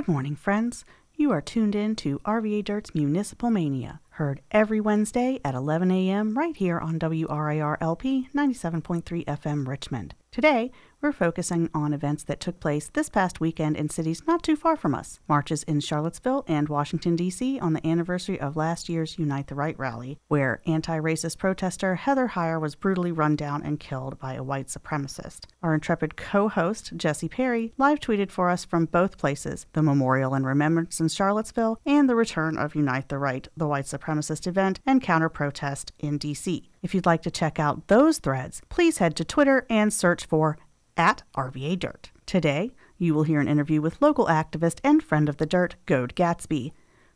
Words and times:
Good 0.00 0.08
morning, 0.08 0.34
friends. 0.34 0.86
You 1.14 1.30
are 1.30 1.42
tuned 1.42 1.74
in 1.74 1.94
to 1.96 2.20
RVA 2.20 2.64
Dirt's 2.64 2.94
Municipal 2.94 3.50
Mania, 3.50 4.00
heard 4.12 4.40
every 4.50 4.80
Wednesday 4.80 5.38
at 5.44 5.54
11 5.54 5.90
a.m. 5.90 6.38
right 6.38 6.56
here 6.56 6.78
on 6.78 6.98
WRIR 6.98 7.76
LP 7.82 8.26
97.3 8.34 9.26
FM 9.26 9.68
Richmond. 9.68 10.14
Today, 10.30 10.72
we're 11.00 11.12
focusing 11.12 11.70
on 11.74 11.92
events 11.92 12.22
that 12.24 12.40
took 12.40 12.60
place 12.60 12.90
this 12.92 13.08
past 13.08 13.40
weekend 13.40 13.76
in 13.76 13.88
cities 13.88 14.22
not 14.26 14.42
too 14.42 14.56
far 14.56 14.76
from 14.76 14.94
us. 14.94 15.20
Marches 15.28 15.62
in 15.62 15.80
Charlottesville 15.80 16.44
and 16.46 16.68
Washington, 16.68 17.16
D.C. 17.16 17.58
on 17.60 17.72
the 17.72 17.86
anniversary 17.86 18.38
of 18.38 18.56
last 18.56 18.88
year's 18.88 19.18
Unite 19.18 19.46
the 19.46 19.54
Right 19.54 19.78
rally, 19.78 20.18
where 20.28 20.60
anti 20.66 20.98
racist 20.98 21.38
protester 21.38 21.94
Heather 21.96 22.28
Heyer 22.28 22.60
was 22.60 22.74
brutally 22.74 23.12
run 23.12 23.36
down 23.36 23.62
and 23.62 23.80
killed 23.80 24.18
by 24.18 24.34
a 24.34 24.42
white 24.42 24.66
supremacist. 24.66 25.46
Our 25.62 25.74
intrepid 25.74 26.16
co 26.16 26.48
host, 26.48 26.96
Jesse 26.96 27.28
Perry, 27.28 27.72
live 27.78 28.00
tweeted 28.00 28.30
for 28.30 28.50
us 28.50 28.64
from 28.64 28.86
both 28.86 29.18
places 29.18 29.66
the 29.72 29.82
memorial 29.82 30.34
and 30.34 30.46
remembrance 30.46 31.00
in 31.00 31.08
Charlottesville 31.08 31.78
and 31.86 32.08
the 32.08 32.14
return 32.14 32.58
of 32.58 32.74
Unite 32.74 33.08
the 33.08 33.18
Right, 33.18 33.48
the 33.56 33.66
white 33.66 33.86
supremacist 33.86 34.46
event 34.46 34.80
and 34.86 35.02
counter 35.02 35.28
protest 35.28 35.92
in 35.98 36.18
D.C. 36.18 36.68
If 36.82 36.94
you'd 36.94 37.06
like 37.06 37.22
to 37.22 37.30
check 37.30 37.58
out 37.58 37.88
those 37.88 38.18
threads, 38.18 38.62
please 38.68 38.98
head 38.98 39.16
to 39.16 39.24
Twitter 39.24 39.66
and 39.68 39.92
search 39.92 40.24
for 40.26 40.56
at 40.96 41.22
RVA 41.36 41.78
Dirt. 41.78 42.10
Today, 42.26 42.72
you 42.98 43.14
will 43.14 43.22
hear 43.24 43.40
an 43.40 43.48
interview 43.48 43.80
with 43.80 44.00
local 44.00 44.26
activist 44.26 44.78
and 44.84 45.02
friend 45.02 45.28
of 45.28 45.38
the 45.38 45.46
dirt, 45.46 45.76
Goad 45.86 46.14
Gatsby. 46.14 46.72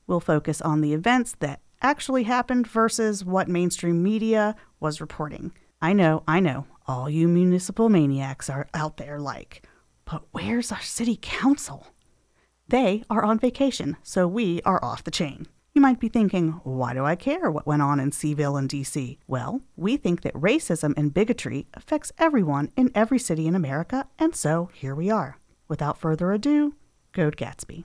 We'll 0.07 0.21
focus 0.21 0.61
on 0.61 0.81
the 0.81 0.93
events 0.93 1.37
that 1.41 1.61
actually 1.83 2.25
happened 2.25 2.67
versus 2.67 3.25
what 3.25 3.49
mainstream 3.49 4.03
media 4.03 4.57
was 4.81 5.01
reporting. 5.01 5.53
I 5.81 5.93
know, 5.93 6.23
I 6.27 6.41
know, 6.41 6.67
all 6.87 7.11
you 7.11 7.29
municipal 7.29 7.89
maniacs 7.89 8.49
are 8.49 8.69
out 8.75 8.97
there 8.97 9.21
like, 9.21 9.67
but 10.05 10.25
where's 10.33 10.73
our 10.73 10.81
city 10.81 11.19
council? 11.21 11.87
They 12.69 13.05
are 13.11 13.25
on 13.25 13.39
vacation, 13.39 13.97
so 14.03 14.27
we 14.27 14.63
are 14.63 14.83
off 14.83 15.05
the 15.05 15.11
chain. 15.11 15.47
You 15.75 15.81
might 15.81 15.99
be 15.99 16.09
thinking, 16.09 16.61
why 16.63 16.95
do 16.95 17.05
I 17.05 17.17
care 17.17 17.51
what 17.51 17.67
went 17.67 17.83
on 17.83 17.99
in 17.99 18.13
C-ville 18.13 18.57
and 18.57 18.69
DC? 18.69 19.19
Well, 19.27 19.61
we 19.77 19.97
think 19.97 20.23
that 20.23 20.33
racism 20.35 20.95
and 20.97 21.13
bigotry 21.13 21.67
affects 21.75 22.13
everyone 22.17 22.71
in 22.77 22.93
every 22.95 23.19
city 23.19 23.49
in 23.49 23.57
America, 23.57 24.07
and 24.17 24.37
so 24.37 24.71
here 24.73 24.95
we 24.95 25.11
are. 25.11 25.37
Without 25.67 25.99
further 25.99 26.31
ado, 26.33 26.77
Goad 27.13 27.37
Gatsby. 27.37 27.83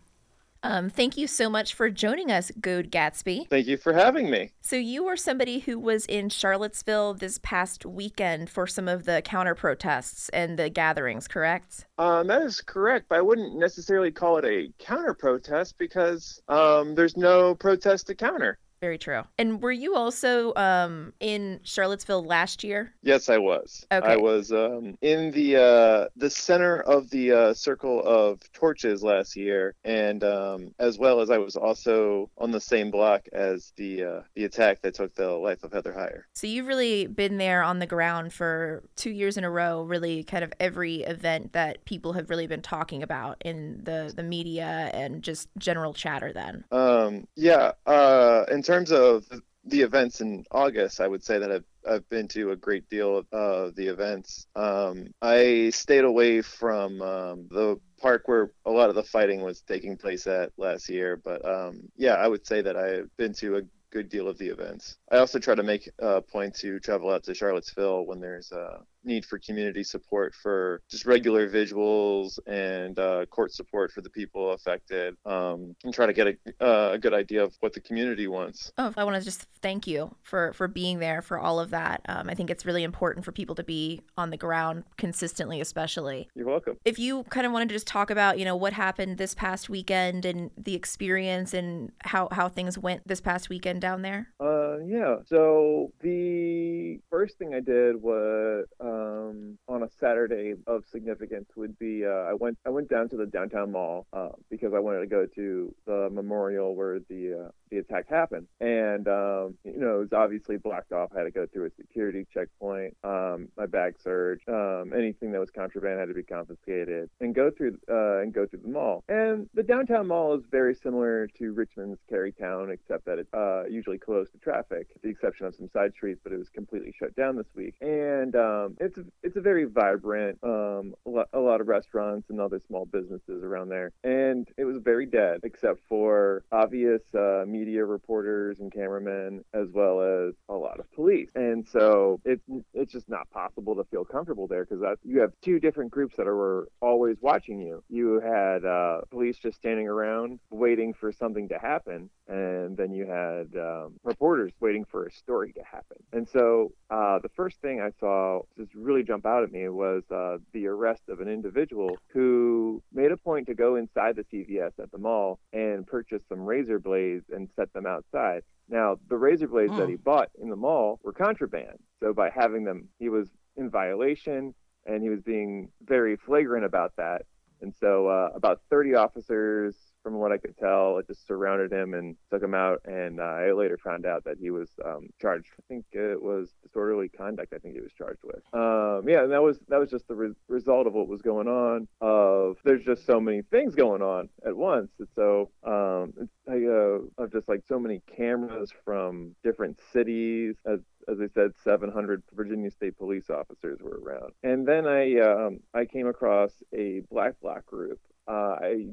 Um, 0.61 0.89
thank 0.89 1.17
you 1.17 1.27
so 1.27 1.49
much 1.49 1.73
for 1.73 1.89
joining 1.89 2.31
us, 2.31 2.51
Goad 2.59 2.91
Gatsby. 2.91 3.47
Thank 3.49 3.67
you 3.67 3.77
for 3.77 3.93
having 3.93 4.29
me. 4.29 4.51
So, 4.61 4.75
you 4.75 5.05
were 5.05 5.15
somebody 5.15 5.59
who 5.59 5.79
was 5.79 6.05
in 6.05 6.29
Charlottesville 6.29 7.13
this 7.13 7.39
past 7.41 7.85
weekend 7.85 8.49
for 8.49 8.67
some 8.67 8.87
of 8.87 9.05
the 9.05 9.21
counter 9.23 9.55
protests 9.55 10.29
and 10.29 10.59
the 10.59 10.69
gatherings, 10.69 11.27
correct? 11.27 11.85
Um, 11.97 12.27
that 12.27 12.41
is 12.41 12.61
correct, 12.61 13.05
but 13.09 13.17
I 13.17 13.21
wouldn't 13.21 13.57
necessarily 13.57 14.11
call 14.11 14.37
it 14.37 14.45
a 14.45 14.71
counter 14.79 15.13
protest 15.13 15.77
because 15.77 16.41
um, 16.49 16.93
there's 16.95 17.15
no 17.15 17.55
protest 17.55 18.07
to 18.07 18.15
counter. 18.15 18.57
Very 18.81 18.97
true. 18.97 19.23
And 19.37 19.61
were 19.61 19.71
you 19.71 19.95
also 19.95 20.53
um, 20.55 21.13
in 21.19 21.59
Charlottesville 21.63 22.23
last 22.23 22.63
year? 22.63 22.93
Yes, 23.01 23.27
I 23.27 23.37
was. 23.37 23.85
Okay. 23.91 24.07
I 24.07 24.15
was 24.15 24.53
um, 24.53 24.97
in 25.01 25.31
the 25.31 25.57
uh, 25.57 26.07
the 26.15 26.29
center 26.29 26.79
of 26.81 27.09
the 27.09 27.31
uh, 27.31 27.53
circle 27.53 28.01
of 28.05 28.39
torches 28.53 29.03
last 29.03 29.35
year, 29.35 29.75
and 29.83 30.23
um, 30.23 30.73
as 30.79 30.97
well 30.97 31.19
as 31.19 31.29
I 31.29 31.37
was 31.37 31.57
also 31.57 32.29
on 32.37 32.51
the 32.51 32.61
same 32.61 32.89
block 32.89 33.27
as 33.33 33.73
the 33.75 34.03
uh, 34.03 34.21
the 34.35 34.45
attack 34.45 34.81
that 34.83 34.93
took 34.93 35.13
the 35.15 35.29
life 35.29 35.63
of 35.63 35.73
Heather 35.73 35.91
Heyer. 35.91 36.21
So 36.33 36.47
you've 36.47 36.67
really 36.67 37.07
been 37.07 37.37
there 37.37 37.61
on 37.63 37.79
the 37.79 37.87
ground 37.87 38.31
for 38.31 38.83
two 38.95 39.11
years 39.11 39.35
in 39.35 39.43
a 39.43 39.49
row. 39.49 39.83
Really, 39.83 40.23
kind 40.23 40.43
of 40.43 40.53
every 40.59 41.03
event 41.03 41.51
that 41.51 41.83
people 41.83 42.13
have 42.13 42.29
really 42.29 42.47
been 42.47 42.61
talking 42.61 43.03
about 43.03 43.41
in 43.43 43.81
the 43.83 44.13
the 44.15 44.23
media 44.23 44.89
and 44.93 45.21
just 45.21 45.49
general 45.57 45.93
chatter. 45.93 46.31
Then. 46.31 46.63
Um, 46.71 47.27
yeah. 47.35 47.73
Uh, 47.85 48.45
in 48.49 48.61
terms 48.69 48.91
of 48.91 49.25
the 49.65 49.81
events 49.81 50.21
in 50.21 50.45
August, 50.51 51.01
I 51.01 51.07
would 51.07 51.23
say 51.23 51.39
that 51.39 51.51
I've 51.51 51.65
I've 51.89 52.07
been 52.09 52.27
to 52.29 52.51
a 52.51 52.55
great 52.55 52.87
deal 52.87 53.17
of 53.17 53.25
uh, 53.33 53.71
the 53.75 53.87
events. 53.87 54.45
Um, 54.55 55.07
I 55.21 55.71
stayed 55.71 56.03
away 56.03 56.41
from 56.41 57.01
um, 57.01 57.47
the 57.49 57.79
park 57.99 58.27
where 58.27 58.51
a 58.65 58.71
lot 58.71 58.89
of 58.89 58.95
the 58.95 59.03
fighting 59.03 59.41
was 59.41 59.61
taking 59.61 59.97
place 59.97 60.27
at 60.27 60.51
last 60.57 60.87
year, 60.87 61.17
but 61.17 61.43
um, 61.45 61.89
yeah, 61.97 62.13
I 62.13 62.27
would 62.27 62.45
say 62.45 62.61
that 62.61 62.77
I've 62.77 63.09
been 63.17 63.33
to 63.35 63.57
a 63.57 63.61
good 63.91 64.07
deal 64.07 64.27
of 64.27 64.37
the 64.37 64.49
events. 64.49 64.97
I 65.11 65.17
also 65.17 65.39
try 65.39 65.55
to 65.55 65.63
make 65.63 65.89
a 65.97 66.21
point 66.21 66.53
to 66.57 66.79
travel 66.79 67.09
out 67.09 67.23
to 67.23 67.33
Charlottesville 67.33 68.05
when 68.05 68.19
there's 68.19 68.51
a 68.51 68.81
need 69.03 69.25
for 69.25 69.39
community 69.39 69.83
support 69.83 70.33
for 70.35 70.81
just 70.89 71.05
regular 71.05 71.49
visuals 71.49 72.39
and 72.47 72.99
uh, 72.99 73.25
court 73.27 73.53
support 73.53 73.91
for 73.91 74.01
the 74.01 74.09
people 74.09 74.51
affected 74.51 75.15
um, 75.25 75.75
and 75.83 75.93
try 75.93 76.05
to 76.05 76.13
get 76.13 76.27
a, 76.27 76.65
uh, 76.65 76.93
a 76.93 76.97
good 76.97 77.13
idea 77.13 77.43
of 77.43 77.55
what 77.59 77.73
the 77.73 77.79
community 77.79 78.27
wants. 78.27 78.71
Oh, 78.77 78.93
I 78.97 79.03
want 79.03 79.15
to 79.17 79.23
just 79.23 79.45
thank 79.61 79.87
you 79.87 80.15
for 80.23 80.53
for 80.53 80.67
being 80.67 80.99
there 80.99 81.21
for 81.21 81.39
all 81.39 81.59
of 81.59 81.69
that. 81.71 82.01
Um, 82.07 82.29
I 82.29 82.35
think 82.35 82.49
it's 82.49 82.65
really 82.65 82.83
important 82.83 83.25
for 83.25 83.31
people 83.31 83.55
to 83.55 83.63
be 83.63 84.01
on 84.17 84.29
the 84.29 84.37
ground 84.37 84.83
consistently, 84.97 85.61
especially. 85.61 86.29
You're 86.35 86.47
welcome. 86.47 86.77
If 86.85 86.99
you 86.99 87.23
kind 87.23 87.45
of 87.45 87.51
wanted 87.51 87.69
to 87.69 87.75
just 87.75 87.87
talk 87.87 88.09
about, 88.09 88.39
you 88.39 88.45
know, 88.45 88.55
what 88.55 88.73
happened 88.73 89.17
this 89.17 89.33
past 89.33 89.69
weekend 89.69 90.25
and 90.25 90.51
the 90.57 90.75
experience 90.75 91.53
and 91.53 91.91
how 91.99 92.29
how 92.31 92.49
things 92.49 92.77
went 92.77 93.07
this 93.07 93.21
past 93.21 93.49
weekend 93.49 93.81
down 93.81 94.01
there. 94.01 94.27
Uh, 94.39 94.77
yeah. 94.85 95.17
So 95.25 95.91
the 96.01 96.99
first 97.09 97.37
thing 97.37 97.53
I 97.53 97.59
did 97.59 98.01
was 98.01 98.65
um, 98.89 99.57
on 99.67 99.83
a 99.83 99.89
Saturday 99.99 100.53
of 100.67 100.83
significance 100.91 101.49
would 101.55 101.77
be 101.77 102.05
uh, 102.05 102.09
I 102.09 102.33
went 102.33 102.57
I 102.65 102.69
went 102.69 102.89
down 102.89 103.09
to 103.09 103.17
the 103.17 103.25
downtown 103.25 103.71
mall 103.71 104.07
uh, 104.13 104.29
because 104.49 104.73
I 104.73 104.79
wanted 104.79 105.01
to 105.01 105.07
go 105.07 105.25
to 105.35 105.75
the 105.85 106.09
memorial 106.11 106.75
where 106.75 106.99
the 107.09 107.45
uh, 107.45 107.51
the 107.69 107.77
attack 107.77 108.09
happened, 108.09 108.47
and 108.59 109.07
um, 109.07 109.57
you 109.63 109.79
know 109.79 109.97
it 109.97 109.99
was 109.99 110.13
obviously 110.13 110.57
blocked 110.57 110.91
off. 110.91 111.09
I 111.13 111.19
had 111.19 111.25
to 111.25 111.31
go 111.31 111.45
through 111.45 111.67
a 111.67 111.71
security 111.77 112.25
checkpoint, 112.33 112.95
um, 113.03 113.49
my 113.57 113.65
bag 113.65 113.95
search, 114.01 114.41
um, 114.47 114.91
anything 114.95 115.31
that 115.31 115.39
was 115.39 115.51
contraband 115.51 115.99
had 115.99 116.07
to 116.07 116.13
be 116.13 116.23
confiscated, 116.23 117.09
and 117.19 117.35
go 117.35 117.51
through 117.51 117.77
uh, 117.89 118.21
and 118.21 118.33
go 118.33 118.45
through 118.45 118.61
the 118.63 118.69
mall. 118.69 119.03
And 119.07 119.49
the 119.53 119.63
downtown 119.63 120.07
mall 120.07 120.35
is 120.35 120.43
very 120.49 120.73
similar 120.73 121.27
to 121.37 121.53
Richmond's 121.53 121.99
Carytown, 122.11 122.71
except 122.71 123.05
that 123.05 123.19
it's 123.19 123.33
uh, 123.33 123.65
usually 123.69 123.97
closed 123.97 124.31
to 124.33 124.39
traffic, 124.39 124.87
the 125.03 125.09
exception 125.09 125.45
of 125.45 125.55
some 125.55 125.69
side 125.69 125.93
streets. 125.93 126.19
But 126.23 126.33
it 126.33 126.39
was 126.39 126.49
completely 126.49 126.93
shut 126.97 127.15
down 127.15 127.35
this 127.35 127.47
week, 127.55 127.75
and 127.81 128.35
um, 128.35 128.77
it's 128.79 128.97
it's 129.23 129.35
a 129.35 129.41
very 129.41 129.65
vibrant, 129.65 130.39
um, 130.43 130.95
a, 131.05 131.09
lot, 131.09 131.29
a 131.33 131.39
lot 131.39 131.61
of 131.61 131.67
restaurants 131.67 132.29
and 132.29 132.39
other 132.39 132.59
small 132.59 132.85
businesses 132.85 133.43
around 133.43 133.69
there, 133.69 133.91
and 134.03 134.47
it 134.57 134.65
was 134.65 134.77
very 134.83 135.05
dead 135.05 135.41
except 135.43 135.81
for 135.87 136.43
obvious 136.51 137.01
uh, 137.13 137.43
media 137.47 137.83
reporters 137.83 138.59
and 138.59 138.71
cameramen, 138.71 139.43
as 139.53 139.67
well 139.73 140.01
as 140.01 140.33
a 140.47 140.53
lot 140.53 140.79
of 140.79 140.91
police. 140.93 141.29
And 141.35 141.67
so 141.67 142.21
it's 142.25 142.43
it's 142.73 142.91
just 142.91 143.09
not 143.09 143.29
possible 143.31 143.75
to 143.75 143.83
feel 143.85 144.05
comfortable 144.05 144.47
there 144.47 144.65
because 144.65 144.83
you 145.03 145.19
have 145.19 145.31
two 145.41 145.59
different 145.59 145.91
groups 145.91 146.15
that 146.17 146.27
are 146.27 146.67
always 146.81 147.17
watching 147.21 147.59
you. 147.59 147.83
You 147.89 148.19
had 148.21 148.65
uh, 148.65 149.01
police 149.11 149.37
just 149.37 149.57
standing 149.57 149.87
around 149.87 150.39
waiting 150.49 150.93
for 150.93 151.11
something 151.11 151.49
to 151.49 151.59
happen, 151.59 152.09
and 152.27 152.77
then 152.77 152.93
you 152.93 153.05
had 153.05 153.59
um, 153.59 153.95
reporters 154.03 154.53
waiting 154.59 154.85
for 154.85 155.05
a 155.05 155.11
story 155.11 155.51
to 155.53 155.61
happen. 155.69 155.97
And 156.13 156.27
so 156.27 156.71
uh, 156.89 157.19
the 157.19 157.29
first 157.29 157.61
thing 157.61 157.81
I 157.81 157.91
saw 157.99 158.41
just 158.69 158.83
really 158.83 159.03
jump 159.03 159.25
out 159.25 159.43
at 159.43 159.51
me 159.51 159.67
was 159.69 160.03
uh, 160.11 160.37
the 160.53 160.67
arrest 160.67 161.03
of 161.09 161.19
an 161.19 161.27
individual 161.27 161.97
who 162.13 162.81
made 162.93 163.11
a 163.11 163.17
point 163.17 163.47
to 163.47 163.53
go 163.53 163.75
inside 163.75 164.15
the 164.15 164.23
CVS 164.23 164.71
at 164.81 164.91
the 164.91 164.97
mall 164.97 165.39
and 165.53 165.85
purchase 165.85 166.21
some 166.29 166.41
razor 166.41 166.79
blades 166.79 167.25
and 167.33 167.49
set 167.55 167.71
them 167.73 167.85
outside. 167.85 168.41
Now, 168.69 168.97
the 169.09 169.17
razor 169.17 169.47
blades 169.47 169.75
that 169.77 169.89
he 169.89 169.95
bought 169.95 170.29
in 170.41 170.49
the 170.49 170.55
mall 170.55 170.99
were 171.03 171.13
contraband. 171.13 171.79
So 171.99 172.13
by 172.13 172.29
having 172.29 172.63
them, 172.63 172.89
he 172.99 173.09
was 173.09 173.29
in 173.57 173.69
violation 173.69 174.53
and 174.85 175.03
he 175.03 175.09
was 175.09 175.21
being 175.21 175.69
very 175.83 176.15
flagrant 176.15 176.65
about 176.65 176.93
that. 176.97 177.23
And 177.61 177.73
so 177.79 178.07
uh, 178.07 178.29
about 178.35 178.61
30 178.69 178.95
officers 178.95 179.75
from 180.09 180.19
what 180.19 180.31
I 180.31 180.37
could 180.37 180.57
tell, 180.57 180.97
it 180.97 181.07
just 181.07 181.27
surrounded 181.27 181.71
him 181.71 181.93
and 181.93 182.15
took 182.31 182.41
him 182.41 182.55
out. 182.55 182.81
And 182.85 183.19
uh, 183.19 183.23
I 183.23 183.51
later 183.51 183.77
found 183.77 184.05
out 184.05 184.23
that 184.23 184.37
he 184.39 184.49
was 184.49 184.69
um, 184.83 185.09
charged. 185.21 185.49
I 185.59 185.63
think 185.67 185.85
it 185.91 186.21
was 186.21 186.49
disorderly 186.63 187.09
conduct. 187.09 187.53
I 187.53 187.59
think 187.59 187.75
he 187.75 187.81
was 187.81 187.91
charged 187.95 188.23
with. 188.23 188.41
Um, 188.53 189.07
yeah, 189.07 189.23
and 189.23 189.31
that 189.31 189.43
was 189.43 189.59
that 189.67 189.79
was 189.79 189.89
just 189.89 190.07
the 190.07 190.15
re- 190.15 190.33
result 190.47 190.87
of 190.87 190.93
what 190.93 191.07
was 191.07 191.21
going 191.21 191.47
on. 191.47 191.87
Of 192.01 192.57
there's 192.63 192.83
just 192.83 193.05
so 193.05 193.19
many 193.19 193.43
things 193.51 193.75
going 193.75 194.01
on 194.01 194.29
at 194.45 194.55
once. 194.55 194.89
And 194.97 195.07
so 195.15 195.51
um, 195.63 196.27
I, 196.49 196.55
uh, 196.55 197.23
of 197.23 197.31
just 197.31 197.47
like 197.47 197.61
so 197.69 197.79
many 197.79 198.01
cameras 198.17 198.73
from 198.83 199.35
different 199.43 199.79
cities. 199.93 200.55
As 200.65 200.79
as 201.07 201.17
I 201.19 201.27
said, 201.33 201.51
700 201.63 202.23
Virginia 202.33 202.71
State 202.71 202.97
police 202.97 203.29
officers 203.29 203.79
were 203.81 203.99
around. 204.03 204.31
And 204.43 204.67
then 204.67 204.87
I 204.87 205.19
um, 205.19 205.59
I 205.73 205.85
came 205.85 206.07
across 206.07 206.51
a 206.73 207.01
black 207.11 207.39
bloc 207.41 207.65
group 207.65 207.99
uh, 208.29 208.57
I 208.61 208.85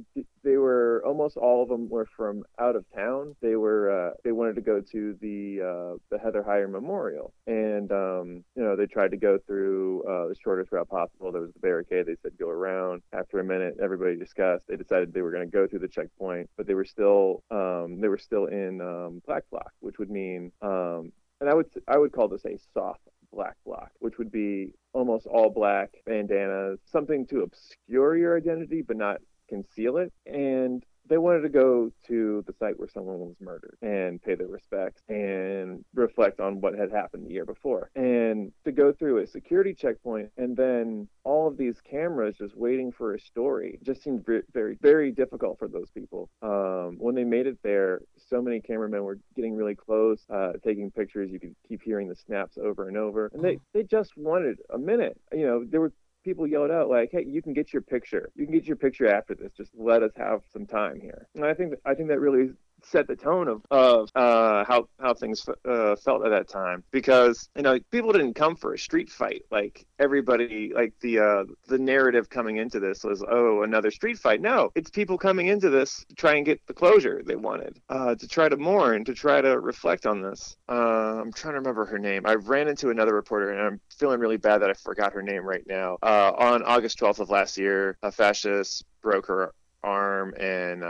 they 0.43 0.57
were 0.57 1.03
almost 1.05 1.37
all 1.37 1.63
of 1.63 1.69
them 1.69 1.89
were 1.91 2.09
from 2.17 2.43
out 2.59 2.75
of 2.75 2.85
town. 2.95 3.37
They 3.43 3.57
were 3.57 3.91
uh, 3.91 4.15
they 4.25 4.33
wanted 4.33 4.55
to 4.55 4.63
go 4.63 4.81
to 4.81 5.17
the 5.21 5.61
uh, 5.61 5.99
the 6.11 6.19
Heather 6.19 6.43
Heyer 6.43 6.71
Memorial, 6.71 7.35
and 7.47 7.93
um, 7.93 8.45
you 8.55 8.63
know 8.63 8.77
they 8.77 8.87
tried 8.87 9.11
to 9.11 9.19
go 9.19 9.39
through 9.47 10.03
uh, 10.05 10.29
the 10.29 10.37
shortest 10.43 10.73
route 10.73 10.89
possible. 10.89 11.31
There 11.33 11.43
was 11.43 11.53
the 11.53 11.61
barricade. 11.61 12.07
They 12.07 12.17
said 12.23 12.33
go 12.39 12.49
around. 12.49 13.03
After 13.13 13.39
a 13.39 13.45
minute, 13.45 13.77
everybody 13.83 14.17
discussed. 14.17 14.65
They 14.69 14.77
decided 14.77 15.13
they 15.13 15.23
were 15.23 15.33
going 15.33 15.45
to 15.47 15.53
go 15.53 15.67
through 15.67 15.81
the 15.81 15.89
checkpoint, 15.89 16.49
but 16.57 16.67
they 16.67 16.75
were 16.75 16.87
still 16.87 17.43
um, 17.51 18.01
they 18.01 18.09
were 18.09 18.19
still 18.19 18.47
in 18.47 18.81
um, 18.81 19.21
black 19.27 19.43
bloc, 19.51 19.71
which 19.81 19.99
would 19.99 20.11
mean 20.11 20.51
um, 20.63 21.13
and 21.41 21.51
I 21.51 21.55
would 21.55 21.67
I 21.87 21.99
would 21.99 22.13
call 22.13 22.29
this 22.29 22.45
a 22.45 22.59
soft 22.73 23.01
black 23.33 23.57
bloc, 23.65 23.91
which 23.99 24.19
would 24.19 24.31
be 24.31 24.73
almost 24.93 25.27
all 25.27 25.51
black 25.51 25.91
bandanas, 26.05 26.79
something 26.85 27.27
to 27.27 27.43
obscure 27.43 28.17
your 28.17 28.37
identity 28.37 28.83
but 28.83 28.97
not 28.97 29.21
conceal 29.49 29.99
it. 29.99 30.13
And 30.27 30.85
they 31.09 31.19
wanted 31.19 31.43
to 31.43 31.49
go 31.49 31.91
to 32.09 32.45
the 32.47 32.53
site 32.59 32.79
where 32.79 32.89
someone 32.89 33.19
was 33.21 33.37
murdered 33.41 33.77
and 33.83 34.23
pay 34.23 34.35
their 34.35 34.47
respects 34.47 35.03
and 35.09 35.85
reflect 35.95 36.41
on 36.41 36.61
what 36.61 36.75
had 36.75 36.91
happened 36.91 37.27
the 37.27 37.33
year 37.33 37.45
before. 37.45 37.91
And 37.95 38.53
to 38.65 38.73
go 38.73 38.93
through 38.93 39.19
a 39.19 39.27
security 39.27 39.75
checkpoint 39.75 40.31
and 40.37 40.57
then 40.57 41.09
all 41.25 41.49
of 41.49 41.57
these 41.57 41.81
cameras 41.81 42.37
just 42.39 42.57
waiting 42.57 42.93
for 42.93 43.15
a 43.15 43.21
story 43.21 43.79
just 43.83 44.03
seemed 44.03 44.25
very, 44.53 44.77
very 44.81 45.11
difficult 45.11 45.59
for 45.59 45.69
those 45.69 45.91
people. 45.91 46.29
Um, 46.43 46.97
when 46.99 47.15
they 47.15 47.25
made 47.25 47.47
it 47.47 47.59
there, 47.63 48.01
so 48.29 48.41
many 48.41 48.61
cameramen 48.61 49.03
were 49.03 49.19
getting 49.35 49.55
really 49.55 49.75
close, 49.75 50.25
uh, 50.31 50.53
taking 50.65 50.91
pictures. 50.91 51.31
You 51.31 51.41
could 51.41 51.55
keep 51.69 51.83
hearing 51.83 52.09
the 52.09 52.17
snaps 52.17 52.59
over 52.59 52.89
and 52.89 52.97
over. 52.97 53.31
And 53.33 53.43
they, 53.43 53.59
they 53.73 53.83
just 53.83 54.17
wanted 54.17 54.59
a 54.73 54.79
minute. 54.79 55.19
You 55.33 55.47
know, 55.47 55.65
there 55.65 55.81
were 55.81 55.93
people 56.27 56.47
yelled 56.47 56.73
out 56.73 56.91
like, 56.91 57.11
"Hey, 57.13 57.25
you 57.25 57.41
can 57.41 57.55
get 57.55 57.73
your 57.73 57.83
picture. 57.83 58.31
You 58.35 58.45
can 58.45 58.55
get 58.55 58.67
your 58.67 58.77
picture 58.77 59.07
after 59.07 59.35
this. 59.35 59.53
Just 59.57 59.73
let 59.75 60.03
us 60.03 60.13
have 60.17 60.43
some 60.53 60.67
time 60.67 61.01
here." 61.01 61.29
And 61.37 61.45
I 61.45 61.55
think 61.55 61.75
I 61.87 61.95
think 61.95 62.09
that 62.09 62.21
really 62.21 62.51
set 62.83 63.07
the 63.07 63.17
tone 63.17 63.49
of 63.49 63.63
of 63.71 64.11
uh, 64.15 64.65
how 64.65 64.89
how 65.01 65.15
things 65.15 65.47
uh, 65.65 65.97
felt 65.97 66.25
at 66.25 66.31
that 66.31 66.49
time. 66.49 66.85
Because 66.91 67.49
you 67.57 67.63
know 67.63 67.79
people 67.91 68.13
didn't 68.13 68.35
come 68.35 68.57
for 68.57 68.75
a 68.75 68.79
street 68.79 69.11
fight. 69.11 69.43
Like 69.51 69.87
everybody 69.99 70.73
like 70.75 70.95
the 71.01 71.19
uh, 71.19 71.45
the 71.69 71.79
narrative 71.79 72.29
coming 72.29 72.57
into 72.57 72.81
this 72.81 73.05
was 73.05 73.25
oh 73.29 73.63
another 73.63 73.91
street 73.91 74.19
fight. 74.19 74.41
No 74.41 74.71
it's 74.75 74.91
people 74.91 75.19
coming 75.19 75.47
into 75.47 75.71
this 75.71 76.05
to 76.09 76.15
try 76.15 76.35
and 76.35 76.47
get 76.47 76.61
the 76.67 76.75
closure 76.75 77.23
they 77.25 77.37
wanted 77.37 77.81
uh, 77.89 78.15
to 78.15 78.29
try 78.29 78.49
to 78.49 78.57
mourn 78.57 79.05
to 79.05 79.15
try 79.15 79.41
to 79.41 79.59
reflect 79.59 80.07
on 80.07 80.23
this. 80.23 80.57
Uh, 80.69 81.21
I'm 81.21 81.33
trying 81.33 81.55
to 81.55 81.61
remember 81.61 81.85
her 81.87 81.99
name. 81.99 82.23
I 82.27 82.35
ran 82.35 82.69
into 82.69 82.91
another 82.91 83.15
reporter 83.15 83.51
and 83.51 83.61
I'm 83.61 83.81
feeling 83.97 84.21
really 84.21 84.37
bad 84.37 84.63
that 84.63 84.71
I 84.71 84.75
forgot 84.75 85.13
her 85.13 85.23
name 85.23 85.45
right 85.45 85.65
now. 85.67 85.99
Uh, 86.03 86.33
on 86.37 86.63
August 86.63 86.99
12th 86.99 87.21
of 87.21 87.31
last 87.31 87.59
year 87.59 87.97
a 88.03 88.13
fascist 88.13 88.85
broke 89.03 89.27
her 89.27 89.53
arm 89.83 90.35
and 90.39 90.83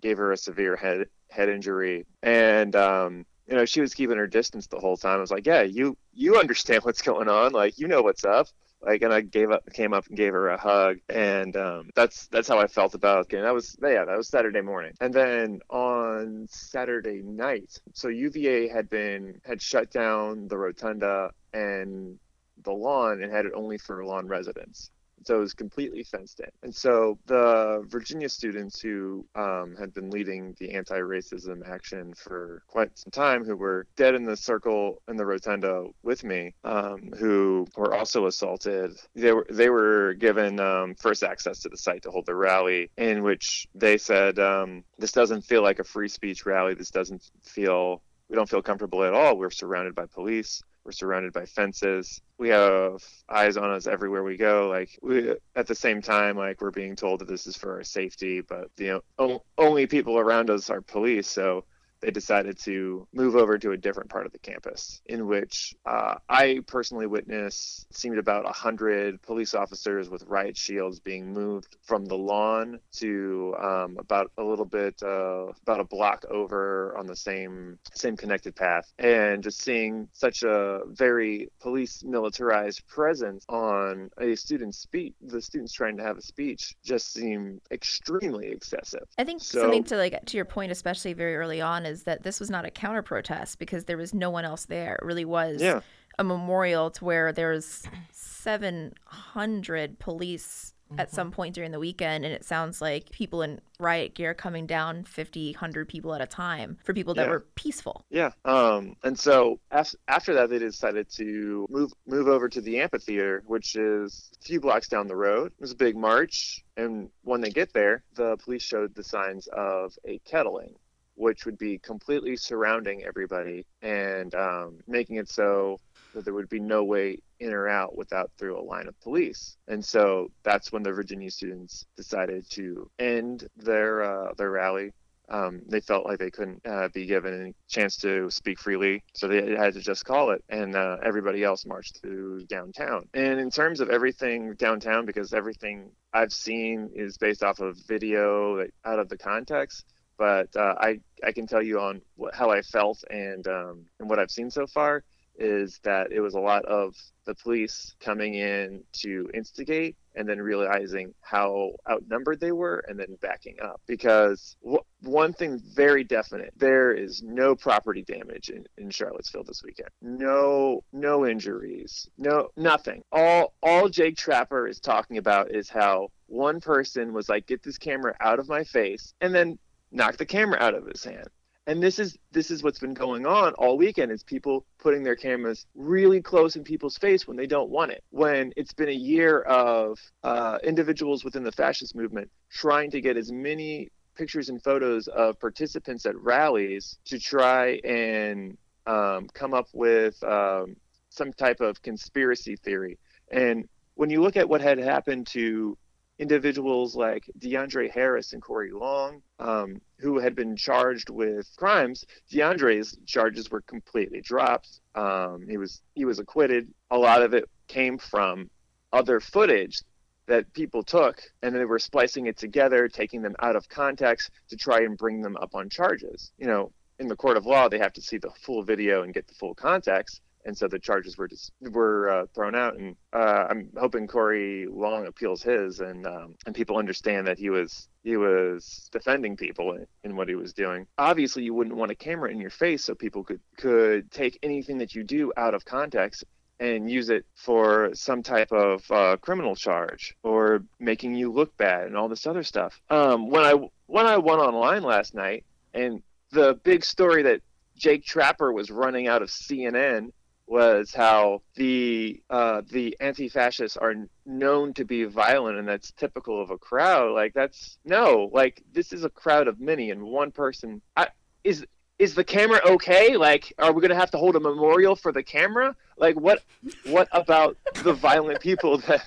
gave 0.00 0.18
her 0.18 0.32
a 0.32 0.36
severe 0.36 0.76
head 0.76 1.06
head 1.30 1.48
injury, 1.48 2.06
and 2.22 2.74
um, 2.76 3.26
you 3.46 3.54
know 3.54 3.64
she 3.64 3.80
was 3.80 3.94
keeping 3.94 4.16
her 4.16 4.26
distance 4.26 4.66
the 4.66 4.78
whole 4.78 4.96
time. 4.96 5.18
I 5.18 5.20
was 5.20 5.30
like, 5.30 5.46
yeah, 5.46 5.62
you 5.62 5.96
you 6.12 6.38
understand 6.38 6.84
what's 6.84 7.02
going 7.02 7.28
on, 7.28 7.52
like 7.52 7.78
you 7.78 7.88
know 7.88 8.02
what's 8.02 8.24
up. 8.24 8.48
Like, 8.82 9.00
and 9.02 9.12
I 9.12 9.22
gave 9.22 9.50
up, 9.50 9.64
came 9.72 9.94
up 9.94 10.06
and 10.06 10.16
gave 10.16 10.34
her 10.34 10.50
a 10.50 10.58
hug, 10.58 10.98
and 11.08 11.56
um, 11.56 11.90
that's 11.94 12.28
that's 12.28 12.46
how 12.46 12.58
I 12.58 12.66
felt 12.66 12.94
about 12.94 13.26
it. 13.32 13.36
And 13.36 13.44
that 13.44 13.54
was 13.54 13.76
yeah, 13.82 14.04
that 14.04 14.16
was 14.16 14.28
Saturday 14.28 14.60
morning, 14.60 14.92
and 15.00 15.12
then 15.12 15.60
on 15.70 16.46
Saturday 16.50 17.22
night, 17.22 17.80
so 17.94 18.08
UVA 18.08 18.68
had 18.68 18.90
been 18.90 19.40
had 19.44 19.62
shut 19.62 19.90
down 19.90 20.46
the 20.48 20.58
rotunda 20.58 21.30
and 21.54 22.18
the 22.64 22.72
lawn 22.72 23.22
and 23.22 23.32
had 23.32 23.46
it 23.46 23.52
only 23.54 23.78
for 23.78 24.04
lawn 24.04 24.26
residents 24.26 24.90
so 25.24 25.36
it 25.36 25.40
was 25.40 25.54
completely 25.54 26.04
fenced 26.04 26.40
in. 26.40 26.50
And 26.62 26.74
so 26.74 27.18
the 27.26 27.84
Virginia 27.86 28.28
students 28.28 28.80
who 28.80 29.26
um, 29.34 29.76
had 29.78 29.92
been 29.94 30.10
leading 30.10 30.54
the 30.58 30.74
anti-racism 30.74 31.68
action 31.68 32.14
for 32.14 32.62
quite 32.66 32.96
some 32.98 33.10
time, 33.10 33.44
who 33.44 33.56
were 33.56 33.86
dead 33.96 34.14
in 34.14 34.24
the 34.24 34.36
circle 34.36 35.02
in 35.08 35.16
the 35.16 35.26
rotunda 35.26 35.86
with 36.02 36.24
me, 36.24 36.54
um, 36.64 37.10
who 37.18 37.66
were 37.76 37.94
also 37.94 38.26
assaulted, 38.26 38.92
they 39.14 39.32
were 39.32 39.46
they 39.50 39.70
were 39.70 40.14
given 40.14 40.60
um, 40.60 40.94
first 40.94 41.22
access 41.22 41.60
to 41.60 41.68
the 41.68 41.76
site 41.76 42.02
to 42.02 42.10
hold 42.10 42.26
the 42.26 42.34
rally, 42.34 42.90
in 42.96 43.22
which 43.22 43.66
they 43.74 43.98
said, 43.98 44.38
um, 44.38 44.84
"This 44.98 45.12
doesn't 45.12 45.42
feel 45.42 45.62
like 45.62 45.78
a 45.78 45.84
free 45.84 46.08
speech 46.08 46.46
rally. 46.46 46.74
This 46.74 46.90
doesn't 46.90 47.22
feel." 47.42 48.02
We 48.28 48.34
don't 48.34 48.48
feel 48.48 48.60
comfortable 48.60 49.04
at 49.04 49.14
all. 49.14 49.38
We're 49.38 49.50
surrounded 49.50 49.94
by 49.94 50.06
police. 50.06 50.60
We're 50.86 50.92
surrounded 50.92 51.32
by 51.32 51.46
fences. 51.46 52.22
We 52.38 52.50
have 52.50 53.02
eyes 53.28 53.56
on 53.56 53.70
us 53.72 53.88
everywhere 53.88 54.22
we 54.22 54.36
go. 54.36 54.68
Like 54.68 54.96
we, 55.02 55.34
at 55.56 55.66
the 55.66 55.74
same 55.74 56.00
time, 56.00 56.36
like 56.36 56.60
we're 56.60 56.70
being 56.70 56.94
told 56.94 57.18
that 57.20 57.28
this 57.28 57.48
is 57.48 57.56
for 57.56 57.74
our 57.74 57.82
safety, 57.82 58.40
but 58.40 58.70
you 58.76 59.02
know, 59.18 59.42
only 59.58 59.88
people 59.88 60.16
around 60.16 60.48
us 60.48 60.70
are 60.70 60.80
police. 60.80 61.26
So 61.26 61.64
they 62.06 62.12
decided 62.12 62.56
to 62.56 63.04
move 63.12 63.34
over 63.34 63.58
to 63.58 63.72
a 63.72 63.76
different 63.76 64.08
part 64.08 64.26
of 64.26 64.32
the 64.32 64.38
campus, 64.38 65.02
in 65.06 65.26
which 65.26 65.74
uh, 65.84 66.14
I 66.28 66.60
personally 66.68 67.08
witnessed 67.08 67.92
seemed 67.92 68.18
about 68.18 68.44
100 68.44 69.20
police 69.22 69.54
officers 69.54 70.08
with 70.08 70.22
riot 70.28 70.56
shields 70.56 71.00
being 71.00 71.32
moved 71.32 71.76
from 71.82 72.04
the 72.04 72.14
lawn 72.14 72.78
to 72.98 73.56
um, 73.60 73.96
about 73.98 74.30
a 74.38 74.44
little 74.44 74.64
bit, 74.64 75.02
uh, 75.02 75.46
about 75.62 75.80
a 75.80 75.84
block 75.84 76.24
over 76.30 76.96
on 76.96 77.06
the 77.06 77.16
same 77.16 77.76
same 77.92 78.16
connected 78.16 78.54
path, 78.54 78.92
and 79.00 79.42
just 79.42 79.60
seeing 79.60 80.06
such 80.12 80.44
a 80.44 80.82
very 80.86 81.48
police 81.60 82.04
militarized 82.04 82.86
presence 82.86 83.44
on 83.48 84.10
a 84.20 84.36
student's 84.36 84.78
speech, 84.78 85.14
the 85.20 85.42
students 85.42 85.72
trying 85.72 85.96
to 85.96 86.04
have 86.04 86.18
a 86.18 86.22
speech, 86.22 86.76
just 86.84 87.12
seemed 87.12 87.60
extremely 87.72 88.46
excessive. 88.46 89.02
I 89.18 89.24
think 89.24 89.42
so, 89.42 89.62
something 89.62 89.82
to 89.84 89.96
like 89.96 90.24
to 90.24 90.36
your 90.36 90.44
point, 90.44 90.70
especially 90.70 91.12
very 91.12 91.34
early 91.34 91.60
on 91.60 91.84
is 91.84 91.95
that 92.04 92.22
this 92.22 92.40
was 92.40 92.50
not 92.50 92.64
a 92.64 92.70
counter 92.70 93.02
protest 93.02 93.58
because 93.58 93.84
there 93.84 93.96
was 93.96 94.14
no 94.14 94.30
one 94.30 94.44
else 94.44 94.66
there. 94.66 94.94
It 94.96 95.04
really 95.04 95.24
was 95.24 95.62
yeah. 95.62 95.80
a 96.18 96.24
memorial 96.24 96.90
to 96.92 97.04
where 97.04 97.32
there's 97.32 97.84
700 98.12 99.98
police 99.98 100.74
mm-hmm. 100.90 101.00
at 101.00 101.12
some 101.12 101.30
point 101.30 101.54
during 101.54 101.70
the 101.70 101.78
weekend 101.78 102.24
and 102.24 102.32
it 102.32 102.44
sounds 102.44 102.80
like 102.80 103.10
people 103.10 103.42
in 103.42 103.60
riot 103.78 104.14
gear 104.14 104.34
coming 104.34 104.66
down 104.66 105.04
50 105.04 105.52
100 105.52 105.88
people 105.88 106.14
at 106.14 106.20
a 106.20 106.26
time 106.26 106.78
for 106.84 106.94
people 106.94 107.14
that 107.14 107.26
yeah. 107.26 107.30
were 107.30 107.46
peaceful 107.54 108.04
yeah 108.10 108.30
um 108.44 108.96
and 109.02 109.18
so 109.18 109.58
after 109.70 110.34
that 110.34 110.48
they 110.50 110.58
decided 110.58 111.08
to 111.10 111.66
move 111.70 111.92
move 112.06 112.28
over 112.28 112.48
to 112.48 112.60
the 112.60 112.80
amphitheater 112.80 113.42
which 113.46 113.76
is 113.76 114.30
a 114.40 114.44
few 114.44 114.60
blocks 114.60 114.88
down 114.88 115.06
the 115.06 115.16
road 115.16 115.52
it 115.58 115.60
was 115.60 115.72
a 115.72 115.76
big 115.76 115.96
march 115.96 116.64
and 116.76 117.08
when 117.22 117.40
they 117.40 117.50
get 117.50 117.72
there 117.72 118.02
the 118.14 118.36
police 118.38 118.62
showed 118.62 118.94
the 118.94 119.04
signs 119.04 119.46
of 119.48 119.96
a 120.04 120.18
kettling 120.24 120.74
which 121.16 121.44
would 121.46 121.58
be 121.58 121.78
completely 121.78 122.36
surrounding 122.36 123.02
everybody 123.04 123.66
and 123.82 124.34
um, 124.34 124.78
making 124.86 125.16
it 125.16 125.28
so 125.28 125.78
that 126.14 126.24
there 126.24 126.34
would 126.34 126.48
be 126.48 126.60
no 126.60 126.84
way 126.84 127.18
in 127.40 127.52
or 127.52 127.68
out 127.68 127.96
without 127.96 128.30
through 128.38 128.58
a 128.58 128.62
line 128.62 128.86
of 128.86 128.98
police. 129.00 129.56
And 129.68 129.84
so 129.84 130.30
that's 130.42 130.72
when 130.72 130.82
the 130.82 130.92
Virginia 130.92 131.30
students 131.30 131.84
decided 131.96 132.48
to 132.50 132.90
end 132.98 133.48
their 133.56 134.02
uh, 134.02 134.32
their 134.36 134.50
rally. 134.50 134.92
Um, 135.28 135.62
they 135.66 135.80
felt 135.80 136.06
like 136.06 136.20
they 136.20 136.30
couldn't 136.30 136.64
uh, 136.64 136.88
be 136.94 137.04
given 137.04 137.40
any 137.40 137.54
chance 137.68 137.96
to 137.96 138.30
speak 138.30 138.60
freely, 138.60 139.02
so 139.12 139.26
they 139.26 139.56
had 139.56 139.74
to 139.74 139.80
just 139.80 140.04
call 140.04 140.30
it. 140.30 140.44
And 140.48 140.76
uh, 140.76 140.98
everybody 141.02 141.42
else 141.42 141.66
marched 141.66 142.00
through 142.00 142.46
downtown. 142.46 143.08
And 143.12 143.40
in 143.40 143.50
terms 143.50 143.80
of 143.80 143.90
everything 143.90 144.54
downtown, 144.54 145.04
because 145.04 145.34
everything 145.34 145.90
I've 146.12 146.32
seen 146.32 146.90
is 146.94 147.18
based 147.18 147.42
off 147.42 147.58
of 147.58 147.76
video 147.88 148.66
out 148.84 149.00
of 149.00 149.08
the 149.08 149.18
context, 149.18 149.84
but 150.18 150.54
uh, 150.56 150.74
I 150.78 151.00
I 151.24 151.32
can 151.32 151.46
tell 151.46 151.62
you 151.62 151.80
on 151.80 152.02
what, 152.16 152.34
how 152.34 152.50
I 152.50 152.62
felt 152.62 153.02
and 153.10 153.46
um, 153.46 153.86
and 154.00 154.08
what 154.08 154.18
I've 154.18 154.30
seen 154.30 154.50
so 154.50 154.66
far 154.66 155.02
is 155.38 155.80
that 155.84 156.12
it 156.12 156.20
was 156.20 156.34
a 156.34 156.40
lot 156.40 156.64
of 156.64 156.94
the 157.26 157.34
police 157.34 157.94
coming 158.00 158.34
in 158.34 158.82
to 158.92 159.28
instigate 159.34 159.96
and 160.14 160.28
then 160.28 160.40
realizing 160.40 161.12
how 161.20 161.72
outnumbered 161.90 162.40
they 162.40 162.52
were 162.52 162.84
and 162.88 162.98
then 162.98 163.18
backing 163.20 163.56
up 163.62 163.80
because 163.86 164.56
w- 164.62 164.80
one 165.02 165.32
thing 165.32 165.60
very 165.74 166.04
definite 166.04 166.52
there 166.56 166.92
is 166.92 167.22
no 167.22 167.54
property 167.54 168.02
damage 168.02 168.48
in, 168.48 168.64
in 168.78 168.88
charlottesville 168.90 169.44
this 169.44 169.62
weekend. 169.64 169.90
No 170.00 170.82
no 170.92 171.26
injuries 171.26 172.08
no 172.16 172.48
nothing. 172.56 173.02
All 173.12 173.54
all 173.62 173.88
Jake 173.88 174.16
Tapper 174.16 174.66
is 174.66 174.80
talking 174.80 175.18
about 175.18 175.54
is 175.54 175.68
how 175.68 176.08
one 176.28 176.60
person 176.60 177.12
was 177.12 177.28
like 177.28 177.46
get 177.46 177.62
this 177.62 177.78
camera 177.78 178.14
out 178.20 178.38
of 178.38 178.48
my 178.48 178.64
face 178.64 179.12
and 179.20 179.34
then 179.34 179.58
knocked 179.90 180.18
the 180.18 180.26
camera 180.26 180.58
out 180.60 180.74
of 180.74 180.86
his 180.86 181.04
hand. 181.04 181.28
And 181.68 181.82
this 181.82 181.98
is 181.98 182.16
this 182.30 182.52
is 182.52 182.62
what's 182.62 182.78
been 182.78 182.94
going 182.94 183.26
on 183.26 183.52
all 183.54 183.76
weekend 183.76 184.12
is 184.12 184.22
people 184.22 184.64
putting 184.78 185.02
their 185.02 185.16
cameras 185.16 185.66
really 185.74 186.22
close 186.22 186.54
in 186.54 186.62
people's 186.62 186.96
face 186.96 187.26
when 187.26 187.36
they 187.36 187.48
don't 187.48 187.70
want 187.70 187.90
it. 187.90 188.04
When 188.10 188.52
it's 188.56 188.72
been 188.72 188.88
a 188.88 188.92
year 188.92 189.40
of 189.42 189.98
uh, 190.22 190.58
individuals 190.62 191.24
within 191.24 191.42
the 191.42 191.50
fascist 191.50 191.96
movement 191.96 192.30
trying 192.50 192.92
to 192.92 193.00
get 193.00 193.16
as 193.16 193.32
many 193.32 193.90
pictures 194.14 194.48
and 194.48 194.62
photos 194.62 195.08
of 195.08 195.40
participants 195.40 196.06
at 196.06 196.16
rallies 196.16 196.98
to 197.06 197.18
try 197.18 197.80
and 197.84 198.56
um, 198.86 199.28
come 199.34 199.52
up 199.52 199.66
with 199.72 200.22
um, 200.22 200.76
some 201.10 201.32
type 201.32 201.60
of 201.60 201.82
conspiracy 201.82 202.54
theory. 202.56 202.96
And 203.32 203.68
when 203.94 204.10
you 204.10 204.22
look 204.22 204.36
at 204.36 204.48
what 204.48 204.60
had 204.60 204.78
happened 204.78 205.26
to 205.28 205.76
individuals 206.18 206.96
like 206.96 207.30
DeAndre 207.38 207.90
Harris 207.90 208.32
and 208.32 208.42
Corey 208.42 208.70
Long, 208.72 209.22
um, 209.38 209.80
who 209.98 210.18
had 210.18 210.34
been 210.34 210.56
charged 210.56 211.10
with 211.10 211.48
crimes. 211.56 212.04
DeAndre's 212.32 212.96
charges 213.06 213.50
were 213.50 213.60
completely 213.62 214.20
dropped. 214.20 214.80
Um, 214.94 215.46
he 215.48 215.56
was 215.56 215.82
he 215.94 216.04
was 216.04 216.18
acquitted. 216.18 216.72
A 216.90 216.98
lot 216.98 217.22
of 217.22 217.34
it 217.34 217.48
came 217.68 217.98
from 217.98 218.50
other 218.92 219.20
footage 219.20 219.78
that 220.26 220.52
people 220.54 220.82
took 220.82 221.22
and 221.42 221.54
they 221.54 221.64
were 221.64 221.78
splicing 221.78 222.26
it 222.26 222.36
together, 222.36 222.88
taking 222.88 223.22
them 223.22 223.36
out 223.40 223.54
of 223.56 223.68
context 223.68 224.30
to 224.48 224.56
try 224.56 224.80
and 224.80 224.96
bring 224.96 225.20
them 225.20 225.36
up 225.36 225.54
on 225.54 225.68
charges. 225.68 226.32
You 226.38 226.46
know, 226.46 226.72
in 226.98 227.08
the 227.08 227.16
court 227.16 227.36
of 227.36 227.46
law, 227.46 227.68
they 227.68 227.78
have 227.78 227.92
to 227.92 228.02
see 228.02 228.18
the 228.18 228.30
full 228.30 228.62
video 228.62 229.02
and 229.02 229.14
get 229.14 229.28
the 229.28 229.34
full 229.34 229.54
context 229.54 230.20
and 230.46 230.56
so 230.56 230.68
the 230.68 230.78
charges 230.78 231.18
were 231.18 231.28
just 231.28 231.52
were 231.60 232.08
uh, 232.08 232.26
thrown 232.34 232.54
out. 232.54 232.78
And 232.78 232.96
uh, 233.12 233.46
I'm 233.50 233.68
hoping 233.76 234.06
Corey 234.06 234.66
Long 234.70 235.06
appeals 235.06 235.42
his, 235.42 235.80
and 235.80 236.06
um, 236.06 236.36
and 236.46 236.54
people 236.54 236.78
understand 236.78 237.26
that 237.26 237.38
he 237.38 237.50
was 237.50 237.88
he 238.04 238.16
was 238.16 238.88
defending 238.92 239.36
people 239.36 239.72
in, 239.72 239.86
in, 240.04 240.16
what 240.16 240.28
he 240.28 240.36
was 240.36 240.54
doing. 240.54 240.86
Obviously, 240.96 241.42
you 241.42 241.52
wouldn't 241.52 241.76
want 241.76 241.90
a 241.90 241.96
camera 241.96 242.30
in 242.30 242.40
your 242.40 242.50
face 242.50 242.84
so 242.84 242.94
people 242.94 243.24
could 243.24 243.40
could 243.56 244.10
take 244.10 244.38
anything 244.42 244.78
that 244.78 244.94
you 244.94 245.02
do 245.02 245.32
out 245.36 245.52
of 245.52 245.64
context 245.64 246.24
and 246.58 246.88
use 246.90 247.10
it 247.10 247.26
for 247.34 247.90
some 247.92 248.22
type 248.22 248.50
of 248.52 248.90
uh, 248.90 249.16
criminal 249.18 249.54
charge 249.54 250.16
or 250.22 250.62
making 250.78 251.14
you 251.14 251.30
look 251.30 251.54
bad 251.58 251.86
and 251.86 251.96
all 251.96 252.08
this 252.08 252.26
other 252.26 252.42
stuff. 252.42 252.80
Um, 252.88 253.28
when 253.28 253.44
I 253.44 253.54
when 253.86 254.06
I 254.06 254.16
went 254.18 254.40
online 254.40 254.84
last 254.84 255.12
night 255.12 255.44
and 255.74 256.02
the 256.30 256.54
big 256.62 256.84
story 256.84 257.24
that 257.24 257.40
Jake 257.76 258.06
Tapper 258.06 258.52
was 258.52 258.70
running 258.70 259.06
out 259.06 259.22
of 259.22 259.28
CNN 259.28 260.12
was 260.46 260.94
how 260.94 261.42
the 261.56 262.22
uh, 262.30 262.62
the 262.70 262.96
anti-fascists 263.00 263.76
are 263.76 263.94
known 264.24 264.72
to 264.74 264.84
be 264.84 265.04
violent 265.04 265.58
and 265.58 265.66
that's 265.66 265.90
typical 265.92 266.40
of 266.40 266.50
a 266.50 266.58
crowd. 266.58 267.12
Like 267.12 267.34
that's 267.34 267.78
no 267.84 268.30
like 268.32 268.62
this 268.72 268.92
is 268.92 269.04
a 269.04 269.10
crowd 269.10 269.48
of 269.48 269.60
many 269.60 269.90
and 269.90 270.02
one 270.02 270.30
person. 270.30 270.80
I, 270.96 271.08
is 271.42 271.66
is 271.98 272.14
the 272.14 272.24
camera 272.24 272.60
okay? 272.64 273.16
Like 273.16 273.52
are 273.58 273.72
we 273.72 273.80
going 273.80 273.90
to 273.90 273.96
have 273.96 274.10
to 274.12 274.18
hold 274.18 274.36
a 274.36 274.40
memorial 274.40 274.94
for 274.94 275.12
the 275.12 275.22
camera 275.22 275.74
like 275.98 276.16
what 276.16 276.42
what 276.86 277.08
about 277.12 277.56
the 277.82 277.92
violent 277.92 278.40
people 278.40 278.78
that 278.78 279.04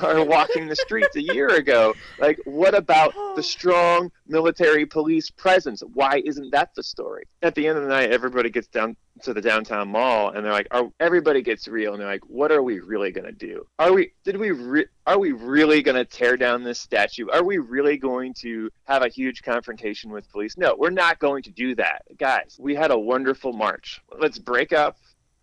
are 0.00 0.24
walking 0.24 0.68
the 0.68 0.76
streets 0.76 1.16
a 1.16 1.22
year 1.22 1.48
ago? 1.48 1.94
Like 2.18 2.40
what 2.44 2.74
about 2.74 3.14
the 3.36 3.42
strong 3.42 4.10
military 4.26 4.86
police 4.86 5.30
presence? 5.30 5.82
Why 5.94 6.22
isn't 6.24 6.50
that 6.52 6.70
the 6.74 6.82
story? 6.82 7.24
At 7.42 7.54
the 7.54 7.66
end 7.66 7.78
of 7.78 7.84
the 7.84 7.90
night 7.90 8.10
everybody 8.10 8.50
gets 8.50 8.68
down 8.68 8.96
to 9.22 9.34
the 9.34 9.42
downtown 9.42 9.88
mall 9.88 10.30
and 10.30 10.44
they're 10.44 10.52
like 10.52 10.68
are, 10.70 10.88
everybody 10.98 11.42
gets 11.42 11.68
real 11.68 11.92
and 11.92 12.00
they're 12.00 12.08
like 12.08 12.26
what 12.26 12.50
are 12.50 12.62
we 12.62 12.80
really 12.80 13.12
going 13.12 13.26
to 13.26 13.32
do? 13.32 13.66
Are 13.78 13.92
we 13.92 14.12
did 14.24 14.36
we 14.36 14.50
re- 14.50 14.86
are 15.06 15.18
we 15.18 15.32
really 15.32 15.82
going 15.82 15.96
to 15.96 16.04
tear 16.04 16.36
down 16.36 16.64
this 16.64 16.80
statue? 16.80 17.28
Are 17.30 17.44
we 17.44 17.58
really 17.58 17.98
going 17.98 18.34
to 18.40 18.70
have 18.84 19.02
a 19.02 19.08
huge 19.08 19.42
confrontation 19.42 20.10
with 20.10 20.30
police? 20.30 20.56
No 20.56 20.74
we're 20.78 20.90
not 20.90 21.18
going 21.18 21.42
to 21.44 21.50
do 21.50 21.74
that. 21.76 22.02
Guys 22.18 22.56
we 22.58 22.74
had 22.74 22.90
a 22.90 22.98
wonderful 22.98 23.52
march. 23.52 24.00
Let's 24.18 24.38
break 24.38 24.72
up 24.72 24.96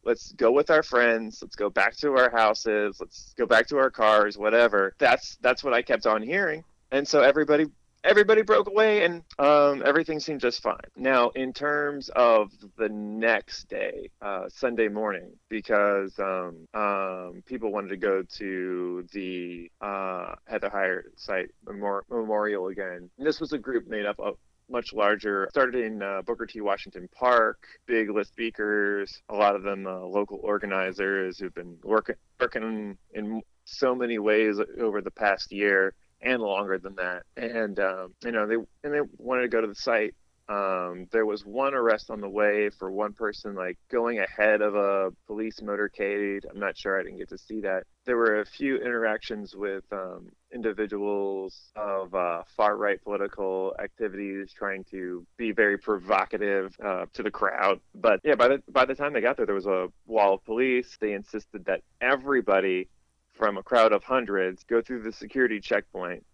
let's 0.04 0.32
go 0.34 0.52
with 0.52 0.70
our 0.70 0.84
friends 0.84 1.40
let's 1.42 1.56
go 1.56 1.70
back 1.70 1.96
to 1.96 2.14
our 2.16 2.30
houses 2.30 2.98
let's 3.00 3.34
go 3.38 3.46
back 3.46 3.68
to 3.68 3.78
our 3.78 3.90
cars 3.90 4.38
whatever. 4.38 4.94
That's 4.98 5.38
that's 5.42 5.64
what 5.64 5.74
i 5.74 5.82
kept 5.82 6.06
on 6.06 6.22
hearing. 6.22 6.64
And 6.92 7.08
so 7.08 7.22
everybody 7.22 7.68
everybody 8.04 8.42
broke 8.42 8.70
away 8.70 9.04
and 9.04 9.24
um, 9.40 9.84
everything 9.86 10.22
seemed 10.22 10.40
just 10.40 10.64
fine. 10.64 10.78
Now 10.96 11.30
in 11.30 11.52
terms 11.52 12.10
of 12.16 12.52
the 12.78 12.88
next 12.90 13.68
day 13.70 14.10
uh, 14.22 14.46
sunday 14.48 14.88
morning 14.88 15.32
because 15.50 16.18
um, 16.20 16.68
um, 16.74 17.44
people 17.46 17.72
wanted 17.72 17.90
to 17.90 17.98
go 17.98 18.24
to 18.38 19.06
the 19.12 19.70
uh, 19.82 20.36
heather 20.46 20.70
heyer 20.70 21.04
site 21.16 21.50
memorial 21.66 22.68
again. 22.68 23.10
And 23.18 23.28
this 23.28 23.40
was 23.40 23.54
a 23.54 23.58
group 23.58 23.88
made 23.88 24.06
up 24.06 24.20
of 24.20 24.38
much 24.70 24.94
larger. 24.94 25.48
Started 25.52 25.84
in 25.84 26.02
uh, 26.02 26.22
Booker 26.26 26.46
T. 26.46 26.62
Washington 26.62 27.10
Park, 27.14 27.66
big 27.86 28.10
list 28.10 28.32
speakers, 28.32 29.22
a 29.30 29.36
lot 29.36 29.56
of 29.56 29.64
them 29.64 29.88
uh, 29.88 30.00
local 30.00 30.40
organizers 30.44 31.40
who've 31.40 31.54
been 31.54 31.78
working 31.84 32.16
working 32.40 32.98
in 33.14 33.42
so 33.66 33.94
many 33.94 34.20
ways 34.20 34.60
over 34.80 35.02
the 35.02 35.12
past 35.12 35.52
year 35.52 35.94
and 36.22 36.42
longer 36.42 36.78
than 36.78 36.96
that. 36.96 37.24
And 37.38 37.80
um, 37.80 38.14
you 38.24 38.32
know 38.32 38.48
they 38.48 38.56
and 38.56 38.94
they 38.94 39.02
wanted 39.18 39.44
to 39.44 39.48
go 39.50 39.62
to 39.62 39.68
the 39.68 39.76
site 39.76 40.16
um, 40.50 41.06
there 41.12 41.28
was 41.28 41.46
one 41.46 41.76
arrest 41.76 42.10
on 42.10 42.22
the 42.22 42.30
way 42.30 42.72
for 42.72 42.92
one 42.92 43.14
person 43.14 43.54
like 43.54 43.78
going 43.92 44.18
ahead 44.20 44.62
of 44.62 44.74
a 44.76 45.12
police 45.28 45.60
motorcade. 45.60 46.44
I'm 46.50 46.60
not 46.60 46.76
sure 46.76 47.00
I 47.00 47.04
didn't 47.04 47.20
get 47.20 47.30
to 47.30 47.38
see 47.38 47.62
that. 47.62 47.84
There 48.06 48.18
were 48.18 48.42
a 48.42 48.46
few 48.46 48.78
interactions 48.78 49.56
with 49.56 49.84
um, 49.92 50.32
individuals 50.54 51.72
of 51.76 52.14
uh, 52.14 52.44
far 52.56 52.78
right 52.78 53.02
political 53.04 53.76
activities 53.80 54.52
trying 54.52 54.84
to 54.86 55.26
be 55.38 55.52
very 55.52 55.78
provocative 55.78 56.76
uh, 56.84 57.06
to 57.14 57.24
the 57.24 57.32
crowd. 57.32 57.80
But 57.96 58.20
yeah, 58.24 58.36
by 58.36 58.48
the 58.48 58.64
by 58.70 58.86
the 58.86 58.96
time 58.96 59.14
they 59.14 59.22
got 59.22 59.38
there, 59.38 59.46
there 59.46 59.56
was 59.56 59.68
a 59.68 59.90
wall 60.08 60.36
of 60.36 60.46
police. 60.46 60.98
They 61.00 61.14
insisted 61.14 61.66
that 61.66 61.82
everybody 62.02 62.90
from 63.34 63.58
a 63.58 63.64
crowd 63.64 63.94
of 63.94 64.04
hundreds 64.04 64.64
go 64.64 64.82
through 64.82 65.04
the 65.04 65.12
security 65.12 65.60
checkpoint 65.60 66.26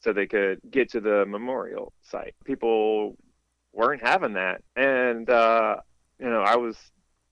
so 0.00 0.12
they 0.12 0.26
could 0.26 0.60
get 0.70 0.90
to 0.92 1.00
the 1.00 1.24
memorial 1.26 1.92
site. 2.02 2.34
People 2.44 3.16
weren't 3.72 4.02
having 4.02 4.34
that, 4.34 4.62
and 4.76 5.28
uh, 5.28 5.76
you 6.18 6.28
know, 6.28 6.40
I 6.40 6.56
was 6.56 6.76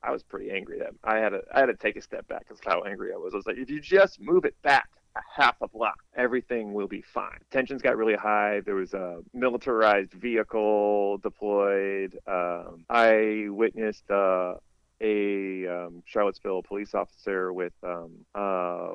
I 0.03 0.13
was 0.13 0.23
pretty 0.23 0.51
angry 0.51 0.79
that 0.79 0.91
I 1.03 1.19
had 1.19 1.31
to 1.31 1.43
I 1.53 1.61
had 1.61 1.67
to 1.67 1.75
take 1.75 1.97
a 1.97 2.03
step 2.03 2.27
back 2.29 2.41
because 2.41 2.61
how 2.65 2.83
angry 2.83 3.13
I 3.13 3.17
was. 3.17 3.35
I 3.35 3.37
was 3.37 3.47
like, 3.47 3.59
if 3.59 3.71
you 3.71 3.81
just 3.81 4.21
move 4.21 4.45
it 4.45 4.55
back 4.63 4.89
half 5.35 5.57
a 5.61 5.69
block, 5.69 5.97
everything 6.17 6.73
will 6.75 6.89
be 6.89 7.03
fine. 7.03 7.39
Tensions 7.51 7.83
got 7.83 7.97
really 7.97 8.15
high. 8.15 8.61
There 8.61 8.75
was 8.75 8.95
a 8.95 9.21
militarized 9.33 10.13
vehicle 10.13 11.19
deployed. 11.19 12.19
Um, 12.27 12.85
I 12.89 13.47
witnessed 13.49 14.11
uh, 14.11 14.55
a 15.01 15.67
um, 15.67 16.03
Charlottesville 16.07 16.63
police 16.63 16.95
officer 16.95 17.53
with 17.53 17.75
um, 17.83 18.13
uh, 18.35 18.89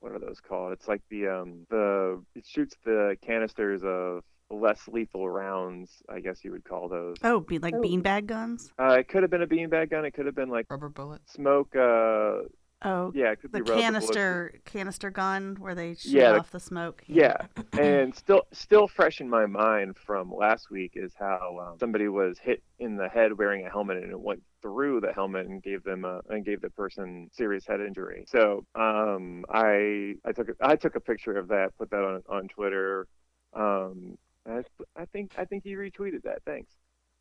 what 0.00 0.12
are 0.12 0.18
those 0.18 0.40
called? 0.40 0.72
It's 0.72 0.88
like 0.88 1.02
the 1.10 1.28
um, 1.28 1.66
the 1.70 2.22
it 2.34 2.46
shoots 2.46 2.76
the 2.84 3.16
canisters 3.22 3.82
of 3.84 4.24
less 4.50 4.88
lethal 4.88 5.28
rounds, 5.28 6.02
I 6.08 6.20
guess 6.20 6.44
you 6.44 6.50
would 6.52 6.64
call 6.64 6.88
those. 6.88 7.16
Oh, 7.22 7.40
be 7.40 7.58
like 7.58 7.74
oh. 7.74 7.80
beanbag 7.80 8.26
guns? 8.26 8.72
Uh, 8.78 8.96
it 8.98 9.08
could 9.08 9.22
have 9.22 9.30
been 9.30 9.42
a 9.42 9.46
beanbag 9.46 9.90
gun. 9.90 10.04
It 10.04 10.12
could 10.12 10.26
have 10.26 10.34
been 10.34 10.48
like 10.48 10.66
rubber 10.70 10.88
bullet 10.88 11.20
smoke. 11.26 11.74
Uh, 11.76 12.48
oh, 12.82 13.12
yeah, 13.14 13.32
it 13.32 13.40
could 13.40 13.52
the 13.52 13.62
be 13.62 13.70
canister 13.70 14.60
canister 14.64 15.10
gun 15.10 15.56
where 15.58 15.74
they 15.74 15.94
shoot 15.94 16.12
yeah, 16.12 16.32
off 16.32 16.50
the, 16.50 16.58
the 16.58 16.60
smoke. 16.60 17.02
Yeah, 17.06 17.36
and 17.78 18.14
still 18.14 18.42
still 18.52 18.88
fresh 18.88 19.20
in 19.20 19.28
my 19.28 19.46
mind 19.46 19.96
from 19.96 20.32
last 20.32 20.70
week 20.70 20.92
is 20.94 21.12
how 21.18 21.58
um, 21.60 21.78
somebody 21.78 22.08
was 22.08 22.38
hit 22.38 22.62
in 22.78 22.96
the 22.96 23.08
head 23.08 23.36
wearing 23.36 23.66
a 23.66 23.70
helmet 23.70 23.98
and 23.98 24.10
it 24.10 24.20
went 24.20 24.42
through 24.62 25.00
the 25.00 25.12
helmet 25.12 25.46
and 25.46 25.62
gave 25.62 25.82
them 25.84 26.04
a, 26.04 26.20
and 26.28 26.44
gave 26.44 26.60
the 26.60 26.70
person 26.70 27.28
serious 27.32 27.66
head 27.66 27.80
injury. 27.80 28.24
So 28.28 28.64
um, 28.74 29.44
I 29.48 30.14
I 30.24 30.32
took 30.32 30.48
a, 30.48 30.54
I 30.60 30.76
took 30.76 30.96
a 30.96 31.00
picture 31.00 31.36
of 31.36 31.48
that, 31.48 31.76
put 31.78 31.90
that 31.90 32.02
on 32.02 32.22
on 32.28 32.48
Twitter. 32.48 33.06
Um, 33.54 34.16
I, 34.48 34.62
I 34.96 35.04
think 35.06 35.34
I 35.38 35.44
think 35.44 35.64
you 35.64 35.76
retweeted 35.78 36.22
that. 36.22 36.42
Thanks. 36.46 36.72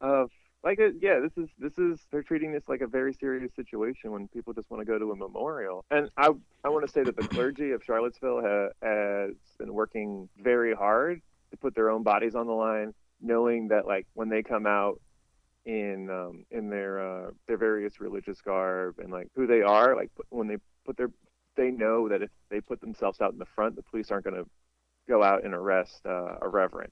Uh, 0.02 0.26
like 0.64 0.80
a, 0.80 0.92
yeah, 1.00 1.20
this 1.20 1.32
is 1.38 1.50
this 1.58 1.78
is 1.78 2.00
they're 2.12 2.24
treating 2.24 2.52
this 2.52 2.64
like 2.68 2.82
a 2.82 2.88
very 2.88 3.14
serious 3.14 3.52
situation 3.56 4.12
when 4.12 4.28
people 4.30 4.54
just 4.54 4.70
want 4.70 4.82
to 4.82 4.86
go 4.86 5.00
to 5.00 5.12
a 5.12 5.16
memorial. 5.16 5.86
And 5.90 6.10
I 6.18 6.32
I 6.64 6.70
want 6.70 6.86
to 6.86 6.92
say 6.92 7.04
that 7.04 7.16
the 7.16 7.28
clergy 7.28 7.72
of 7.72 7.84
Charlottesville 7.84 8.42
ha, 8.42 8.68
has 8.82 9.34
been 9.58 9.74
working 9.74 10.28
very 10.38 10.74
hard 10.74 11.22
to 11.52 11.58
put 11.58 11.76
their 11.76 11.90
own 11.90 12.04
bodies 12.04 12.36
on 12.36 12.46
the 12.48 12.54
line, 12.54 12.94
knowing 13.22 13.70
that 13.70 13.88
like 13.88 14.06
when 14.14 14.30
they 14.30 14.44
come 14.44 14.66
out 14.66 15.00
in 15.66 16.10
um, 16.10 16.46
in 16.52 16.70
their 16.70 17.00
uh, 17.00 17.32
their 17.48 17.58
various 17.58 18.02
religious 18.02 18.42
garb 18.42 19.00
and 19.00 19.12
like 19.12 19.30
who 19.36 19.48
they 19.48 19.62
are, 19.62 19.96
like 19.96 20.12
when 20.30 20.48
they 20.48 20.58
put 20.86 20.98
their 20.98 21.10
they 21.56 21.72
know 21.72 22.10
that 22.10 22.22
if 22.22 22.30
they 22.50 22.60
put 22.60 22.82
themselves 22.82 23.22
out 23.22 23.32
in 23.32 23.40
the 23.40 23.46
front, 23.46 23.76
the 23.76 23.84
police 23.84 24.12
aren't 24.12 24.26
going 24.26 24.44
to 24.44 24.50
go 25.08 25.24
out 25.24 25.44
and 25.46 25.54
arrest 25.54 26.02
uh, 26.06 26.36
a 26.42 26.48
reverend 26.48 26.92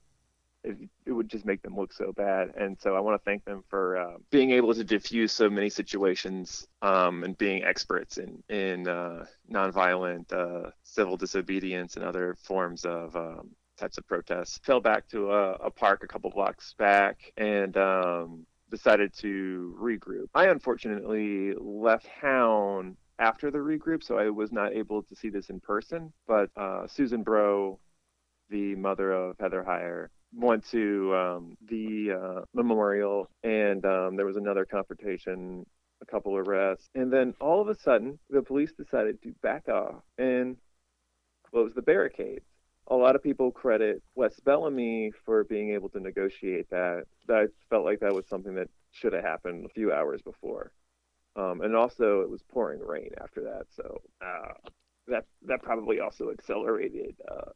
it, 1.06 1.12
would 1.12 1.30
just 1.30 1.46
make 1.46 1.62
them 1.62 1.76
look 1.76 1.94
so 1.94 2.12
bad. 2.12 2.52
And 2.56 2.78
so 2.80 2.96
I 2.96 3.00
want 3.00 3.20
to 3.20 3.26
thank 3.26 3.46
them 3.46 3.64
for 3.70 3.98
uh, 3.98 4.18
being 4.30 4.52
able 4.52 4.74
to 4.74 4.84
diffuse 4.84 5.32
so 5.32 5.50
many 5.50 5.70
situations 5.70 6.68
um, 6.82 7.24
and 7.24 7.38
being 7.38 7.64
experts 7.64 8.18
in 8.18 8.44
in 8.50 8.88
uh, 8.88 9.26
nonviolent 9.52 10.32
uh, 10.34 10.72
civil 10.84 11.18
disobedience 11.18 11.96
and 11.96 12.06
other 12.06 12.36
forms 12.44 12.86
of 12.86 13.16
um, 13.16 13.50
types 13.78 13.98
of 13.98 14.08
protests. 14.08 14.60
Fell 14.64 14.80
back 14.80 15.08
to 15.10 15.32
a, 15.32 15.52
a 15.54 15.72
park 15.72 16.04
a 16.04 16.08
couple 16.08 16.30
blocks 16.30 16.74
back 16.78 17.32
and. 17.38 17.76
Um, 17.78 18.46
decided 18.70 19.14
to 19.14 19.74
regroup. 19.80 20.28
I 20.36 20.48
unfortunately 20.48 21.54
left 21.58 22.06
town 22.20 22.98
after 23.20 23.50
the 23.50 23.58
regroup, 23.58 24.04
so 24.04 24.18
I 24.18 24.30
was 24.30 24.52
not 24.52 24.74
able 24.74 25.04
to 25.04 25.16
see 25.16 25.30
this 25.30 25.50
in 25.50 25.60
person. 25.60 26.14
But 26.28 26.50
uh, 26.56 26.88
Susan 26.88 27.24
Bro, 27.24 27.80
the 28.50 28.76
mother 28.76 29.12
of 29.12 29.36
Heather 29.40 29.66
Heyer, 29.68 30.10
went 30.34 30.68
to 30.72 31.16
um, 31.16 31.58
the 31.70 32.12
uh, 32.12 32.42
memorial, 32.54 33.30
and 33.44 33.86
um, 33.86 34.16
there 34.16 34.26
was 34.26 34.38
another 34.38 34.66
confrontation, 34.66 35.66
a 36.02 36.06
couple 36.06 36.36
arrests, 36.36 36.90
and 36.96 37.12
then 37.12 37.34
all 37.42 37.62
of 37.62 37.70
a 37.70 37.76
sudden, 37.76 38.20
the 38.30 38.42
police 38.42 38.72
decided 38.74 39.22
to 39.24 39.34
back 39.42 39.68
off 39.70 40.04
and 40.18 40.58
close 41.50 41.74
the 41.74 41.82
barricades. 41.82 42.46
a 42.90 42.96
lot 42.96 43.16
of 43.16 43.24
people 43.24 43.52
credit 43.52 44.02
Wes 44.16 44.40
Bellamy 44.42 45.12
for 45.26 45.44
being 45.44 45.72
able 45.74 45.90
to 45.90 46.00
negotiate 46.00 46.70
that. 46.70 47.04
I 47.30 47.46
felt 47.70 47.86
like 47.86 48.00
that 48.00 48.14
was 48.14 48.28
something 48.28 48.56
that 48.56 48.70
should 48.92 49.14
have 49.14 49.24
happened 49.24 49.66
a 49.66 49.70
few 49.70 49.92
hours 49.92 50.22
before. 50.22 50.72
Um, 51.36 51.62
and 51.62 51.76
also, 51.76 52.22
it 52.22 52.30
was 52.30 52.42
pouring 52.52 52.80
rain 52.80 53.12
after 53.22 53.42
that, 53.44 53.68
so 53.76 54.02
uh, 54.22 54.54
that 55.08 55.26
that 55.44 55.62
probably 55.62 56.00
also 56.00 56.32
accelerated 56.32 57.16
uh, 57.32 57.52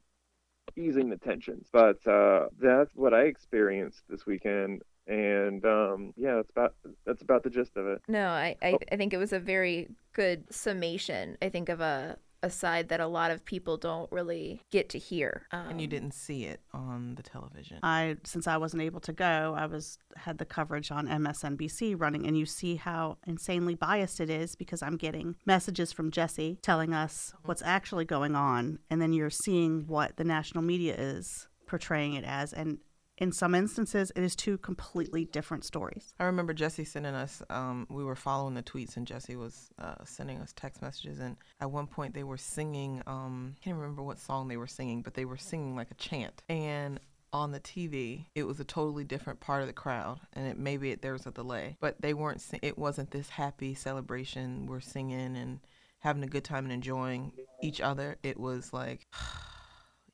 easing 0.77 1.09
the 1.09 1.17
tensions. 1.17 1.67
But 1.71 2.05
uh, 2.07 2.47
that's 2.59 2.95
what 2.95 3.13
I 3.13 3.23
experienced 3.23 4.01
this 4.09 4.25
weekend, 4.25 4.83
and 5.07 5.63
um, 5.65 6.13
yeah, 6.17 6.35
that's 6.35 6.49
about 6.49 6.75
that's 7.05 7.21
about 7.21 7.43
the 7.43 7.49
gist 7.49 7.75
of 7.75 7.87
it. 7.87 8.01
No, 8.07 8.27
I, 8.27 8.55
I, 8.61 8.77
I 8.91 8.97
think 8.97 9.13
it 9.13 9.17
was 9.17 9.33
a 9.33 9.39
very 9.39 9.89
good 10.13 10.43
summation. 10.53 11.37
I 11.41 11.49
think 11.49 11.69
of 11.69 11.81
a 11.81 12.17
a 12.43 12.49
side 12.49 12.89
that 12.89 12.99
a 12.99 13.07
lot 13.07 13.31
of 13.31 13.45
people 13.45 13.77
don't 13.77 14.11
really 14.11 14.61
get 14.71 14.89
to 14.89 14.97
hear. 14.97 15.43
Um, 15.51 15.69
and 15.69 15.81
you 15.81 15.87
didn't 15.87 16.13
see 16.13 16.45
it 16.45 16.61
on 16.73 17.15
the 17.15 17.23
television. 17.23 17.79
I 17.83 18.17
since 18.23 18.47
I 18.47 18.57
wasn't 18.57 18.83
able 18.83 18.99
to 19.01 19.13
go, 19.13 19.55
I 19.57 19.65
was 19.67 19.97
had 20.15 20.37
the 20.37 20.45
coverage 20.45 20.91
on 20.91 21.07
MSNBC 21.07 21.99
running 21.99 22.25
and 22.25 22.37
you 22.37 22.45
see 22.45 22.75
how 22.75 23.17
insanely 23.27 23.75
biased 23.75 24.19
it 24.19 24.29
is 24.29 24.55
because 24.55 24.81
I'm 24.81 24.97
getting 24.97 25.35
messages 25.45 25.91
from 25.91 26.11
Jesse 26.11 26.57
telling 26.61 26.93
us 26.93 27.33
mm-hmm. 27.35 27.47
what's 27.47 27.61
actually 27.63 28.05
going 28.05 28.35
on 28.35 28.79
and 28.89 29.01
then 29.01 29.13
you're 29.13 29.29
seeing 29.29 29.85
what 29.87 30.17
the 30.17 30.23
national 30.23 30.63
media 30.63 30.95
is 30.97 31.47
portraying 31.67 32.15
it 32.15 32.25
as 32.25 32.51
and 32.51 32.79
in 33.21 33.31
some 33.31 33.53
instances, 33.53 34.11
it 34.15 34.23
is 34.23 34.35
two 34.35 34.57
completely 34.57 35.25
different 35.25 35.63
stories. 35.63 36.15
I 36.19 36.23
remember 36.23 36.53
Jesse 36.53 36.83
sending 36.83 37.13
us, 37.13 37.43
um, 37.51 37.85
we 37.87 38.03
were 38.03 38.15
following 38.15 38.55
the 38.55 38.63
tweets, 38.63 38.97
and 38.97 39.05
Jesse 39.05 39.35
was 39.35 39.69
uh, 39.77 40.03
sending 40.03 40.39
us 40.39 40.53
text 40.55 40.81
messages. 40.81 41.19
And 41.19 41.37
at 41.59 41.69
one 41.69 41.85
point, 41.85 42.15
they 42.15 42.23
were 42.23 42.37
singing, 42.37 43.03
um, 43.05 43.55
I 43.61 43.63
can't 43.63 43.77
remember 43.77 44.01
what 44.01 44.19
song 44.19 44.47
they 44.47 44.57
were 44.57 44.65
singing, 44.65 45.03
but 45.03 45.13
they 45.13 45.25
were 45.25 45.37
singing 45.37 45.75
like 45.75 45.91
a 45.91 45.95
chant. 45.95 46.41
And 46.49 46.99
on 47.31 47.51
the 47.51 47.59
TV, 47.59 48.25
it 48.33 48.43
was 48.43 48.59
a 48.59 48.63
totally 48.63 49.03
different 49.03 49.39
part 49.39 49.61
of 49.61 49.67
the 49.67 49.73
crowd, 49.73 50.19
and 50.33 50.47
it 50.47 50.57
maybe 50.57 50.89
it, 50.89 51.03
there 51.03 51.13
was 51.13 51.27
a 51.27 51.31
delay, 51.31 51.77
but 51.79 52.01
they 52.01 52.15
weren't. 52.15 52.43
It 52.63 52.77
wasn't 52.77 53.11
this 53.11 53.29
happy 53.29 53.75
celebration. 53.75 54.65
We're 54.65 54.81
singing 54.81 55.37
and 55.37 55.59
having 55.99 56.23
a 56.23 56.27
good 56.27 56.43
time 56.43 56.65
and 56.65 56.73
enjoying 56.73 57.33
each 57.61 57.81
other. 57.81 58.17
It 58.23 58.39
was 58.39 58.73
like. 58.73 59.07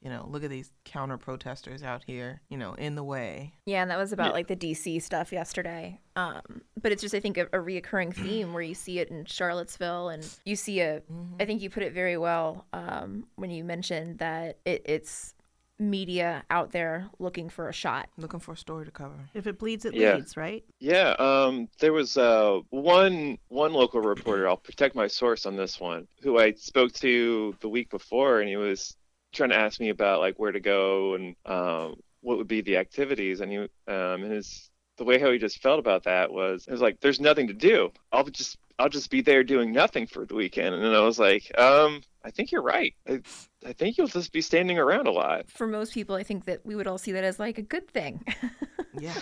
you 0.07 0.13
know, 0.13 0.25
look 0.29 0.41
at 0.41 0.49
these 0.49 0.71
counter 0.85 1.17
protesters 1.17 1.83
out 1.83 2.01
here, 2.07 2.39
you 2.47 2.57
know, 2.57 2.75
in 2.75 2.95
the 2.95 3.03
way. 3.03 3.51
Yeah, 3.65 3.81
and 3.81 3.91
that 3.91 3.97
was 3.97 4.13
about 4.13 4.27
yeah. 4.27 4.31
like 4.31 4.47
the 4.47 4.55
DC 4.55 5.01
stuff 5.01 5.33
yesterday. 5.33 5.99
Um, 6.15 6.61
but 6.81 6.93
it's 6.93 7.01
just 7.01 7.13
I 7.13 7.19
think 7.19 7.37
a, 7.37 7.47
a 7.47 7.57
reoccurring 7.57 8.15
theme 8.15 8.53
where 8.53 8.63
you 8.63 8.73
see 8.73 8.99
it 8.99 9.09
in 9.09 9.25
Charlottesville, 9.25 10.07
and 10.07 10.25
you 10.45 10.55
see 10.55 10.79
a. 10.79 11.01
Mm-hmm. 11.01 11.41
I 11.41 11.45
think 11.45 11.61
you 11.61 11.69
put 11.69 11.83
it 11.83 11.91
very 11.91 12.15
well 12.15 12.67
um, 12.71 13.25
when 13.35 13.51
you 13.51 13.65
mentioned 13.65 14.19
that 14.19 14.59
it, 14.63 14.83
it's 14.85 15.33
media 15.77 16.45
out 16.49 16.71
there 16.71 17.09
looking 17.19 17.49
for 17.49 17.67
a 17.67 17.73
shot, 17.73 18.07
looking 18.17 18.39
for 18.39 18.53
a 18.53 18.57
story 18.57 18.85
to 18.85 18.91
cover. 18.91 19.29
If 19.33 19.45
it 19.45 19.59
bleeds, 19.59 19.83
it 19.83 19.93
yeah. 19.93 20.15
leads, 20.15 20.37
right? 20.37 20.63
Yeah. 20.79 21.15
Um, 21.19 21.67
there 21.81 21.91
was 21.91 22.15
uh, 22.15 22.61
one 22.69 23.39
one 23.49 23.73
local 23.73 23.99
reporter. 23.99 24.47
I'll 24.47 24.55
protect 24.55 24.95
my 24.95 25.07
source 25.07 25.45
on 25.45 25.57
this 25.57 25.81
one, 25.81 26.07
who 26.21 26.39
I 26.39 26.53
spoke 26.53 26.93
to 26.93 27.53
the 27.59 27.67
week 27.67 27.89
before, 27.89 28.39
and 28.39 28.47
he 28.47 28.55
was 28.55 28.95
trying 29.37 29.49
to 29.51 29.55
ask 29.55 29.79
me 29.79 29.89
about 29.89 30.19
like 30.19 30.37
where 30.37 30.51
to 30.51 30.59
go 30.59 31.15
and 31.15 31.35
um, 31.45 31.95
what 32.21 32.37
would 32.37 32.47
be 32.47 32.61
the 32.61 32.77
activities, 32.77 33.39
and 33.41 33.51
he 33.51 33.91
um, 33.91 34.21
his 34.23 34.69
the 34.97 35.03
way 35.03 35.19
how 35.19 35.31
he 35.31 35.37
just 35.37 35.61
felt 35.61 35.79
about 35.79 36.03
that 36.03 36.31
was 36.31 36.65
it 36.67 36.71
was 36.71 36.81
like 36.81 36.99
there's 36.99 37.21
nothing 37.21 37.47
to 37.47 37.53
do. 37.53 37.91
I'll 38.11 38.25
just 38.25 38.57
I'll 38.79 38.89
just 38.89 39.09
be 39.09 39.21
there 39.21 39.43
doing 39.43 39.71
nothing 39.71 40.05
for 40.05 40.25
the 40.25 40.35
weekend, 40.35 40.75
and 40.75 40.83
then 40.83 40.93
I 40.93 40.99
was 41.01 41.17
like, 41.17 41.51
um, 41.59 42.01
I 42.23 42.29
think 42.29 42.51
you're 42.51 42.61
right. 42.61 42.93
I, 43.07 43.21
I 43.65 43.73
think 43.73 43.97
you'll 43.97 44.07
just 44.07 44.31
be 44.31 44.41
standing 44.41 44.77
around 44.77 45.07
a 45.07 45.11
lot. 45.11 45.49
For 45.49 45.65
most 45.65 45.93
people, 45.93 46.15
I 46.15 46.23
think 46.23 46.45
that 46.45 46.65
we 46.65 46.75
would 46.75 46.85
all 46.85 46.97
see 46.97 47.11
that 47.13 47.23
as 47.23 47.39
like 47.39 47.57
a 47.57 47.61
good 47.61 47.89
thing. 47.89 48.23
yeah. 48.99 49.13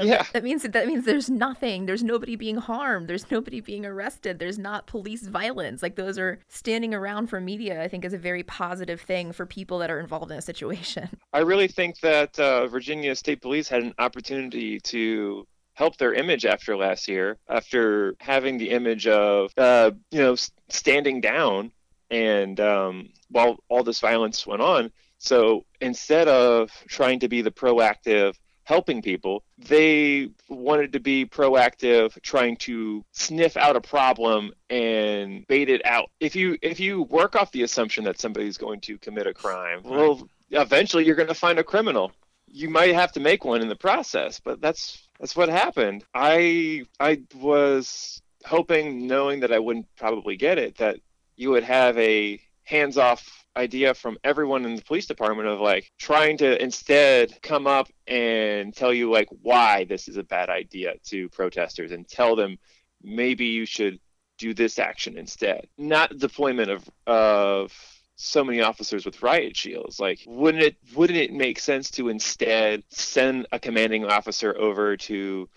yeah. 0.00 0.24
That 0.32 0.44
means 0.44 0.62
that 0.62 0.86
means 0.86 1.04
there's 1.04 1.28
nothing. 1.28 1.86
There's 1.86 2.04
nobody 2.04 2.36
being 2.36 2.56
harmed. 2.56 3.08
There's 3.08 3.30
nobody 3.30 3.60
being 3.60 3.84
arrested. 3.84 4.38
There's 4.38 4.58
not 4.58 4.86
police 4.86 5.26
violence. 5.26 5.82
Like 5.82 5.96
those 5.96 6.18
are 6.18 6.38
standing 6.48 6.94
around 6.94 7.26
for 7.26 7.40
media. 7.40 7.82
I 7.82 7.88
think 7.88 8.04
is 8.04 8.12
a 8.12 8.18
very 8.18 8.42
positive 8.44 9.00
thing 9.00 9.32
for 9.32 9.44
people 9.44 9.78
that 9.80 9.90
are 9.90 10.00
involved 10.00 10.30
in 10.30 10.38
a 10.38 10.42
situation. 10.42 11.08
I 11.32 11.40
really 11.40 11.68
think 11.68 12.00
that 12.00 12.38
uh, 12.38 12.66
Virginia 12.68 13.14
State 13.16 13.42
Police 13.42 13.68
had 13.68 13.82
an 13.82 13.94
opportunity 13.98 14.80
to 14.80 15.46
help 15.76 15.98
their 15.98 16.14
image 16.14 16.44
after 16.44 16.76
last 16.76 17.06
year, 17.06 17.38
after 17.48 18.16
having 18.18 18.58
the 18.58 18.70
image 18.70 19.06
of 19.06 19.52
uh, 19.56 19.92
you 20.10 20.18
know 20.18 20.34
standing 20.68 21.20
down 21.20 21.70
and 22.10 22.58
um, 22.60 23.10
while 23.30 23.58
all 23.68 23.84
this 23.84 24.00
violence 24.00 24.46
went 24.46 24.62
on. 24.62 24.90
So 25.18 25.64
instead 25.80 26.28
of 26.28 26.70
trying 26.88 27.20
to 27.20 27.28
be 27.28 27.42
the 27.42 27.50
proactive 27.50 28.34
helping 28.64 29.02
people, 29.02 29.44
they 29.58 30.30
wanted 30.48 30.92
to 30.94 31.00
be 31.00 31.26
proactive, 31.26 32.20
trying 32.22 32.56
to 32.56 33.04
sniff 33.12 33.56
out 33.56 33.76
a 33.76 33.80
problem 33.80 34.52
and 34.70 35.46
bait 35.46 35.68
it 35.68 35.84
out. 35.84 36.10
If 36.20 36.34
you 36.34 36.56
if 36.62 36.80
you 36.80 37.02
work 37.02 37.36
off 37.36 37.52
the 37.52 37.62
assumption 37.62 38.04
that 38.04 38.18
somebody's 38.18 38.56
going 38.56 38.80
to 38.82 38.98
commit 38.98 39.26
a 39.26 39.34
crime, 39.34 39.82
well, 39.84 40.26
eventually 40.50 41.04
you're 41.04 41.16
going 41.16 41.28
to 41.28 41.34
find 41.34 41.58
a 41.58 41.64
criminal. 41.64 42.12
You 42.48 42.70
might 42.70 42.94
have 42.94 43.12
to 43.12 43.20
make 43.20 43.44
one 43.44 43.60
in 43.60 43.68
the 43.68 43.76
process, 43.76 44.40
but 44.40 44.60
that's 44.60 45.05
that's 45.18 45.36
what 45.36 45.48
happened. 45.48 46.04
I 46.14 46.84
I 47.00 47.22
was 47.34 48.22
hoping, 48.44 49.06
knowing 49.06 49.40
that 49.40 49.52
I 49.52 49.58
wouldn't 49.58 49.86
probably 49.96 50.36
get 50.36 50.58
it, 50.58 50.76
that 50.78 51.00
you 51.36 51.50
would 51.50 51.64
have 51.64 51.96
a 51.98 52.40
hands 52.64 52.98
off 52.98 53.44
idea 53.56 53.94
from 53.94 54.18
everyone 54.22 54.64
in 54.64 54.76
the 54.76 54.82
police 54.82 55.06
department 55.06 55.48
of 55.48 55.60
like 55.60 55.90
trying 55.98 56.36
to 56.36 56.62
instead 56.62 57.40
come 57.42 57.66
up 57.66 57.88
and 58.06 58.74
tell 58.74 58.92
you 58.92 59.10
like 59.10 59.28
why 59.42 59.84
this 59.84 60.08
is 60.08 60.16
a 60.16 60.22
bad 60.22 60.50
idea 60.50 60.94
to 61.04 61.28
protesters 61.30 61.92
and 61.92 62.06
tell 62.06 62.36
them 62.36 62.58
maybe 63.02 63.46
you 63.46 63.64
should 63.64 63.98
do 64.36 64.52
this 64.52 64.78
action 64.78 65.16
instead 65.16 65.66
not 65.78 66.18
deployment 66.18 66.70
of 66.70 66.90
of 67.06 67.72
so 68.16 68.42
many 68.42 68.60
officers 68.60 69.04
with 69.04 69.22
riot 69.22 69.56
shields 69.56 70.00
like 70.00 70.20
wouldn't 70.26 70.62
it 70.62 70.76
wouldn't 70.94 71.18
it 71.18 71.32
make 71.32 71.58
sense 71.58 71.90
to 71.90 72.08
instead 72.08 72.82
send 72.88 73.46
a 73.52 73.58
commanding 73.58 74.04
officer 74.04 74.56
over 74.58 74.96
to 74.96 75.48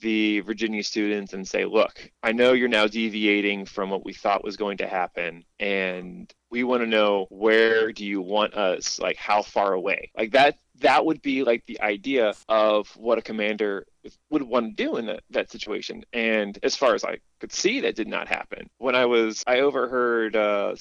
the 0.00 0.40
Virginia 0.40 0.82
students 0.82 1.32
and 1.32 1.46
say, 1.46 1.64
look, 1.64 2.10
I 2.22 2.32
know 2.32 2.52
you're 2.52 2.68
now 2.68 2.86
deviating 2.86 3.64
from 3.64 3.90
what 3.90 4.04
we 4.04 4.12
thought 4.12 4.44
was 4.44 4.56
going 4.56 4.78
to 4.78 4.86
happen. 4.86 5.44
And 5.58 6.32
we 6.50 6.64
want 6.64 6.82
to 6.82 6.86
know 6.86 7.26
where 7.30 7.92
do 7.92 8.04
you 8.04 8.20
want 8.20 8.54
us? 8.54 8.98
Like, 8.98 9.16
how 9.16 9.42
far 9.42 9.72
away? 9.72 10.10
Like, 10.16 10.32
that. 10.32 10.58
That 10.80 11.04
would 11.04 11.20
be 11.22 11.42
like 11.42 11.66
the 11.66 11.80
idea 11.80 12.34
of 12.48 12.86
what 12.96 13.18
a 13.18 13.22
commander 13.22 13.84
would 14.30 14.44
want 14.44 14.76
to 14.76 14.84
do 14.84 14.96
in 14.96 15.06
that, 15.06 15.24
that 15.30 15.50
situation. 15.50 16.04
And 16.12 16.56
as 16.62 16.76
far 16.76 16.94
as 16.94 17.02
I 17.02 17.18
could 17.40 17.50
see, 17.50 17.80
that 17.80 17.96
did 17.96 18.06
not 18.06 18.28
happen. 18.28 18.70
When 18.78 18.94
I 18.94 19.06
was, 19.06 19.42
I 19.44 19.58
overheard 19.58 20.36
uh, 20.36 20.76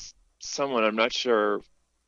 someone, 0.47 0.83
I'm 0.83 0.95
not 0.95 1.13
sure 1.13 1.61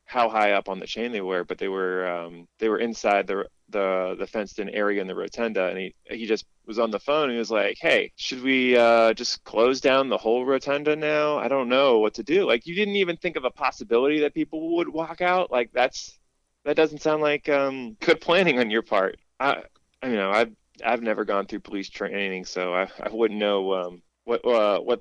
how 0.04 0.28
high 0.28 0.52
up 0.52 0.68
on 0.68 0.80
the 0.80 0.86
chain 0.86 1.12
they 1.12 1.20
were, 1.20 1.44
but 1.44 1.58
they 1.58 1.68
were 1.68 2.06
um, 2.10 2.48
they 2.58 2.68
were 2.68 2.78
inside 2.78 3.26
the 3.26 3.46
the 3.68 4.16
the 4.18 4.26
fenced 4.26 4.58
in 4.58 4.68
area 4.70 5.00
in 5.00 5.06
the 5.06 5.14
rotunda 5.14 5.68
and 5.68 5.78
he 5.78 5.94
he 6.10 6.26
just 6.26 6.44
was 6.66 6.80
on 6.80 6.90
the 6.90 6.98
phone 6.98 7.24
and 7.24 7.32
he 7.32 7.38
was 7.38 7.52
like 7.52 7.78
hey 7.80 8.10
should 8.16 8.42
we 8.42 8.76
uh, 8.76 9.14
just 9.14 9.44
close 9.44 9.80
down 9.80 10.08
the 10.08 10.18
whole 10.18 10.44
rotunda 10.44 10.96
now? 10.96 11.38
I 11.38 11.48
don't 11.48 11.68
know 11.68 12.00
what 12.00 12.14
to 12.14 12.24
do. 12.24 12.46
Like 12.46 12.66
you 12.66 12.74
didn't 12.74 12.96
even 12.96 13.16
think 13.16 13.36
of 13.36 13.44
a 13.44 13.50
possibility 13.50 14.20
that 14.20 14.34
people 14.34 14.76
would 14.76 14.88
walk 14.88 15.20
out. 15.20 15.50
Like 15.52 15.70
that's 15.72 16.18
that 16.64 16.76
doesn't 16.76 17.02
sound 17.02 17.22
like 17.22 17.48
um, 17.48 17.96
good 18.00 18.20
planning 18.20 18.58
on 18.58 18.70
your 18.70 18.82
part. 18.82 19.16
I 19.38 19.62
you 20.04 20.14
know 20.14 20.30
i've 20.30 20.52
i've 20.84 21.02
never 21.02 21.24
gone 21.24 21.46
through 21.46 21.60
police 21.60 21.88
training 21.88 22.44
so 22.44 22.74
i, 22.74 22.88
I 23.00 23.10
wouldn't 23.10 23.38
know 23.38 23.74
um, 23.74 24.02
what 24.24 24.44
uh, 24.44 24.80
what 24.80 25.00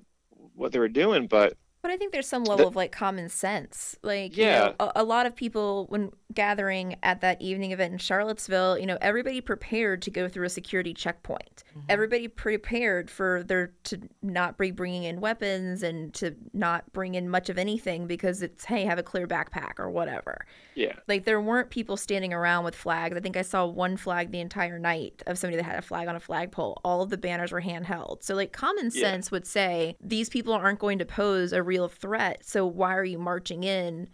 what 0.56 0.72
they 0.72 0.80
were 0.80 0.90
doing 0.90 1.28
but 1.28 1.54
but 1.82 1.92
I 1.92 1.98
think 1.98 2.12
there's 2.12 2.28
some 2.28 2.44
level 2.44 2.66
the, 2.66 2.68
of 2.68 2.76
like 2.76 2.92
common 2.92 3.30
sense. 3.30 3.96
Like, 4.04 4.36
yeah. 4.36 4.46
You 4.46 4.70
know, 4.70 4.76
a, 4.80 4.92
a, 4.98 5.04
lot 5.04 5.26
of 5.26 5.36
people, 5.36 5.86
when 5.88 6.12
gathering 6.34 6.98
at 7.04 7.22
that 7.22 7.42
evening 7.42 7.72
event 7.72 7.94
in 7.94 7.98
Charlottesville, 8.00 8.78
you 8.78 8.86
know, 8.86 8.98
everybody 9.02 9.40
prepared 9.40 10.02
to 10.02 10.12
go 10.12 10.28
through 10.28 10.46
a 10.46 10.50
security 10.50 10.94
checkpoint. 10.94 11.64
Mm-hmm. 11.70 11.80
Everybody 11.88 12.28
prepared 12.28 13.10
for 13.10 13.44
there 13.44 13.72
to 13.86 14.00
not 14.22 14.58
be 14.58 14.72
bringing 14.72 15.04
in 15.04 15.22
weapons 15.22 15.82
and 15.82 16.14
to 16.16 16.36
not 16.54 16.92
bring 16.92 17.16
in 17.16 17.30
much 17.30 17.50
of 17.50 17.58
anything 17.58 18.08
because 18.08 18.42
it's, 18.42 18.66
hey, 18.66 18.84
have 18.84 19.00
a 19.00 19.04
clear 19.04 19.26
backpack 19.26 19.80
or 19.80 19.90
whatever. 19.90 20.46
Yeah. 20.76 20.94
Like, 21.08 21.24
there 21.24 21.40
weren't 21.40 21.70
people 21.70 21.96
standing 21.96 22.34
around 22.34 22.66
with 22.66 22.76
flags. 22.76 23.16
I 23.16 23.22
think 23.22 23.38
I 23.38 23.42
saw 23.42 23.66
one 23.66 23.96
flag 23.96 24.32
the 24.32 24.40
entire 24.42 24.80
night 24.80 25.24
of 25.28 25.38
somebody 25.38 25.58
that 25.58 25.64
had 25.64 25.80
a 25.80 25.82
flag 25.82 26.10
on 26.10 26.16
a 26.16 26.20
flagpole. 26.20 26.82
All 26.84 27.02
of 27.02 27.10
the 27.10 27.18
banners 27.18 27.54
were 27.54 27.62
handheld. 27.62 28.24
So, 28.24 28.36
like, 28.36 28.52
common 28.52 28.92
sense 28.92 29.28
yeah. 29.28 29.36
would 29.36 29.48
say 29.48 29.96
these 30.02 30.28
people 30.28 30.54
aren't 30.54 30.80
going 30.80 31.00
to 31.00 31.06
pose 31.06 31.54
a 31.54 31.64
real 31.70 31.88
threat. 31.88 32.44
So 32.44 32.66
why 32.66 32.96
are 32.96 33.06
you 33.06 33.20
marching 33.20 33.64
in 33.64 34.10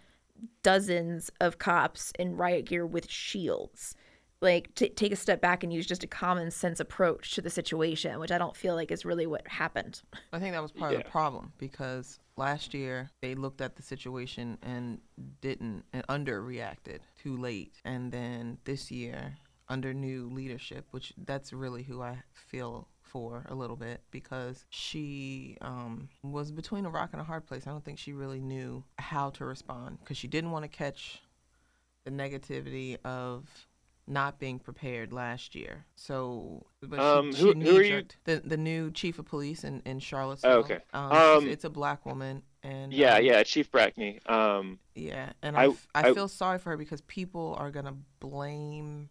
dozens 0.64 1.32
of 1.40 1.58
cops 1.58 2.12
in 2.20 2.36
riot 2.36 2.66
gear 2.66 2.86
with 2.86 3.10
shields? 3.10 3.96
like 4.42 4.74
t- 4.76 4.90
take 4.90 5.12
a 5.12 5.16
step 5.16 5.42
back 5.42 5.64
and 5.64 5.74
use 5.74 5.86
just 5.86 6.04
a 6.04 6.08
common 6.08 6.52
sense 6.52 6.80
approach 6.80 7.34
to 7.36 7.42
the 7.42 7.50
situation, 7.50 8.20
which 8.20 8.32
I 8.32 8.38
don't 8.38 8.56
feel 8.56 8.76
like 8.76 8.92
is 8.92 9.06
really 9.06 9.26
what 9.26 9.48
happened. 9.48 10.02
I 10.32 10.40
think 10.40 10.54
that 10.54 10.62
was 10.62 10.72
part 10.72 10.92
yeah. 10.92 11.00
of 11.00 11.04
the 11.04 11.10
problem 11.10 11.54
because 11.58 12.20
last 12.38 12.74
year 12.74 13.10
they 13.22 13.36
looked 13.36 13.62
at 13.62 13.76
the 13.76 13.82
situation 13.82 14.58
and 14.62 15.00
didn't 15.42 15.84
and 15.94 16.06
underreacted 16.08 17.00
too 17.22 17.38
late, 17.38 17.74
and 17.84 18.12
then 18.12 18.58
this 18.66 18.92
year 18.92 19.38
under 19.68 19.94
new 19.94 20.30
leadership, 20.30 20.86
which 20.92 21.14
that's 21.26 21.52
really 21.52 21.84
who 21.84 22.02
I 22.02 22.20
feel 22.34 22.88
for 23.16 23.46
a 23.48 23.56
little 23.56 23.78
bit 23.78 24.02
because 24.12 24.66
she 24.68 25.58
um, 25.62 26.10
was 26.22 26.52
between 26.52 26.86
a 26.86 26.90
rock 26.90 27.12
and 27.14 27.22
a 27.22 27.24
hard 27.24 27.46
place. 27.46 27.66
I 27.66 27.70
don't 27.70 27.82
think 27.82 27.98
she 27.98 28.12
really 28.12 28.42
knew 28.42 28.84
how 29.00 29.30
to 29.32 29.46
respond 29.46 30.00
because 30.02 30.18
she 30.18 30.28
didn't 30.28 30.52
want 30.52 30.64
to 30.64 30.68
catch 30.68 31.22
the 32.04 32.12
negativity 32.12 32.98
of 33.06 33.48
not 34.06 34.38
being 34.38 34.60
prepared 34.60 35.14
last 35.14 35.56
year. 35.56 35.86
So, 35.96 36.66
but 36.82 37.00
um, 37.00 37.32
she, 37.32 37.40
who, 37.40 37.54
she 37.54 37.60
who 37.62 37.78
are 37.78 37.84
you? 37.84 38.04
The 38.26 38.42
the 38.44 38.58
new 38.58 38.92
chief 38.92 39.18
of 39.18 39.24
police 39.24 39.64
in 39.64 39.82
in 39.86 40.00
Charlottesville. 40.00 40.52
Oh, 40.52 40.60
okay. 40.60 40.80
Um, 40.94 41.12
um, 41.14 41.48
it's 41.48 41.64
a 41.64 41.70
black 41.70 42.06
woman, 42.06 42.44
and 42.64 42.92
yeah, 42.92 43.16
um, 43.16 43.24
yeah, 43.24 43.44
Chief 43.44 43.72
Brackney. 43.72 44.30
Um, 44.30 44.78
yeah, 44.94 45.32
and 45.42 45.56
I, 45.56 45.68
I, 45.68 45.68
I, 45.68 46.10
I 46.10 46.14
feel 46.14 46.28
sorry 46.28 46.60
for 46.60 46.72
her 46.72 46.78
because 46.78 47.00
people 47.00 47.56
are 47.58 47.72
gonna 47.72 47.96
blame 48.20 49.08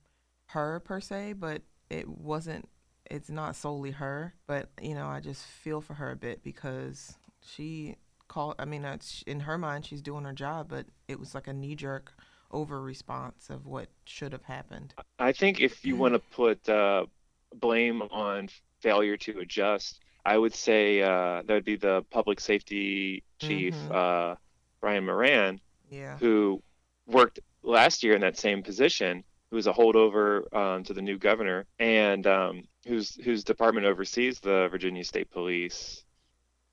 her 0.49 0.81
per 0.81 1.01
se, 1.01 1.33
but 1.39 1.63
it 1.89 2.07
wasn't. 2.07 2.69
It's 3.11 3.31
not 3.31 3.57
solely 3.57 3.91
her, 3.93 4.35
but 4.47 4.69
you 4.81 4.95
know, 4.95 5.07
I 5.07 5.21
just 5.21 5.45
feel 5.45 5.81
for 5.81 5.95
her 5.95 6.11
a 6.11 6.17
bit 6.17 6.43
because 6.43 7.17
she 7.41 7.97
called. 8.29 8.57
I 8.59 8.65
mean, 8.65 8.87
in 9.27 9.41
her 9.41 9.59
mind, 9.59 9.87
she's 9.87 10.03
doing 10.03 10.25
her 10.25 10.33
job, 10.33 10.69
but 10.69 10.87
it 11.09 11.19
was 11.19 11.35
like 11.35 11.47
a 11.47 11.53
knee 11.53 11.75
jerk 11.75 12.13
over 12.51 12.81
response 12.81 13.51
of 13.51 13.67
what 13.67 13.89
should 14.05 14.33
have 14.33 14.45
happened. 14.45 14.95
I 15.19 15.33
think 15.33 15.61
if 15.61 15.85
you 15.85 15.97
want 15.97 16.15
to 16.15 16.19
put 16.19 16.69
uh, 16.69 17.07
blame 17.55 18.03
on 18.03 18.49
failure 18.81 19.17
to 19.19 19.41
adjust, 19.41 20.01
I 20.25 20.39
would 20.39 20.55
say 20.55 21.03
uh, 21.03 21.43
that 21.47 21.51
would 21.51 21.65
be 21.65 21.77
the 21.77 22.05
public 22.11 22.41
safety 22.41 23.23
chief, 23.39 23.75
mm-hmm. 23.75 23.93
uh, 23.93 24.37
Brian 24.81 25.05
Moran, 25.05 25.61
yeah. 25.91 26.17
who 26.19 26.63
worked 27.07 27.41
last 27.63 28.03
year 28.03 28.15
in 28.15 28.21
that 28.23 28.39
same 28.39 28.63
position 28.63 29.25
who's 29.51 29.67
a 29.67 29.73
holdover 29.73 30.53
um, 30.55 30.83
to 30.85 30.93
the 30.93 31.03
new 31.03 31.19
governor, 31.19 31.65
and 31.79 32.27
um, 32.27 32.65
whose 32.87 33.15
whose 33.17 33.45
department 33.45 33.87
oversees 33.87 34.41
the 34.41 34.69
Virginia 34.71 35.05
State 35.05 35.31
Police. 35.31 36.05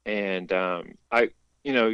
And 0.06 0.52
um, 0.52 0.93
I, 1.12 1.30
you 1.63 1.74
know, 1.74 1.93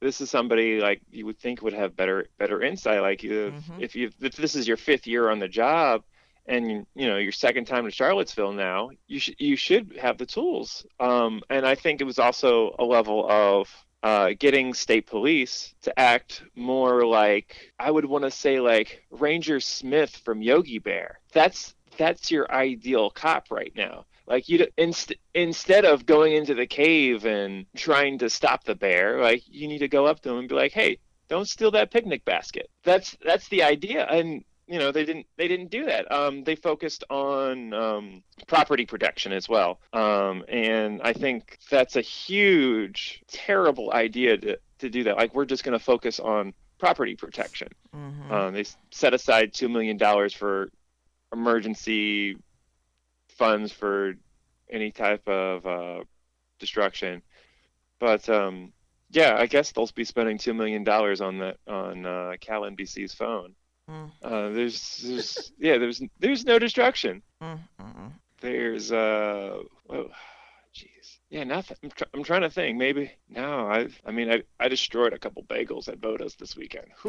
this 0.00 0.20
is 0.20 0.30
somebody 0.30 0.80
like 0.80 1.00
you 1.10 1.26
would 1.26 1.38
think 1.38 1.62
would 1.62 1.72
have 1.72 1.96
better 1.96 2.26
better 2.38 2.62
insight. 2.62 3.00
Like 3.00 3.24
if, 3.24 3.54
mm-hmm. 3.54 3.82
if 3.82 3.96
you 3.96 4.10
if 4.20 4.36
this 4.36 4.54
is 4.54 4.68
your 4.68 4.76
fifth 4.76 5.06
year 5.06 5.30
on 5.30 5.38
the 5.38 5.48
job, 5.48 6.02
and 6.46 6.86
you 6.94 7.06
know 7.06 7.16
your 7.16 7.32
second 7.32 7.66
time 7.66 7.84
to 7.84 7.90
Charlottesville 7.90 8.52
now, 8.52 8.90
you 9.06 9.18
should 9.18 9.36
you 9.38 9.56
should 9.56 9.96
have 10.00 10.18
the 10.18 10.26
tools. 10.26 10.86
Um, 11.00 11.42
and 11.50 11.66
I 11.66 11.74
think 11.74 12.00
it 12.00 12.04
was 12.04 12.18
also 12.18 12.74
a 12.78 12.84
level 12.84 13.26
of 13.28 13.68
uh, 14.02 14.30
getting 14.38 14.74
state 14.74 15.06
police 15.06 15.74
to 15.82 15.98
act 15.98 16.42
more 16.54 17.06
like 17.06 17.72
I 17.78 17.90
would 17.90 18.04
want 18.04 18.24
to 18.24 18.30
say 18.30 18.60
like 18.60 19.04
Ranger 19.10 19.60
Smith 19.60 20.16
from 20.24 20.42
Yogi 20.42 20.78
Bear. 20.78 21.20
That's 21.32 21.74
that's 21.96 22.30
your 22.30 22.50
ideal 22.52 23.10
cop 23.10 23.50
right 23.50 23.72
now. 23.76 24.04
Like 24.26 24.48
you 24.48 24.66
inst- 24.76 25.14
instead 25.34 25.84
of 25.84 26.04
going 26.04 26.34
into 26.34 26.54
the 26.54 26.66
cave 26.66 27.26
and 27.26 27.66
trying 27.76 28.18
to 28.18 28.30
stop 28.30 28.64
the 28.64 28.74
bear, 28.74 29.20
like 29.20 29.42
you 29.46 29.68
need 29.68 29.78
to 29.78 29.88
go 29.88 30.06
up 30.06 30.20
to 30.22 30.30
him 30.30 30.38
and 30.38 30.48
be 30.48 30.54
like, 30.54 30.72
"Hey, 30.72 30.98
don't 31.28 31.48
steal 31.48 31.70
that 31.72 31.92
picnic 31.92 32.24
basket." 32.24 32.68
That's 32.82 33.16
that's 33.24 33.48
the 33.48 33.62
idea. 33.62 34.04
And 34.06 34.44
you 34.66 34.78
know 34.78 34.90
they 34.90 35.04
didn't 35.04 35.26
they 35.36 35.48
didn't 35.48 35.70
do 35.70 35.84
that 35.86 36.10
um, 36.12 36.44
they 36.44 36.56
focused 36.56 37.04
on 37.08 37.72
um, 37.72 38.22
property 38.46 38.84
protection 38.84 39.32
as 39.32 39.48
well 39.48 39.80
um, 39.92 40.44
and 40.48 41.00
i 41.02 41.12
think 41.12 41.58
that's 41.70 41.96
a 41.96 42.00
huge 42.00 43.22
terrible 43.28 43.92
idea 43.92 44.36
to, 44.36 44.58
to 44.78 44.90
do 44.90 45.04
that 45.04 45.16
like 45.16 45.34
we're 45.34 45.44
just 45.44 45.64
going 45.64 45.78
to 45.78 45.84
focus 45.84 46.18
on 46.20 46.52
property 46.78 47.14
protection 47.14 47.68
mm-hmm. 47.94 48.32
Um, 48.32 48.52
they 48.52 48.64
set 48.90 49.14
aside 49.14 49.52
$2 49.52 49.70
million 49.70 49.98
for 50.30 50.68
emergency 51.32 52.36
funds 53.28 53.72
for 53.72 54.14
any 54.70 54.90
type 54.90 55.26
of 55.28 55.66
uh, 55.66 56.04
destruction 56.58 57.22
but 57.98 58.28
um, 58.28 58.72
yeah 59.10 59.36
i 59.38 59.46
guess 59.46 59.72
they'll 59.72 59.90
be 59.94 60.04
spending 60.04 60.38
$2 60.38 60.54
million 60.54 60.86
on 60.88 61.38
that 61.38 61.56
on 61.66 62.06
uh, 62.06 62.32
cal 62.40 62.62
nbc's 62.62 63.14
phone 63.14 63.54
Mm. 63.90 64.10
Uh, 64.22 64.50
there's, 64.50 64.98
there's, 65.04 65.52
yeah, 65.58 65.78
there's, 65.78 66.02
there's 66.18 66.44
no 66.44 66.58
destruction. 66.58 67.22
Mm, 67.42 67.60
there's, 68.40 68.90
uh, 68.90 69.58
well, 69.86 70.08
yeah, 71.28 71.42
nothing. 71.42 71.76
I'm, 71.82 71.90
tr- 71.90 72.04
I'm 72.14 72.22
trying 72.22 72.42
to 72.42 72.50
think. 72.50 72.78
Maybe 72.78 73.10
no. 73.28 73.66
I 73.66 73.88
I 74.04 74.12
mean, 74.12 74.30
I, 74.30 74.42
I 74.60 74.68
destroyed 74.68 75.12
a 75.12 75.18
couple 75.18 75.42
bagels 75.42 75.88
at 75.88 76.00
Bodo's 76.00 76.36
this 76.36 76.56
weekend. 76.56 76.86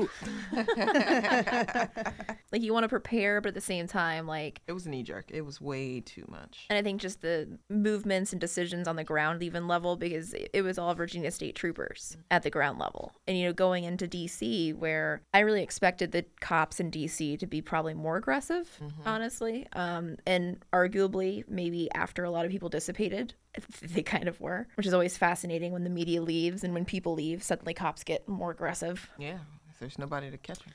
like 2.52 2.64
you 2.64 2.74
want 2.74 2.84
to 2.84 2.90
prepare, 2.90 3.42
but 3.42 3.50
at 3.50 3.54
the 3.54 3.62
same 3.62 3.86
time, 3.86 4.26
like 4.26 4.62
it 4.66 4.72
was 4.72 4.88
knee 4.88 5.04
jerk. 5.04 5.26
It 5.30 5.42
was 5.42 5.62
way 5.62 6.00
too 6.00 6.26
much. 6.28 6.66
And 6.72 6.80
I 6.80 6.82
think 6.82 7.00
just 7.00 7.22
the 7.22 7.60
movements 7.70 8.32
and 8.32 8.42
decisions 8.42 8.88
on 8.88 8.96
the 8.96 9.04
ground 9.04 9.44
even 9.44 9.68
level 9.68 9.96
because 9.96 10.34
it 10.34 10.64
was 10.64 10.80
all 10.80 10.96
Virginia 10.96 11.30
State 11.30 11.54
troopers 11.54 12.18
at 12.32 12.42
the 12.42 12.50
ground 12.50 12.80
level, 12.80 13.14
and 13.28 13.38
you 13.38 13.46
know 13.46 13.54
going 13.54 13.84
into 13.84 14.08
D.C. 14.08 14.74
where 14.74 15.22
I 15.32 15.42
really 15.42 15.62
expected 15.62 16.12
the 16.12 16.26
cops 16.40 16.80
in 16.80 16.90
D.C. 16.90 17.38
to 17.38 17.46
be 17.46 17.62
probably 17.62 17.94
more 17.94 18.18
aggressive, 18.18 18.68
mm-hmm. 18.82 19.08
honestly, 19.08 19.68
um, 19.74 20.18
and 20.26 20.66
arguably 20.74 21.48
maybe 21.48 21.88
after 21.94 22.24
a 22.24 22.32
lot 22.32 22.46
of 22.46 22.52
people 22.52 22.70
dissipated 22.70 23.36
they 23.82 24.04
kind 24.04 24.28
of 24.28 24.40
were, 24.40 24.68
which 24.76 24.86
is 24.86 24.94
always 24.94 25.18
fascinating 25.18 25.72
when 25.72 25.84
the 25.84 25.90
media 25.90 26.22
leaves 26.22 26.64
and 26.64 26.74
when 26.74 26.86
people 26.86 27.14
leave, 27.14 27.44
suddenly 27.44 27.74
cops 27.74 28.04
get 28.04 28.28
more 28.28 28.52
aggressive. 28.52 29.10
Yeah, 29.18 29.40
if 29.70 29.80
there's 29.80 30.00
nobody 30.00 30.32
to 30.32 30.38
catch 30.38 30.60
them. 30.60 30.74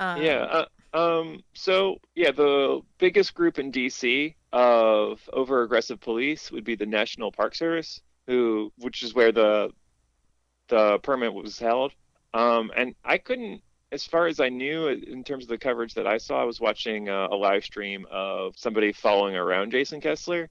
Um, 0.00 0.22
yeah. 0.22 0.64
Uh, 0.94 0.96
um. 0.96 1.42
So 1.54 1.98
yeah, 2.14 2.32
the 2.32 2.80
biggest 2.98 3.34
group 3.34 3.58
in 3.58 3.70
DC 3.70 4.34
of 4.52 5.20
over 5.32 5.62
aggressive 5.62 6.00
police 6.00 6.50
would 6.50 6.64
be 6.64 6.74
the 6.74 6.86
National 6.86 7.30
Park 7.30 7.54
Service, 7.54 8.00
who, 8.26 8.72
which 8.78 9.02
is 9.02 9.14
where 9.14 9.32
the 9.32 9.70
the 10.68 10.98
permit 11.00 11.34
was 11.34 11.58
held. 11.58 11.92
Um. 12.34 12.70
And 12.76 12.94
I 13.04 13.18
couldn't 13.18 13.62
as 13.92 14.06
far 14.06 14.26
as 14.26 14.40
I 14.40 14.48
knew, 14.48 14.88
in 14.88 15.24
terms 15.24 15.44
of 15.44 15.48
the 15.48 15.58
coverage 15.58 15.94
that 15.94 16.06
I 16.06 16.18
saw, 16.18 16.40
I 16.40 16.44
was 16.44 16.60
watching 16.60 17.08
uh, 17.08 17.28
a 17.30 17.34
live 17.34 17.64
stream 17.64 18.06
of 18.10 18.56
somebody 18.56 18.92
following 18.92 19.34
around 19.34 19.72
Jason 19.72 20.00
Kessler. 20.00 20.48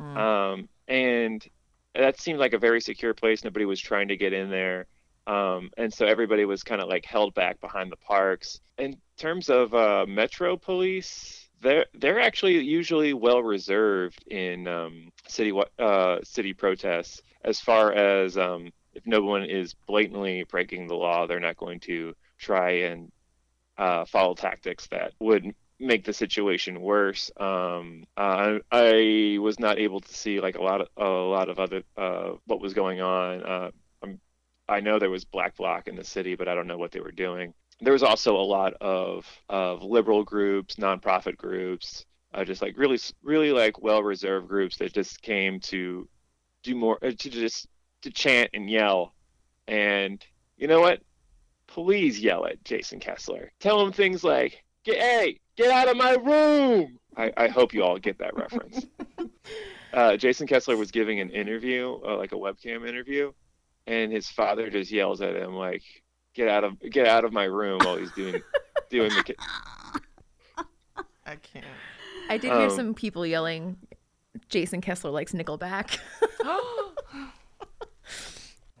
Mm. 0.00 0.16
Um, 0.16 0.68
and 0.88 1.46
that 1.94 2.20
seemed 2.20 2.38
like 2.38 2.52
a 2.52 2.58
very 2.58 2.80
secure 2.80 3.14
place. 3.14 3.44
Nobody 3.44 3.64
was 3.64 3.80
trying 3.80 4.08
to 4.08 4.16
get 4.16 4.32
in 4.32 4.50
there. 4.50 4.86
Um, 5.26 5.70
and 5.76 5.92
so 5.92 6.06
everybody 6.06 6.44
was 6.44 6.62
kind 6.62 6.80
of 6.80 6.88
like 6.88 7.04
held 7.04 7.34
back 7.34 7.60
behind 7.60 7.90
the 7.90 7.96
parks. 7.96 8.60
In 8.78 8.96
terms 9.16 9.48
of 9.48 9.74
uh, 9.74 10.06
Metro 10.06 10.56
Police, 10.56 11.48
they're 11.60 11.86
they're 11.94 12.20
actually 12.20 12.58
usually 12.60 13.12
well 13.12 13.42
reserved 13.42 14.22
in 14.28 14.68
um, 14.68 15.10
city 15.26 15.52
uh, 15.78 16.18
city 16.22 16.52
protests. 16.52 17.22
As 17.44 17.60
far 17.60 17.92
as 17.92 18.36
um, 18.36 18.70
if 18.94 19.06
no 19.06 19.22
one 19.22 19.44
is 19.44 19.74
blatantly 19.86 20.44
breaking 20.44 20.86
the 20.86 20.94
law, 20.94 21.26
they're 21.26 21.40
not 21.40 21.56
going 21.56 21.80
to 21.80 22.14
try 22.38 22.70
and 22.70 23.10
uh, 23.78 24.04
follow 24.04 24.34
tactics 24.34 24.86
that 24.88 25.12
would 25.18 25.54
make 25.78 26.04
the 26.04 26.12
situation 26.12 26.80
worse. 26.80 27.30
Um, 27.36 28.04
uh, 28.16 28.58
I 28.70 29.38
was 29.40 29.58
not 29.58 29.78
able 29.78 30.00
to 30.00 30.14
see 30.14 30.40
like 30.40 30.56
a 30.56 30.62
lot 30.62 30.80
of 30.80 30.88
a 30.96 31.04
lot 31.08 31.48
of 31.48 31.58
other 31.58 31.82
uh, 31.96 32.32
what 32.46 32.60
was 32.60 32.74
going 32.74 33.00
on. 33.00 33.42
Uh, 33.42 33.70
i 34.68 34.80
know 34.80 34.98
there 34.98 35.10
was 35.10 35.24
black 35.24 35.56
bloc 35.56 35.88
in 35.88 35.96
the 35.96 36.04
city, 36.04 36.34
but 36.34 36.48
I 36.48 36.54
don't 36.54 36.66
know 36.66 36.78
what 36.78 36.92
they 36.92 37.00
were 37.00 37.12
doing. 37.12 37.54
There 37.80 37.92
was 37.92 38.02
also 38.02 38.36
a 38.36 38.42
lot 38.42 38.74
of 38.80 39.26
of 39.48 39.82
liberal 39.82 40.24
groups, 40.24 40.76
nonprofit 40.76 41.36
groups, 41.36 42.04
uh, 42.34 42.44
just 42.44 42.62
like 42.62 42.76
really 42.78 42.98
really 43.22 43.52
like 43.52 43.80
well 43.80 44.02
reserved 44.02 44.48
groups 44.48 44.76
that 44.78 44.92
just 44.92 45.22
came 45.22 45.60
to 45.60 46.08
do 46.62 46.74
more 46.74 46.98
uh, 47.02 47.10
to 47.10 47.30
just 47.30 47.66
to 48.02 48.10
chant 48.10 48.50
and 48.54 48.68
yell. 48.68 49.14
And 49.68 50.24
you 50.56 50.68
know 50.68 50.80
what? 50.80 51.00
Please 51.66 52.20
yell 52.20 52.46
at 52.46 52.64
Jason 52.64 53.00
Kessler. 53.00 53.52
Tell 53.60 53.80
him 53.80 53.92
things 53.92 54.24
like, 54.24 54.64
"Hey, 54.84 55.38
Get 55.56 55.70
out 55.70 55.88
of 55.88 55.96
my 55.96 56.12
room! 56.14 56.98
I, 57.16 57.32
I 57.36 57.48
hope 57.48 57.72
you 57.72 57.82
all 57.82 57.98
get 57.98 58.18
that 58.18 58.36
reference. 58.36 58.84
uh, 59.92 60.16
Jason 60.16 60.46
Kessler 60.46 60.76
was 60.76 60.90
giving 60.90 61.20
an 61.20 61.30
interview, 61.30 61.98
uh, 62.06 62.16
like 62.16 62.32
a 62.32 62.36
webcam 62.36 62.86
interview, 62.86 63.32
and 63.86 64.12
his 64.12 64.28
father 64.28 64.68
just 64.68 64.90
yells 64.90 65.22
at 65.22 65.34
him 65.34 65.54
like, 65.54 65.82
"Get 66.34 66.48
out 66.48 66.64
of 66.64 66.78
get 66.80 67.06
out 67.06 67.24
of 67.24 67.32
my 67.32 67.44
room!" 67.44 67.78
while 67.82 67.96
he's 67.96 68.12
doing 68.12 68.42
doing 68.90 69.10
the. 69.14 69.22
Ki- 69.22 69.36
I 71.24 71.36
can't. 71.36 71.64
I 72.28 72.36
did 72.36 72.52
hear 72.52 72.68
um, 72.68 72.76
some 72.76 72.94
people 72.94 73.26
yelling, 73.26 73.78
"Jason 74.50 74.82
Kessler 74.82 75.10
likes 75.10 75.32
Nickelback." 75.32 75.98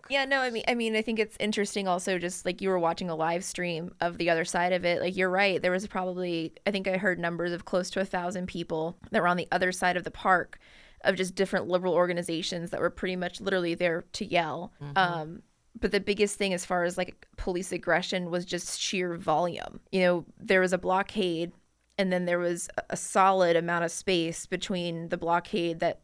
Yeah, 0.08 0.24
no, 0.24 0.40
I 0.40 0.50
mean, 0.50 0.64
I 0.68 0.74
mean, 0.74 0.96
I 0.96 1.02
think 1.02 1.18
it's 1.18 1.36
interesting. 1.40 1.88
Also, 1.88 2.18
just 2.18 2.44
like 2.44 2.60
you 2.60 2.68
were 2.68 2.78
watching 2.78 3.10
a 3.10 3.16
live 3.16 3.44
stream 3.44 3.94
of 4.00 4.18
the 4.18 4.30
other 4.30 4.44
side 4.44 4.72
of 4.72 4.84
it. 4.84 5.00
Like 5.00 5.16
you're 5.16 5.30
right, 5.30 5.60
there 5.60 5.72
was 5.72 5.86
probably 5.86 6.52
I 6.66 6.70
think 6.70 6.88
I 6.88 6.96
heard 6.96 7.18
numbers 7.18 7.52
of 7.52 7.64
close 7.64 7.90
to 7.90 8.00
a 8.00 8.04
thousand 8.04 8.46
people 8.46 8.96
that 9.10 9.22
were 9.22 9.28
on 9.28 9.36
the 9.36 9.48
other 9.52 9.72
side 9.72 9.96
of 9.96 10.04
the 10.04 10.10
park, 10.10 10.58
of 11.02 11.16
just 11.16 11.34
different 11.34 11.68
liberal 11.68 11.94
organizations 11.94 12.70
that 12.70 12.80
were 12.80 12.90
pretty 12.90 13.16
much 13.16 13.40
literally 13.40 13.74
there 13.74 14.04
to 14.12 14.24
yell. 14.24 14.72
Mm-hmm. 14.82 14.98
Um, 14.98 15.42
but 15.78 15.92
the 15.92 16.00
biggest 16.00 16.36
thing 16.36 16.54
as 16.54 16.64
far 16.64 16.84
as 16.84 16.96
like 16.96 17.26
police 17.36 17.72
aggression 17.72 18.30
was 18.30 18.44
just 18.44 18.80
sheer 18.80 19.14
volume. 19.16 19.80
You 19.92 20.00
know, 20.00 20.24
there 20.38 20.60
was 20.60 20.72
a 20.72 20.78
blockade 20.78 21.52
and 21.98 22.12
then 22.12 22.24
there 22.24 22.38
was 22.38 22.68
a 22.90 22.96
solid 22.96 23.56
amount 23.56 23.84
of 23.84 23.90
space 23.90 24.46
between 24.46 25.08
the 25.08 25.16
blockade 25.16 25.80
that 25.80 26.00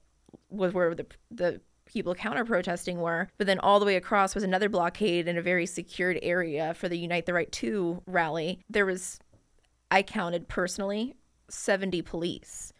was 0.49 0.73
where 0.73 0.95
the 0.95 1.07
the 1.31 1.61
people 1.93 2.15
counter 2.15 2.45
protesting 2.45 3.01
were, 3.01 3.29
but 3.39 3.47
then 3.47 3.59
all 3.59 3.79
the 3.79 3.87
way 3.87 3.97
across 3.97 4.35
was 4.35 4.45
another 4.45 4.69
blockade 4.69 5.29
in 5.29 5.37
a 5.37 5.43
very 5.43 5.67
secured 5.67 6.19
area 6.23 6.75
for 6.75 6.89
the 6.89 6.99
Unite 6.99 7.27
the 7.27 7.35
Right 7.35 7.51
2 7.51 8.03
rally. 8.07 8.61
There 8.69 8.87
was 8.87 9.19
I 9.91 10.03
counted 10.03 10.49
personally 10.49 11.15
70 11.51 12.01
police 12.03 12.73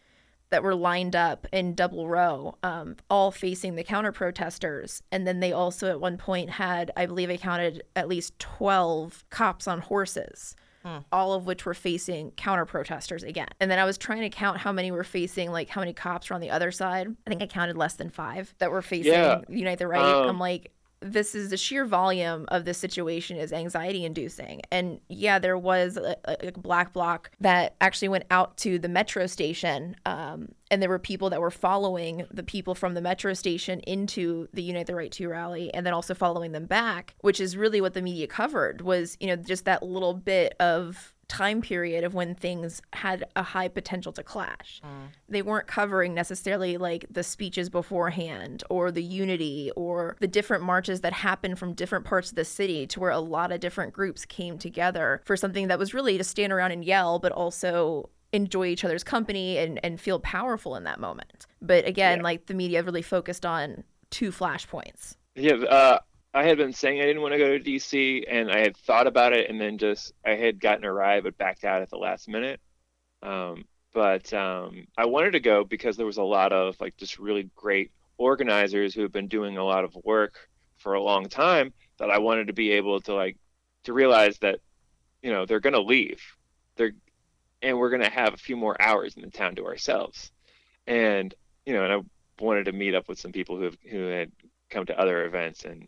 that 0.49 0.63
were 0.63 0.75
lined 0.75 1.15
up 1.15 1.47
in 1.51 1.73
double 1.73 2.07
row, 2.07 2.55
um, 2.63 2.95
all 3.09 3.31
facing 3.31 3.75
the 3.75 3.83
counter 3.83 4.11
protesters. 4.11 5.01
And 5.11 5.25
then 5.25 5.39
they 5.39 5.51
also, 5.51 5.89
at 5.89 5.99
one 5.99 6.17
point, 6.17 6.51
had, 6.51 6.91
I 6.95 7.07
believe, 7.07 7.29
I 7.29 7.37
counted 7.37 7.83
at 7.95 8.07
least 8.07 8.37
12 8.39 9.25
cops 9.29 9.67
on 9.67 9.79
horses 9.79 10.55
Hmm. 10.83 10.97
all 11.13 11.33
of 11.33 11.45
which 11.45 11.65
were 11.65 11.73
facing 11.73 12.31
counter 12.31 12.65
protesters 12.65 13.23
again. 13.23 13.47
And 13.61 13.71
then 13.71 13.79
I 13.79 13.85
was 13.85 13.97
trying 13.97 14.21
to 14.21 14.29
count 14.29 14.57
how 14.57 14.73
many 14.73 14.91
were 14.91 15.05
facing, 15.05 15.49
like 15.49 15.69
how 15.69 15.79
many 15.79 15.93
cops 15.93 16.29
were 16.29 16.33
on 16.33 16.41
the 16.41 16.49
other 16.49 16.71
side. 16.71 17.07
I 17.25 17.29
think 17.29 17.41
I 17.41 17.47
counted 17.47 17.77
less 17.77 17.93
than 17.93 18.09
five 18.09 18.53
that 18.57 18.69
were 18.69 18.81
facing 18.81 19.13
yeah. 19.13 19.39
Unite 19.47 19.77
the 19.77 19.87
Right. 19.87 20.03
Um, 20.03 20.27
I'm 20.27 20.39
like, 20.39 20.71
this 21.03 21.35
is 21.35 21.49
the 21.49 21.57
sheer 21.57 21.85
volume 21.85 22.45
of 22.49 22.65
this 22.65 22.77
situation 22.77 23.37
is 23.37 23.51
anxiety 23.51 24.05
inducing. 24.05 24.61
And 24.71 24.99
yeah, 25.09 25.39
there 25.39 25.57
was 25.57 25.97
a, 25.97 26.15
a, 26.25 26.51
black 26.51 26.93
bloc 26.93 27.31
that 27.41 27.75
actually 27.81 28.07
went 28.07 28.25
out 28.31 28.57
to 28.57 28.79
the 28.79 28.87
metro 28.87 29.27
station. 29.27 29.95
Um, 30.05 30.49
and 30.71 30.81
there 30.81 30.89
were 30.89 30.99
people 30.99 31.29
that 31.29 31.41
were 31.41 31.51
following 31.51 32.25
the 32.31 32.43
people 32.43 32.73
from 32.73 32.93
the 32.93 33.01
metro 33.01 33.33
station 33.33 33.79
into 33.81 34.47
the 34.53 34.63
Unite 34.63 34.87
the 34.87 34.95
Right 34.95 35.11
to 35.13 35.29
rally 35.29 35.73
and 35.73 35.85
then 35.85 35.93
also 35.93 36.13
following 36.13 36.51
them 36.51 36.65
back, 36.65 37.15
which 37.21 37.39
is 37.39 37.57
really 37.57 37.81
what 37.81 37.93
the 37.93 38.01
media 38.01 38.27
covered 38.27 38.81
was, 38.81 39.17
you 39.19 39.27
know, 39.27 39.35
just 39.35 39.65
that 39.65 39.83
little 39.83 40.13
bit 40.13 40.55
of 40.59 41.12
time 41.33 41.61
period 41.61 42.03
of 42.03 42.13
when 42.13 42.35
things 42.35 42.79
had 42.93 43.25
a 43.35 43.41
high 43.41 43.67
potential 43.67 44.13
to 44.13 44.21
clash. 44.21 44.79
Mm. 44.85 45.07
They 45.27 45.41
weren't 45.41 45.65
covering 45.65 46.13
necessarily 46.13 46.77
like 46.77 47.05
the 47.09 47.23
speeches 47.23 47.71
beforehand 47.71 48.63
or 48.69 48.91
the 48.91 49.01
unity 49.01 49.71
or 49.75 50.15
the 50.19 50.27
different 50.27 50.63
marches 50.63 51.01
that 51.01 51.11
happened 51.11 51.57
from 51.57 51.73
different 51.73 52.05
parts 52.05 52.29
of 52.29 52.35
the 52.35 52.45
city 52.45 52.85
to 52.85 52.99
where 52.99 53.09
a 53.09 53.19
lot 53.19 53.51
of 53.51 53.59
different 53.59 53.93
groups 53.93 54.25
came 54.25 54.59
together 54.59 55.21
for 55.25 55.35
something 55.35 55.69
that 55.69 55.79
was 55.79 55.91
really 55.91 56.19
to 56.19 56.23
stand 56.23 56.53
around 56.53 56.71
and 56.71 56.85
yell, 56.85 57.17
but 57.17 57.31
also 57.31 58.09
enjoy 58.31 58.67
each 58.67 58.83
other's 58.85 59.03
company 59.03 59.57
and, 59.57 59.79
and 59.83 59.99
feel 59.99 60.19
powerful 60.19 60.75
in 60.75 60.83
that 60.83 60.99
moment. 60.99 61.47
But 61.63 61.87
again, 61.87 62.19
yeah. 62.19 62.23
like 62.23 62.45
the 62.45 62.53
media 62.53 62.83
really 62.83 63.01
focused 63.01 63.43
on 63.45 63.83
two 64.11 64.31
flashpoints. 64.31 65.15
Yeah, 65.35 65.53
uh, 65.53 65.97
I 66.33 66.43
had 66.43 66.57
been 66.57 66.73
saying 66.73 66.99
I 66.99 67.05
didn't 67.05 67.21
want 67.21 67.33
to 67.33 67.37
go 67.37 67.57
to 67.57 67.63
DC, 67.63 68.23
and 68.27 68.51
I 68.51 68.59
had 68.59 68.75
thought 68.75 69.05
about 69.05 69.33
it, 69.33 69.49
and 69.49 69.61
then 69.61 69.77
just 69.77 70.13
I 70.25 70.31
had 70.31 70.59
gotten 70.59 70.83
a 70.83 70.91
ride, 70.91 71.23
but 71.23 71.37
backed 71.37 71.63
out 71.63 71.83
at 71.83 71.91
the 71.91 71.97
last 71.97 72.27
minute. 72.27 72.59
Um, 73.21 73.65
but 73.93 74.33
um, 74.33 74.87
I 74.97 75.05
wanted 75.05 75.31
to 75.31 75.39
go 75.39 75.63
because 75.63 75.95
there 75.95 76.07
was 76.07 76.17
a 76.17 76.23
lot 76.23 76.51
of 76.51 76.75
like 76.81 76.97
just 76.97 77.19
really 77.19 77.49
great 77.55 77.91
organizers 78.17 78.95
who 78.95 79.03
have 79.03 79.11
been 79.11 79.27
doing 79.27 79.57
a 79.57 79.63
lot 79.63 79.83
of 79.83 79.95
work 80.03 80.49
for 80.77 80.95
a 80.95 81.03
long 81.03 81.29
time. 81.29 81.71
That 81.99 82.09
I 82.09 82.17
wanted 82.17 82.47
to 82.47 82.53
be 82.53 82.71
able 82.71 82.99
to 83.01 83.13
like 83.13 83.37
to 83.83 83.93
realize 83.93 84.39
that 84.39 84.59
you 85.21 85.31
know 85.31 85.45
they're 85.45 85.59
going 85.59 85.73
to 85.73 85.81
leave, 85.81 86.21
they're 86.77 86.93
and 87.61 87.77
we're 87.77 87.91
going 87.91 88.01
to 88.01 88.09
have 88.09 88.33
a 88.33 88.37
few 88.37 88.57
more 88.57 88.81
hours 88.81 89.15
in 89.15 89.21
the 89.21 89.29
town 89.29 89.55
to 89.55 89.65
ourselves, 89.67 90.31
and 90.87 91.33
you 91.67 91.73
know, 91.73 91.83
and 91.83 91.93
I 91.93 92.43
wanted 92.43 92.65
to 92.65 92.71
meet 92.71 92.95
up 92.95 93.07
with 93.07 93.19
some 93.19 93.31
people 93.31 93.57
who 93.57 93.65
have, 93.65 93.77
who 93.89 94.07
had 94.07 94.31
come 94.71 94.87
to 94.87 94.99
other 94.99 95.25
events 95.25 95.65
and 95.65 95.87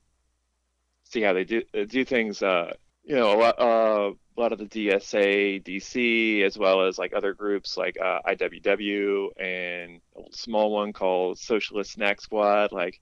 see 1.15 1.21
how 1.21 1.33
they 1.33 1.45
do 1.45 1.63
do 1.87 2.05
things. 2.05 2.43
Uh, 2.43 2.73
you 3.03 3.15
know, 3.15 3.33
a 3.33 3.37
lot, 3.37 3.59
uh, 3.59 4.11
a 4.37 4.41
lot 4.41 4.51
of 4.51 4.59
the 4.59 4.65
DSA, 4.65 5.63
DC, 5.63 6.43
as 6.43 6.57
well 6.57 6.85
as 6.85 6.97
like 6.97 7.13
other 7.13 7.33
groups 7.33 7.77
like 7.77 7.97
uh, 8.03 8.19
IWW 8.27 9.29
and 9.39 10.01
a 10.17 10.35
small 10.35 10.71
one 10.71 10.91
called 10.91 11.37
Socialist 11.37 11.91
Snack 11.93 12.19
Squad. 12.19 12.71
Like, 12.71 12.99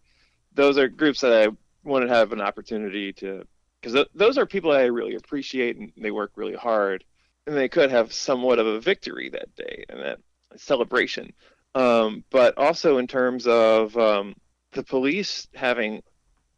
those 0.53 0.77
are 0.77 0.89
groups 0.89 1.21
that 1.21 1.33
I 1.33 1.47
want 1.83 2.07
to 2.07 2.13
have 2.13 2.33
an 2.33 2.41
opportunity 2.41 3.13
to, 3.13 3.45
because 3.81 3.93
th- 3.93 4.09
those 4.13 4.37
are 4.37 4.45
people 4.45 4.71
I 4.71 4.83
really 4.83 5.15
appreciate 5.15 5.77
and 5.77 5.91
they 5.97 6.11
work 6.11 6.33
really 6.35 6.55
hard, 6.55 7.05
and 7.47 7.55
they 7.55 7.69
could 7.69 7.89
have 7.89 8.13
somewhat 8.13 8.59
of 8.59 8.67
a 8.67 8.81
victory 8.81 9.29
that 9.29 9.55
day 9.55 9.85
and 9.87 10.01
that 10.01 10.19
celebration. 10.57 11.31
Um, 11.75 12.25
but 12.29 12.57
also 12.57 12.97
in 12.97 13.07
terms 13.07 13.47
of 13.47 13.97
um, 13.97 14.35
the 14.73 14.83
police 14.83 15.47
having 15.55 16.03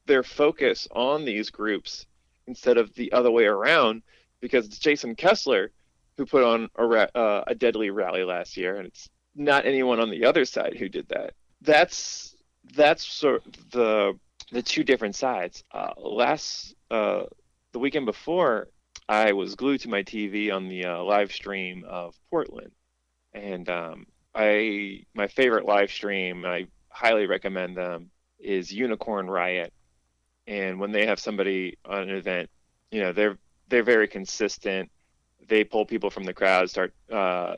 their 0.05 0.23
focus 0.23 0.87
on 0.91 1.25
these 1.25 1.49
groups 1.49 2.05
instead 2.47 2.77
of 2.77 2.93
the 2.95 3.11
other 3.11 3.31
way 3.31 3.45
around 3.45 4.03
because 4.39 4.65
it's 4.65 4.79
Jason 4.79 5.15
Kessler 5.15 5.71
who 6.17 6.25
put 6.25 6.43
on 6.43 6.69
a, 6.77 7.17
uh, 7.17 7.43
a 7.47 7.55
deadly 7.55 7.89
rally 7.89 8.23
last 8.23 8.55
year, 8.57 8.77
and 8.77 8.87
it's 8.87 9.09
not 9.35 9.65
anyone 9.65 9.99
on 9.99 10.09
the 10.09 10.25
other 10.25 10.45
side 10.45 10.75
who 10.77 10.87
did 10.87 11.07
that. 11.09 11.33
That's 11.61 12.35
that's 12.73 13.05
sort 13.05 13.45
of 13.45 13.71
the 13.71 14.13
the 14.51 14.61
two 14.61 14.83
different 14.83 15.15
sides. 15.15 15.63
Uh, 15.71 15.91
last 15.97 16.75
uh, 16.89 17.23
the 17.73 17.79
weekend 17.79 18.05
before, 18.05 18.69
I 19.09 19.33
was 19.33 19.55
glued 19.55 19.81
to 19.81 19.89
my 19.89 20.03
TV 20.03 20.53
on 20.53 20.69
the 20.69 20.85
uh, 20.85 21.03
live 21.03 21.31
stream 21.31 21.83
of 21.87 22.15
Portland, 22.29 22.71
and 23.33 23.67
um, 23.69 24.05
I 24.33 25.03
my 25.13 25.27
favorite 25.27 25.65
live 25.65 25.91
stream. 25.91 26.45
I 26.45 26.67
highly 26.89 27.25
recommend 27.25 27.75
them 27.75 28.09
is 28.39 28.71
Unicorn 28.71 29.27
Riot 29.29 29.73
and 30.47 30.79
when 30.79 30.91
they 30.91 31.05
have 31.05 31.19
somebody 31.19 31.77
on 31.85 32.03
an 32.03 32.09
event, 32.09 32.49
you 32.91 33.01
know 33.01 33.11
they're 33.11 33.37
they're 33.69 33.83
very 33.83 34.07
consistent. 34.07 34.89
They 35.47 35.63
pull 35.63 35.85
people 35.85 36.09
from 36.09 36.23
the 36.23 36.33
crowd, 36.33 36.69
start 36.69 36.93
uh, 37.11 37.55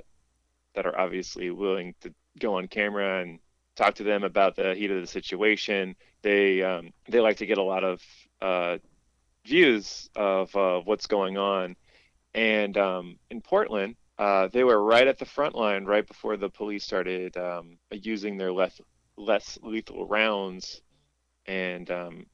that 0.75 0.85
are 0.85 0.97
obviously 0.99 1.49
willing 1.51 1.95
to 2.01 2.13
go 2.39 2.55
on 2.55 2.67
camera 2.67 3.21
and 3.21 3.39
talk 3.75 3.95
to 3.95 4.03
them 4.03 4.23
about 4.23 4.55
the 4.55 4.75
heat 4.75 4.91
of 4.91 5.01
the 5.01 5.07
situation. 5.07 5.95
They 6.21 6.61
um, 6.61 6.91
they 7.07 7.19
like 7.19 7.37
to 7.37 7.45
get 7.45 7.57
a 7.57 7.63
lot 7.63 7.83
of 7.83 8.01
uh, 8.41 8.77
views 9.45 10.09
of 10.15 10.55
uh, 10.55 10.81
what's 10.81 11.07
going 11.07 11.37
on. 11.37 11.75
And 12.33 12.77
um, 12.77 13.17
in 13.31 13.41
Portland, 13.41 13.95
uh, 14.17 14.47
they 14.47 14.63
were 14.63 14.83
right 14.83 15.07
at 15.07 15.17
the 15.17 15.25
front 15.25 15.55
line 15.55 15.85
right 15.85 16.05
before 16.05 16.37
the 16.37 16.49
police 16.49 16.83
started 16.83 17.37
um, 17.37 17.77
using 17.91 18.37
their 18.37 18.51
less 18.51 18.79
less 19.15 19.57
lethal 19.63 20.05
rounds, 20.05 20.81
and 21.45 21.89
um, 21.89 22.25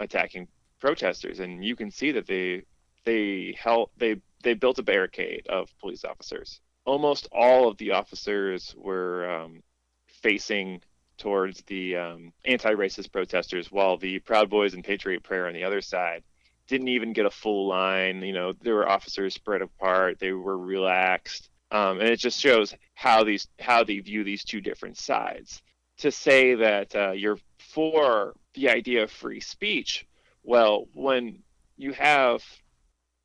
attacking 0.00 0.48
protesters, 0.80 1.40
and 1.40 1.64
you 1.64 1.76
can 1.76 1.90
see 1.90 2.10
that 2.12 2.26
they 2.26 2.64
they 3.04 3.56
they 3.98 4.16
they 4.42 4.54
built 4.54 4.78
a 4.78 4.82
barricade 4.82 5.46
of 5.48 5.68
police 5.78 6.04
officers. 6.04 6.60
Almost 6.86 7.28
all 7.30 7.68
of 7.68 7.76
the 7.76 7.92
officers 7.92 8.74
were 8.76 9.30
um, 9.30 9.62
facing 10.08 10.80
towards 11.18 11.62
the 11.62 11.96
um, 11.96 12.32
anti-racist 12.46 13.12
protesters, 13.12 13.70
while 13.70 13.98
the 13.98 14.18
Proud 14.20 14.48
Boys 14.48 14.72
and 14.74 14.82
Patriot 14.82 15.22
Prayer 15.22 15.46
on 15.46 15.54
the 15.54 15.64
other 15.64 15.82
side 15.82 16.22
didn't 16.66 16.88
even 16.88 17.12
get 17.12 17.26
a 17.26 17.30
full 17.30 17.68
line. 17.68 18.22
You 18.22 18.32
know, 18.32 18.52
there 18.52 18.74
were 18.74 18.88
officers 18.88 19.34
spread 19.34 19.60
apart. 19.60 20.18
They 20.18 20.32
were 20.32 20.58
relaxed, 20.58 21.50
um, 21.70 22.00
and 22.00 22.08
it 22.08 22.18
just 22.18 22.40
shows 22.40 22.74
how 22.94 23.24
these 23.24 23.48
how 23.58 23.84
they 23.84 23.98
view 23.98 24.24
these 24.24 24.44
two 24.44 24.60
different 24.60 24.96
sides. 24.96 25.62
To 26.00 26.10
say 26.10 26.54
that 26.54 26.96
uh, 26.96 27.12
you're 27.12 27.38
for 27.58 28.34
the 28.54 28.70
idea 28.70 29.02
of 29.02 29.10
free 29.10 29.40
speech. 29.40 30.06
Well, 30.42 30.86
when 30.94 31.42
you 31.76 31.92
have 31.92 32.42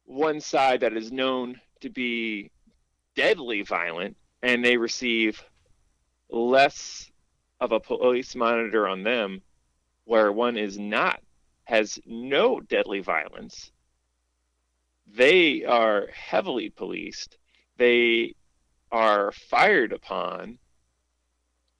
one 0.03 0.41
side 0.41 0.81
that 0.81 0.95
is 0.95 1.11
known 1.11 1.59
to 1.79 1.89
be 1.89 2.51
deadly 3.15 3.61
violent 3.61 4.17
and 4.43 4.63
they 4.63 4.75
receive 4.75 5.41
less 6.29 7.09
of 7.61 7.71
a 7.71 7.79
police 7.79 8.35
monitor 8.35 8.87
on 8.87 9.03
them, 9.03 9.41
where 10.03 10.31
one 10.31 10.57
is 10.57 10.77
not, 10.77 11.21
has 11.63 11.97
no 12.05 12.59
deadly 12.59 12.99
violence, 12.99 13.71
they 15.07 15.63
are 15.63 16.07
heavily 16.13 16.69
policed. 16.69 17.37
They 17.77 18.35
are 18.91 19.31
fired 19.31 19.93
upon. 19.93 20.59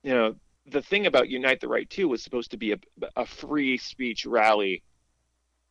You 0.03 0.13
know, 0.13 0.36
the 0.67 0.82
thing 0.82 1.06
about 1.06 1.30
Unite 1.30 1.60
the 1.60 1.67
Right 1.67 1.89
too 1.89 2.08
was 2.08 2.23
supposed 2.23 2.51
to 2.51 2.58
be 2.58 2.71
a, 2.73 2.78
a 3.15 3.25
free 3.25 3.78
speech 3.78 4.25
rally, 4.25 4.84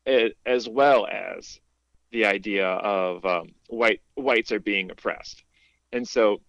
as 0.07 0.68
well 0.68 1.07
as 1.07 1.61
the 2.12 2.26
idea 2.26 2.66
of 2.66 3.24
um, 3.24 3.48
white 3.68 4.00
whites 4.14 4.52
are 4.52 4.61
being 4.61 4.90
oppressed, 4.90 5.42
and 5.92 6.07
so 6.07 6.40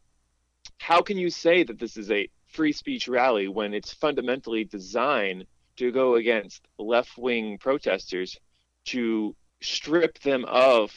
how 0.78 1.02
can 1.02 1.18
you 1.18 1.30
say 1.30 1.64
that 1.64 1.80
this 1.80 1.98
is 1.98 2.12
a 2.12 2.30
free 2.48 2.72
speech 2.72 3.08
rally 3.08 3.48
when 3.48 3.74
it's 3.74 3.94
fundamentally 3.94 4.64
designed 4.64 5.46
to 5.78 5.92
go 5.92 6.16
against 6.16 6.68
left 6.78 7.18
wing 7.18 7.58
protesters 7.58 8.40
to 8.86 9.36
strip 9.62 10.20
them 10.20 10.46
of 10.46 10.92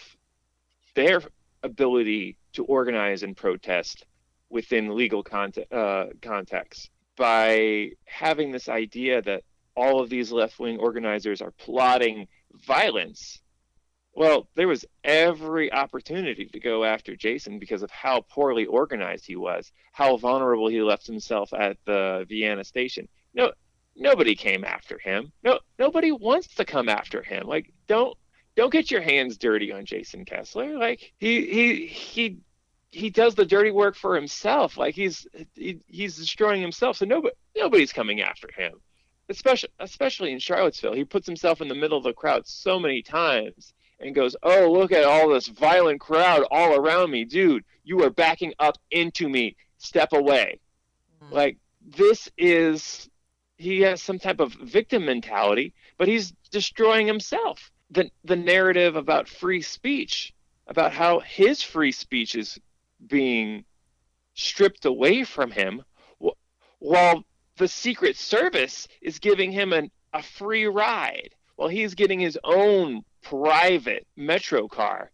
their 0.94 1.22
ability 1.62 2.36
to 2.52 2.64
organize 2.64 3.22
and 3.22 3.36
protest 3.36 4.04
within 4.50 4.94
legal 4.94 5.22
context, 5.22 5.72
uh, 5.72 6.06
context 6.22 6.90
by 7.18 7.90
having 8.06 8.50
this 8.50 8.68
idea 8.68 9.20
that 9.22 9.42
all 9.74 10.00
of 10.00 10.08
these 10.08 10.32
left 10.32 10.58
wing 10.58 10.78
organizers 10.78 11.42
are 11.42 11.52
plotting 11.52 12.26
violence. 12.66 13.40
Well, 14.14 14.48
there 14.54 14.66
was 14.66 14.84
every 15.04 15.72
opportunity 15.72 16.46
to 16.46 16.58
go 16.60 16.84
after 16.84 17.14
Jason 17.14 17.58
because 17.58 17.82
of 17.82 17.90
how 17.90 18.22
poorly 18.22 18.66
organized 18.66 19.26
he 19.26 19.36
was, 19.36 19.70
how 19.92 20.16
vulnerable 20.16 20.68
he 20.68 20.82
left 20.82 21.06
himself 21.06 21.52
at 21.52 21.76
the 21.84 22.26
Vienna 22.28 22.64
station. 22.64 23.08
No, 23.34 23.52
nobody 23.94 24.34
came 24.34 24.64
after 24.64 24.98
him. 24.98 25.30
No, 25.44 25.60
nobody 25.78 26.10
wants 26.10 26.54
to 26.56 26.64
come 26.64 26.88
after 26.88 27.22
him. 27.22 27.46
Like, 27.46 27.72
don't 27.86 28.16
don't 28.56 28.72
get 28.72 28.90
your 28.90 29.02
hands 29.02 29.38
dirty 29.38 29.70
on 29.70 29.84
Jason 29.84 30.24
Kessler. 30.24 30.76
Like 30.78 31.12
he 31.18 31.46
he 31.46 31.86
he 31.86 32.38
he 32.90 33.10
does 33.10 33.34
the 33.34 33.44
dirty 33.44 33.70
work 33.70 33.94
for 33.94 34.14
himself. 34.14 34.76
Like 34.76 34.94
he's 34.94 35.26
he, 35.54 35.80
he's 35.86 36.16
destroying 36.16 36.62
himself. 36.62 36.96
So 36.96 37.06
nobody 37.06 37.34
nobody's 37.56 37.92
coming 37.92 38.20
after 38.20 38.48
him. 38.56 38.80
Especially 39.28 39.68
especially 39.78 40.32
in 40.32 40.38
Charlottesville, 40.38 40.94
he 40.94 41.04
puts 41.04 41.26
himself 41.26 41.60
in 41.60 41.68
the 41.68 41.74
middle 41.74 41.98
of 41.98 42.04
the 42.04 42.14
crowd 42.14 42.46
so 42.46 42.78
many 42.78 43.02
times 43.02 43.74
and 44.00 44.14
goes, 44.14 44.36
"Oh, 44.42 44.72
look 44.72 44.92
at 44.92 45.04
all 45.04 45.28
this 45.28 45.48
violent 45.48 46.00
crowd 46.00 46.46
all 46.50 46.74
around 46.74 47.10
me, 47.10 47.24
dude. 47.24 47.64
You 47.84 48.02
are 48.04 48.10
backing 48.10 48.54
up 48.58 48.78
into 48.90 49.28
me. 49.28 49.56
Step 49.76 50.12
away." 50.12 50.60
Mm-hmm. 51.22 51.34
Like 51.34 51.58
this 51.82 52.30
is 52.38 53.10
he 53.58 53.80
has 53.82 54.00
some 54.00 54.18
type 54.18 54.40
of 54.40 54.52
victim 54.54 55.04
mentality, 55.04 55.74
but 55.98 56.08
he's 56.08 56.32
destroying 56.50 57.06
himself. 57.06 57.70
The 57.90 58.10
the 58.24 58.36
narrative 58.36 58.96
about 58.96 59.28
free 59.28 59.60
speech, 59.60 60.32
about 60.66 60.92
how 60.92 61.20
his 61.20 61.62
free 61.62 61.92
speech 61.92 62.34
is 62.34 62.58
being 63.06 63.64
stripped 64.34 64.84
away 64.84 65.24
from 65.24 65.50
him, 65.50 65.82
while 66.78 67.24
the 67.56 67.68
Secret 67.68 68.16
Service 68.16 68.86
is 69.02 69.18
giving 69.18 69.50
him 69.50 69.72
an, 69.72 69.90
a 70.12 70.22
free 70.22 70.66
ride, 70.66 71.30
while 71.56 71.68
he's 71.68 71.94
getting 71.94 72.20
his 72.20 72.38
own 72.44 73.02
private 73.22 74.06
metro 74.16 74.68
car. 74.68 75.10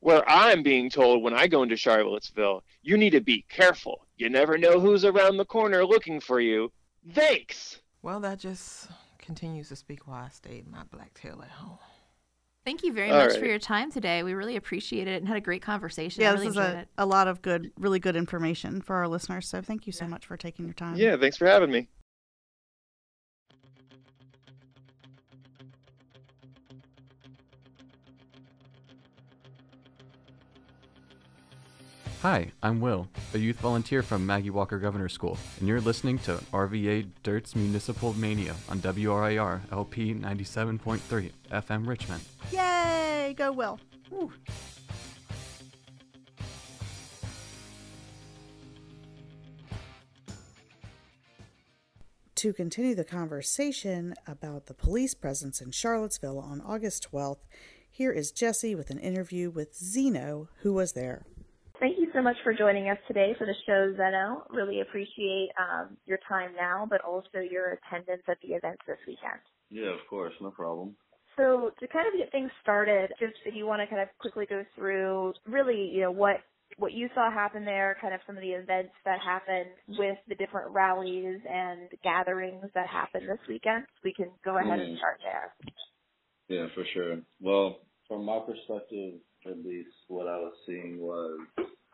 Where 0.00 0.22
I'm 0.30 0.62
being 0.62 0.90
told 0.90 1.24
when 1.24 1.34
I 1.34 1.48
go 1.48 1.64
into 1.64 1.76
Charlottesville, 1.76 2.62
you 2.82 2.96
need 2.96 3.10
to 3.10 3.20
be 3.20 3.44
careful. 3.48 4.06
You 4.16 4.30
never 4.30 4.56
know 4.56 4.78
who's 4.78 5.04
around 5.04 5.38
the 5.38 5.44
corner 5.44 5.84
looking 5.84 6.20
for 6.20 6.38
you. 6.38 6.70
Thanks. 7.12 7.80
Well, 8.00 8.20
that 8.20 8.38
just 8.38 8.86
continues 9.18 9.70
to 9.70 9.76
speak 9.76 10.06
why 10.06 10.26
I 10.26 10.28
stayed 10.28 10.68
my 10.68 10.84
black 10.92 11.14
tail 11.14 11.42
at 11.42 11.50
home. 11.50 11.78
Thank 12.68 12.82
you 12.82 12.92
very 12.92 13.10
All 13.10 13.16
much 13.16 13.30
right. 13.30 13.38
for 13.38 13.46
your 13.46 13.58
time 13.58 13.90
today. 13.90 14.22
We 14.22 14.34
really 14.34 14.54
appreciated 14.54 15.14
it 15.14 15.16
and 15.16 15.26
had 15.26 15.38
a 15.38 15.40
great 15.40 15.62
conversation. 15.62 16.20
Yeah, 16.20 16.32
really 16.32 16.48
this 16.48 16.56
is 16.56 16.58
a, 16.58 16.86
a 16.98 17.06
lot 17.06 17.26
of 17.26 17.40
good, 17.40 17.72
really 17.78 17.98
good 17.98 18.14
information 18.14 18.82
for 18.82 18.96
our 18.96 19.08
listeners. 19.08 19.48
So 19.48 19.62
thank 19.62 19.86
you 19.86 19.92
so 19.94 20.06
much 20.06 20.26
for 20.26 20.36
taking 20.36 20.66
your 20.66 20.74
time. 20.74 20.96
Yeah, 20.96 21.16
thanks 21.16 21.38
for 21.38 21.46
having 21.46 21.70
me. 21.70 21.88
Hi, 32.20 32.50
I'm 32.62 32.82
Will, 32.82 33.08
a 33.32 33.38
youth 33.38 33.60
volunteer 33.60 34.02
from 34.02 34.26
Maggie 34.26 34.50
Walker 34.50 34.78
Governor 34.78 35.08
School, 35.08 35.38
and 35.58 35.68
you're 35.68 35.80
listening 35.80 36.18
to 36.18 36.32
RVA 36.52 37.06
Dirt's 37.22 37.56
Municipal 37.56 38.12
Mania 38.12 38.56
on 38.68 38.80
WRIR 38.80 39.62
LP 39.72 40.12
97.3 40.12 41.30
FM 41.50 41.86
Richmond. 41.86 42.20
Yay! 42.52 43.34
Go 43.36 43.52
Will. 43.52 43.78
Woo. 44.10 44.32
To 52.36 52.52
continue 52.52 52.94
the 52.94 53.04
conversation 53.04 54.14
about 54.24 54.66
the 54.66 54.74
police 54.74 55.12
presence 55.12 55.60
in 55.60 55.72
Charlottesville 55.72 56.38
on 56.38 56.60
August 56.60 57.08
12th, 57.10 57.40
here 57.90 58.12
is 58.12 58.30
Jesse 58.30 58.76
with 58.76 58.90
an 58.90 58.98
interview 59.00 59.50
with 59.50 59.74
Zeno, 59.74 60.48
who 60.62 60.72
was 60.72 60.92
there. 60.92 61.26
Thank 61.80 61.98
you 61.98 62.06
so 62.14 62.22
much 62.22 62.36
for 62.44 62.54
joining 62.54 62.88
us 62.88 62.98
today 63.08 63.34
for 63.36 63.44
the 63.44 63.54
show, 63.66 63.92
Zeno. 63.96 64.44
Really 64.50 64.80
appreciate 64.82 65.48
um, 65.58 65.96
your 66.06 66.18
time 66.28 66.50
now, 66.56 66.86
but 66.88 67.00
also 67.00 67.38
your 67.38 67.78
attendance 67.78 68.22
at 68.28 68.38
the 68.40 68.54
events 68.54 68.82
this 68.86 68.98
weekend. 69.04 69.40
Yeah, 69.68 69.90
of 69.90 70.06
course, 70.08 70.32
no 70.40 70.52
problem. 70.52 70.94
So 71.38 71.70
to 71.80 71.88
kind 71.88 72.06
of 72.06 72.18
get 72.18 72.30
things 72.32 72.50
started, 72.62 73.10
just 73.18 73.34
if 73.46 73.54
you 73.54 73.64
want 73.64 73.80
to 73.80 73.86
kind 73.86 74.02
of 74.02 74.08
quickly 74.18 74.44
go 74.44 74.64
through 74.74 75.32
really, 75.46 75.90
you 75.94 76.02
know, 76.02 76.10
what 76.10 76.38
what 76.76 76.92
you 76.92 77.08
saw 77.14 77.32
happen 77.32 77.64
there, 77.64 77.96
kind 78.00 78.12
of 78.12 78.20
some 78.26 78.36
of 78.36 78.42
the 78.42 78.50
events 78.50 78.92
that 79.04 79.18
happened 79.24 79.70
with 79.98 80.18
the 80.28 80.34
different 80.34 80.70
rallies 80.72 81.40
and 81.48 81.88
gatherings 82.04 82.64
that 82.74 82.86
happened 82.86 83.24
this 83.28 83.38
weekend. 83.48 83.84
We 84.04 84.12
can 84.12 84.30
go 84.44 84.58
ahead 84.58 84.78
mm. 84.78 84.84
and 84.84 84.98
start 84.98 85.18
there. 85.22 85.54
Yeah, 86.48 86.66
for 86.74 86.84
sure. 86.92 87.20
Well, 87.40 87.78
from 88.06 88.24
my 88.24 88.40
perspective, 88.40 89.14
at 89.46 89.64
least 89.64 89.90
what 90.08 90.26
I 90.26 90.36
was 90.36 90.54
seeing 90.66 90.98
was 91.00 91.38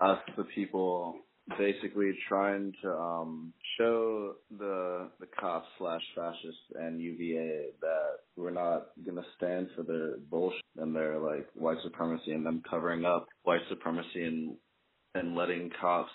us, 0.01 0.19
the 0.37 0.45
people, 0.55 1.21
basically 1.59 2.13
trying 2.29 2.73
to 2.83 2.93
um, 2.93 3.53
show 3.79 4.35
the 4.59 5.11
the 5.21 5.27
cops 5.39 5.67
slash 5.79 6.03
fascists 6.15 6.61
and 6.77 7.01
UVA 7.01 7.67
that 7.81 8.19
we're 8.37 8.51
not 8.51 8.89
gonna 9.05 9.25
stand 9.37 9.69
for 9.77 9.83
their 9.83 10.17
bullshit 10.31 10.63
and 10.79 10.95
their 10.95 11.19
like 11.19 11.47
white 11.55 11.79
supremacy 11.83 12.33
and 12.33 12.47
them 12.47 12.63
covering 12.69 13.05
up 13.05 13.27
white 13.43 13.61
supremacy 13.69 14.25
and 14.25 14.57
and 15.15 15.37
letting 15.37 15.71
cops 15.81 16.11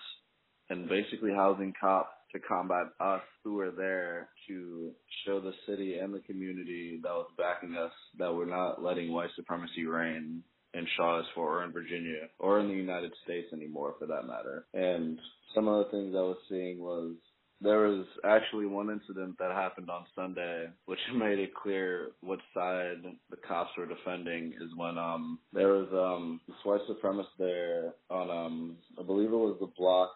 and 0.69 0.89
basically 0.89 1.31
housing 1.31 1.73
cops 1.79 2.09
to 2.31 2.39
combat 2.39 2.87
us 2.99 3.21
who 3.43 3.59
are 3.59 3.71
there 3.71 4.29
to 4.47 4.91
show 5.25 5.39
the 5.39 5.53
city 5.67 5.97
and 5.97 6.13
the 6.13 6.19
community 6.19 6.99
that 7.01 7.09
was 7.09 7.29
backing 7.37 7.75
us 7.75 7.91
that 8.17 8.33
we're 8.33 8.45
not 8.45 8.83
letting 8.83 9.11
white 9.11 9.29
supremacy 9.35 9.85
reign 9.85 10.43
in 10.73 10.85
Charlottesville 10.95 11.43
or 11.43 11.63
in 11.63 11.71
Virginia 11.71 12.29
or 12.39 12.59
in 12.59 12.67
the 12.67 12.73
United 12.73 13.11
States 13.23 13.47
anymore 13.53 13.95
for 13.99 14.05
that 14.05 14.27
matter. 14.27 14.65
And 14.73 15.19
some 15.55 15.67
of 15.67 15.85
the 15.85 15.91
things 15.91 16.13
I 16.15 16.21
was 16.21 16.37
seeing 16.49 16.79
was 16.79 17.15
there 17.61 17.79
was 17.79 18.05
actually 18.23 18.65
one 18.65 18.89
incident 18.89 19.37
that 19.37 19.51
happened 19.51 19.89
on 19.89 20.05
Sunday 20.15 20.67
which 20.85 20.99
made 21.15 21.39
it 21.39 21.53
clear 21.53 22.11
what 22.21 22.39
side 22.53 23.03
the 23.29 23.37
cops 23.47 23.71
were 23.77 23.85
defending 23.85 24.53
is 24.53 24.69
when 24.75 24.97
um 24.97 25.39
there 25.53 25.69
was 25.69 25.87
um 25.91 26.39
this 26.47 26.55
white 26.63 26.81
supremacist 26.89 27.25
there 27.37 27.93
on 28.09 28.29
um 28.29 28.77
I 28.99 29.03
believe 29.03 29.29
it 29.29 29.35
was 29.35 29.57
the 29.59 29.71
block 29.77 30.11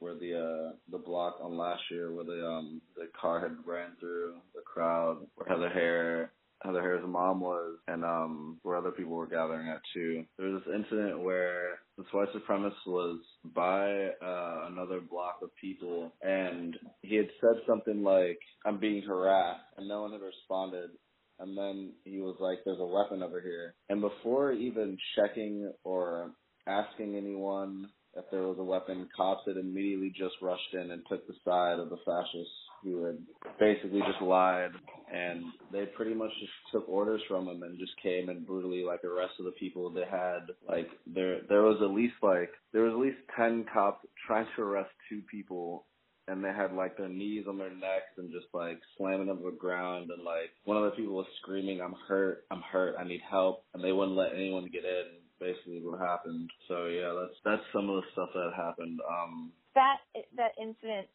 where 0.00 0.14
the 0.14 0.34
uh 0.34 0.72
the 0.90 0.98
block 0.98 1.36
on 1.40 1.56
last 1.56 1.82
year 1.90 2.12
where 2.12 2.24
the 2.24 2.46
um 2.46 2.80
the 2.96 3.06
car 3.18 3.40
had 3.40 3.56
ran 3.64 3.90
through 4.00 4.34
the 4.54 4.62
crowd 4.62 5.18
where 5.34 5.48
Heather 5.48 5.72
Heyer 5.74 6.28
Heather 6.64 6.80
Heyer's 6.80 7.06
mom 7.06 7.40
was, 7.40 7.78
and 7.88 8.04
um, 8.04 8.58
where 8.62 8.76
other 8.76 8.92
people 8.92 9.14
were 9.14 9.26
gathering 9.26 9.68
at 9.68 9.80
too. 9.94 10.24
There 10.38 10.48
was 10.48 10.62
this 10.64 10.74
incident 10.74 11.22
where 11.22 11.80
this 11.98 12.06
white 12.12 12.28
supremacist 12.34 12.86
was 12.86 13.20
by 13.54 14.08
uh, 14.24 14.68
another 14.70 15.00
block 15.00 15.38
of 15.42 15.50
people, 15.60 16.12
and 16.22 16.76
he 17.02 17.16
had 17.16 17.28
said 17.40 17.62
something 17.66 18.02
like, 18.02 18.38
"I'm 18.64 18.78
being 18.78 19.02
harassed," 19.02 19.64
and 19.76 19.88
no 19.88 20.02
one 20.02 20.12
had 20.12 20.20
responded. 20.20 20.90
And 21.38 21.58
then 21.58 21.94
he 22.04 22.20
was 22.20 22.36
like, 22.40 22.58
"There's 22.64 22.78
a 22.80 22.86
weapon 22.86 23.22
over 23.22 23.40
here," 23.40 23.74
and 23.88 24.00
before 24.00 24.52
even 24.52 24.96
checking 25.16 25.72
or 25.84 26.30
asking 26.66 27.16
anyone 27.16 27.88
if 28.14 28.24
there 28.30 28.42
was 28.42 28.58
a 28.58 28.64
weapon, 28.64 29.08
cops 29.16 29.42
had 29.46 29.56
immediately 29.56 30.10
just 30.10 30.34
rushed 30.42 30.74
in 30.74 30.90
and 30.90 31.02
took 31.08 31.26
the 31.26 31.34
side 31.44 31.78
of 31.78 31.88
the 31.88 31.96
fascists 32.04 32.52
who 32.82 33.04
had 33.04 33.18
basically 33.58 34.00
just 34.00 34.20
lied 34.22 34.72
and 35.12 35.44
they 35.70 35.84
pretty 35.84 36.14
much 36.14 36.30
just 36.40 36.52
took 36.72 36.88
orders 36.88 37.20
from 37.28 37.46
him 37.46 37.62
and 37.62 37.78
just 37.78 37.92
came 38.02 38.28
and 38.28 38.46
brutally 38.46 38.82
like 38.82 39.04
arrested 39.04 39.44
the 39.44 39.52
people 39.52 39.90
they 39.90 40.06
had. 40.10 40.40
Like 40.66 40.88
there 41.06 41.40
there 41.48 41.62
was 41.62 41.78
at 41.82 41.90
least 41.94 42.14
like 42.22 42.50
there 42.72 42.82
was 42.84 42.92
at 42.92 42.98
least 42.98 43.18
10 43.36 43.66
cops 43.72 44.06
trying 44.26 44.46
to 44.56 44.62
arrest 44.62 44.90
two 45.08 45.20
people 45.30 45.84
and 46.28 46.42
they 46.42 46.48
had 46.48 46.72
like 46.72 46.96
their 46.96 47.08
knees 47.08 47.44
on 47.48 47.58
their 47.58 47.74
necks 47.74 48.16
and 48.16 48.32
just 48.32 48.46
like 48.54 48.80
slamming 48.96 49.26
them 49.26 49.38
to 49.38 49.50
the 49.50 49.56
ground. 49.56 50.10
And 50.10 50.24
like 50.24 50.50
one 50.64 50.78
of 50.78 50.84
the 50.84 50.96
people 50.96 51.14
was 51.14 51.26
screaming 51.42 51.80
i'm 51.80 51.94
hurt 52.08 52.44
i'm 52.50 52.62
hurt 52.62 52.96
i 52.98 53.04
need 53.04 53.20
help 53.28 53.64
and 53.74 53.84
they 53.84 53.92
wouldn't 53.92 54.16
let 54.16 54.32
anyone 54.34 54.70
get 54.72 54.84
in 54.84 55.20
basically 55.38 55.80
what 55.82 56.00
happened. 56.00 56.48
So 56.68 56.86
yeah 56.86 57.12
that's 57.20 57.36
that's 57.44 57.72
some 57.72 57.90
of 57.90 57.96
the 57.96 58.08
stuff 58.12 58.30
that 58.32 58.52
happened. 58.56 58.98
Um 59.06 59.52
that 59.74 59.98
that 60.36 60.52
incident 60.60 61.08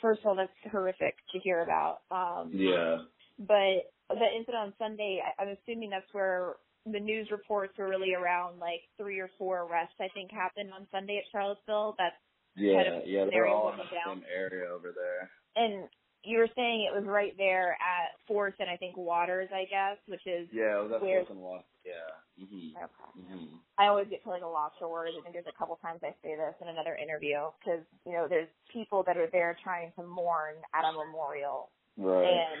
first 0.00 0.20
of 0.20 0.26
all, 0.26 0.36
that's 0.36 0.50
horrific 0.70 1.14
to 1.32 1.38
hear 1.38 1.62
about. 1.62 1.98
Um, 2.10 2.50
yeah. 2.52 2.98
But 3.38 3.90
the 4.08 4.28
incident 4.36 4.56
on 4.56 4.72
Sunday, 4.78 5.20
I, 5.22 5.42
I'm 5.42 5.56
assuming 5.56 5.90
that's 5.90 6.12
where 6.12 6.54
the 6.84 7.00
news 7.00 7.28
reports 7.30 7.74
were 7.78 7.88
really 7.88 8.14
around 8.14 8.58
like 8.60 8.80
three 8.96 9.18
or 9.18 9.30
four 9.38 9.62
arrests. 9.62 9.96
I 10.00 10.08
think 10.14 10.30
happened 10.30 10.70
on 10.74 10.86
Sunday 10.90 11.18
at 11.18 11.24
Charlottesville. 11.32 11.96
That's 11.98 12.14
yeah, 12.56 12.82
kind 12.82 13.02
of 13.02 13.08
yeah. 13.08 13.24
They're 13.30 13.48
all 13.48 13.70
in 13.70 13.78
the 13.78 13.84
down. 13.84 14.18
same 14.18 14.24
area 14.34 14.70
over 14.70 14.94
there. 14.94 15.30
And 15.56 15.88
you 16.24 16.38
were 16.38 16.48
saying 16.54 16.88
it 16.88 16.94
was 16.96 17.06
right 17.06 17.34
there 17.36 17.72
at 17.72 18.18
Fourth 18.26 18.54
and 18.58 18.70
I 18.70 18.76
think 18.76 18.96
Waters, 18.96 19.48
I 19.52 19.64
guess, 19.64 19.98
which 20.06 20.26
is 20.26 20.48
yeah, 20.52 20.78
it 20.78 20.82
was 20.82 20.92
at 20.94 21.02
where... 21.02 21.20
Fourth 21.20 21.30
and 21.30 21.40
Waters. 21.40 21.64
Yeah. 21.86 22.42
Mm-hmm. 22.42 22.76
Okay. 22.76 23.10
Mm-hmm. 23.22 23.56
I 23.78 23.86
always 23.86 24.08
get 24.10 24.22
to 24.24 24.30
like 24.30 24.42
a 24.42 24.46
lost 24.46 24.74
for 24.78 24.90
words. 24.90 25.14
I 25.18 25.22
think 25.22 25.34
there's 25.34 25.46
a 25.48 25.58
couple 25.58 25.76
times 25.76 26.00
I 26.02 26.10
say 26.22 26.34
this 26.34 26.54
in 26.60 26.68
another 26.68 26.96
interview 26.96 27.48
because 27.58 27.86
you 28.04 28.12
know 28.12 28.26
there's 28.28 28.48
people 28.72 29.04
that 29.06 29.16
are 29.16 29.30
there 29.30 29.56
trying 29.62 29.92
to 29.96 30.02
mourn 30.02 30.56
at 30.74 30.84
a 30.84 30.92
memorial, 30.92 31.70
Right. 31.96 32.26
and 32.26 32.60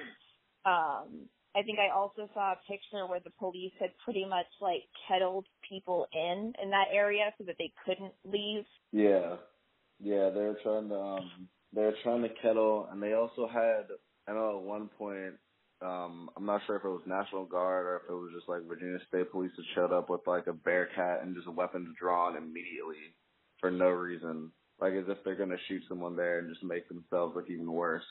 um, 0.64 1.28
I 1.56 1.62
think 1.62 1.78
I 1.78 1.88
also 1.94 2.28
saw 2.34 2.52
a 2.52 2.60
picture 2.68 3.06
where 3.06 3.20
the 3.20 3.30
police 3.38 3.72
had 3.80 3.90
pretty 4.04 4.24
much 4.24 4.46
like 4.60 4.84
kettled 5.08 5.46
people 5.68 6.06
in 6.12 6.52
in 6.62 6.70
that 6.70 6.88
area 6.92 7.34
so 7.36 7.44
that 7.44 7.56
they 7.58 7.72
couldn't 7.84 8.14
leave. 8.24 8.64
Yeah, 8.92 9.36
yeah, 9.98 10.30
they 10.30 10.40
were 10.40 10.58
trying 10.62 10.88
to 10.88 10.96
um, 10.98 11.48
they 11.74 11.82
were 11.82 11.94
trying 12.02 12.22
to 12.22 12.30
kettle, 12.40 12.88
and 12.90 13.02
they 13.02 13.14
also 13.14 13.48
had 13.48 13.88
I 14.28 14.32
know 14.32 14.58
at 14.58 14.62
one 14.62 14.88
point 14.98 15.34
um, 15.82 16.30
I'm 16.36 16.46
not 16.46 16.62
sure 16.66 16.76
if 16.76 16.84
it 16.84 16.88
was 16.88 17.02
National 17.06 17.44
Guard 17.44 17.84
or 17.84 17.96
if 17.96 18.10
it 18.10 18.14
was 18.14 18.32
just 18.34 18.48
like 18.48 18.66
Virginia 18.66 18.98
State 19.08 19.30
Police 19.30 19.52
that 19.56 19.64
showed 19.74 19.92
up 19.92 20.08
with 20.08 20.26
like 20.26 20.46
a 20.46 20.52
Bearcat 20.52 21.22
and 21.22 21.34
just 21.36 21.48
weapons 21.48 21.94
drawn 22.00 22.36
immediately 22.36 23.12
for 23.60 23.70
no 23.70 23.88
reason, 23.88 24.50
like 24.80 24.94
as 24.94 25.04
if 25.08 25.18
they're 25.24 25.36
gonna 25.36 25.60
shoot 25.68 25.82
someone 25.88 26.16
there 26.16 26.38
and 26.38 26.48
just 26.48 26.64
make 26.64 26.88
themselves 26.88 27.36
look 27.36 27.50
even 27.50 27.70
worse. 27.70 28.06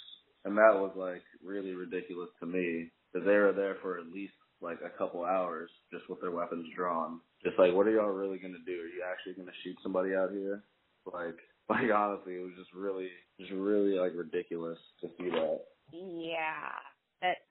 And 0.45 0.55
that 0.57 0.77
was 0.77 0.93
like 0.95 1.23
really 1.43 1.73
ridiculous 1.73 2.29
to 2.39 2.45
me 2.45 2.91
because 3.11 3.25
they 3.25 3.33
were 3.33 3.53
there 3.53 3.77
for 3.81 3.97
at 3.97 4.13
least 4.13 4.33
like 4.61 4.79
a 4.85 4.95
couple 4.97 5.25
hours 5.25 5.69
just 5.91 6.07
with 6.09 6.21
their 6.21 6.31
weapons 6.31 6.67
drawn. 6.75 7.19
Just 7.43 7.57
like, 7.57 7.73
what 7.73 7.87
are 7.87 7.91
y'all 7.91 8.09
really 8.09 8.37
gonna 8.37 8.61
do? 8.65 8.73
Are 8.73 8.93
you 8.93 9.03
actually 9.09 9.33
gonna 9.33 9.57
shoot 9.63 9.75
somebody 9.81 10.13
out 10.13 10.31
here? 10.31 10.63
Like, 11.11 11.37
like 11.69 11.89
honestly, 11.93 12.35
it 12.35 12.43
was 12.43 12.53
just 12.57 12.73
really, 12.73 13.09
just 13.39 13.51
really 13.51 13.97
like 13.97 14.13
ridiculous 14.15 14.77
to 15.01 15.07
see 15.17 15.29
that. 15.29 15.61
Yeah, 15.91 16.77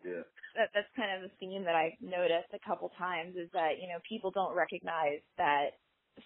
Yeah. 0.04 0.22
that 0.56 0.70
that's 0.74 0.88
kind 0.96 1.12
of 1.24 1.30
a 1.30 1.34
theme 1.40 1.64
that 1.64 1.76
I've 1.76 1.98
noticed 2.00 2.50
a 2.54 2.60
couple 2.66 2.90
times 2.98 3.36
is 3.36 3.50
that 3.54 3.78
you 3.80 3.88
know 3.88 4.00
people 4.08 4.32
don't 4.32 4.56
recognize 4.56 5.20
that 5.38 5.78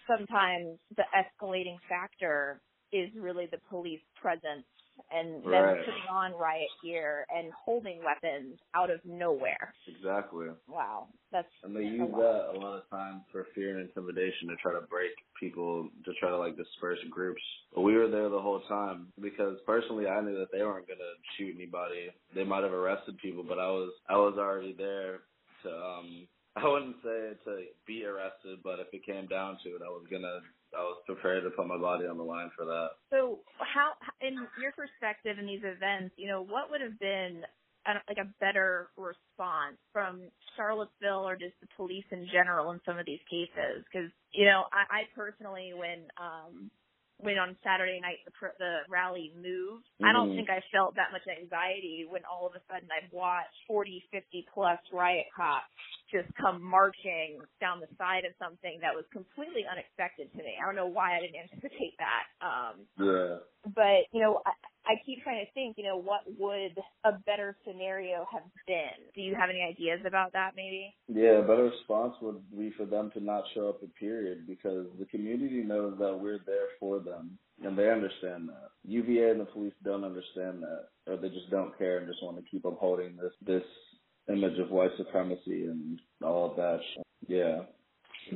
sometimes 0.08 0.78
the 0.96 1.04
escalating 1.14 1.78
factor 1.88 2.62
is 2.92 3.10
really 3.16 3.46
the 3.50 3.60
police 3.70 4.02
presence 4.20 4.66
and 5.10 5.42
them 5.44 5.52
Right. 5.52 5.84
putting 5.84 6.08
on 6.10 6.32
riot 6.34 6.68
gear 6.82 7.26
and 7.34 7.52
holding 7.52 8.02
weapons 8.04 8.58
out 8.74 8.90
of 8.90 9.04
nowhere. 9.04 9.74
Exactly. 9.86 10.48
Wow, 10.68 11.08
that's 11.32 11.48
And 11.62 11.74
they 11.74 11.82
use 11.84 12.10
that 12.10 12.50
a 12.54 12.58
lot 12.58 12.78
of 12.78 12.88
times 12.90 13.22
for 13.32 13.44
fear 13.54 13.70
and 13.76 13.88
intimidation 13.88 14.48
to 14.48 14.56
try 14.56 14.72
to 14.72 14.82
break 14.82 15.12
people, 15.38 15.88
to 16.04 16.12
try 16.14 16.28
to 16.30 16.36
like 16.36 16.56
disperse 16.56 16.98
groups. 17.10 17.42
But 17.74 17.82
we 17.82 17.94
were 17.96 18.08
there 18.08 18.28
the 18.28 18.40
whole 18.40 18.60
time 18.68 19.12
because 19.20 19.58
personally 19.66 20.06
I 20.06 20.20
knew 20.20 20.38
that 20.38 20.52
they 20.52 20.62
weren't 20.62 20.86
gonna 20.88 21.14
shoot 21.36 21.54
anybody. 21.54 22.10
They 22.34 22.44
might 22.44 22.62
have 22.62 22.72
arrested 22.72 23.18
people, 23.18 23.42
but 23.44 23.58
I 23.58 23.68
was 23.68 23.92
I 24.08 24.16
was 24.16 24.34
already 24.38 24.72
there 24.72 25.20
to 25.64 25.70
um 25.70 26.26
I 26.56 26.66
wouldn't 26.66 26.96
say 27.04 27.34
to 27.44 27.64
be 27.86 28.04
arrested, 28.04 28.58
but 28.64 28.80
if 28.80 28.88
it 28.92 29.06
came 29.06 29.26
down 29.26 29.58
to 29.62 29.70
it, 29.76 29.82
I 29.84 29.88
was 29.88 30.06
gonna 30.10 30.40
I 30.76 30.82
was 30.82 31.02
prepared 31.06 31.44
to 31.44 31.50
put 31.50 31.66
my 31.68 31.78
body 31.78 32.06
on 32.06 32.18
the 32.18 32.24
line 32.24 32.50
for 32.56 32.66
that. 32.66 32.90
So, 33.10 33.40
how, 33.58 33.94
in 34.20 34.48
your 34.56 34.72
perspective 34.72 35.38
in 35.38 35.46
these 35.46 35.64
events, 35.64 36.14
you 36.18 36.28
know, 36.28 36.42
what 36.44 36.70
would 36.70 36.80
have 36.82 36.98
been 36.98 37.42
a, 37.86 37.92
like 38.08 38.18
a 38.18 38.32
better 38.40 38.90
response 38.96 39.78
from 39.92 40.30
Charlottesville 40.56 41.28
or 41.28 41.36
just 41.36 41.54
the 41.60 41.68
police 41.76 42.06
in 42.12 42.26
general 42.32 42.72
in 42.72 42.80
some 42.86 42.98
of 42.98 43.06
these 43.06 43.20
cases? 43.30 43.84
Because 43.86 44.10
you 44.32 44.46
know, 44.46 44.64
I, 44.72 45.00
I 45.00 45.02
personally, 45.14 45.72
when 45.74 46.08
um, 46.20 46.70
when 47.18 47.38
on 47.38 47.56
Saturday 47.64 48.00
night 48.00 48.18
the 48.26 48.32
pr- 48.32 48.58
the 48.58 48.80
rally 48.88 49.32
moved, 49.36 49.86
I 50.02 50.12
don't 50.12 50.30
Mhm. 50.30 50.36
think 50.36 50.50
I 50.50 50.62
felt 50.72 50.96
that 50.96 51.12
much 51.12 51.26
anxiety 51.28 52.06
when 52.10 52.22
all 52.24 52.46
of 52.48 52.54
a 52.54 52.62
sudden 52.72 52.88
I've 52.90 53.12
watched 53.12 53.54
40, 53.68 54.02
50 54.12 54.46
plus 54.54 54.80
riot 54.92 55.26
cops 55.36 55.70
just 56.10 56.28
come 56.40 56.62
marching 56.62 57.40
down 57.60 57.80
the 57.80 57.88
side 57.98 58.24
of 58.24 58.32
something 58.38 58.78
that 58.80 58.94
was 58.94 59.04
completely 59.12 59.64
unexpected 59.70 60.30
to 60.32 60.38
me. 60.38 60.56
I 60.60 60.66
don't 60.66 60.76
know 60.76 60.86
why 60.88 61.16
I 61.16 61.20
didn't 61.20 61.36
anticipate 61.48 61.94
that. 61.98 62.24
Um, 62.44 62.74
Yeah. 62.98 63.38
but 63.74 64.08
you 64.12 64.20
know, 64.20 64.40
I, 64.46 64.52
I 64.86 64.94
keep 65.04 65.22
trying 65.22 65.44
to 65.44 65.52
think, 65.52 65.76
you 65.76 65.84
know, 65.84 65.98
what 66.00 66.22
would 66.38 66.78
a 67.04 67.12
better 67.26 67.56
scenario 67.66 68.26
have 68.32 68.44
been? 68.66 68.98
Do 69.14 69.20
you 69.20 69.34
have 69.34 69.50
any 69.50 69.62
ideas 69.62 70.00
about 70.06 70.32
that, 70.32 70.52
maybe? 70.56 70.94
Yeah, 71.08 71.38
a 71.38 71.42
better 71.42 71.70
response 71.70 72.14
would 72.22 72.40
be 72.56 72.72
for 72.76 72.86
them 72.86 73.10
to 73.14 73.20
not 73.20 73.44
show 73.54 73.68
up 73.68 73.82
at 73.82 73.94
period 73.96 74.46
because 74.46 74.86
the 74.98 75.06
community 75.06 75.62
knows 75.62 75.98
that 75.98 76.18
we're 76.18 76.40
there 76.46 76.68
for 76.80 77.00
them 77.00 77.38
and 77.62 77.76
they 77.76 77.90
understand 77.90 78.48
that. 78.48 78.70
UVA 78.84 79.30
and 79.30 79.40
the 79.40 79.44
police 79.46 79.74
don't 79.84 80.04
understand 80.04 80.62
that 80.62 80.88
or 81.06 81.16
they 81.16 81.28
just 81.28 81.50
don't 81.50 81.76
care 81.78 81.98
and 81.98 82.06
just 82.08 82.22
want 82.22 82.36
to 82.36 82.50
keep 82.50 82.64
upholding 82.64 83.16
this 83.16 83.32
this 83.44 83.62
image 84.28 84.58
of 84.58 84.70
white 84.70 84.90
supremacy 84.96 85.64
and 85.64 86.00
all 86.22 86.50
of 86.50 86.56
that. 86.56 86.80
Yeah. 87.26 87.60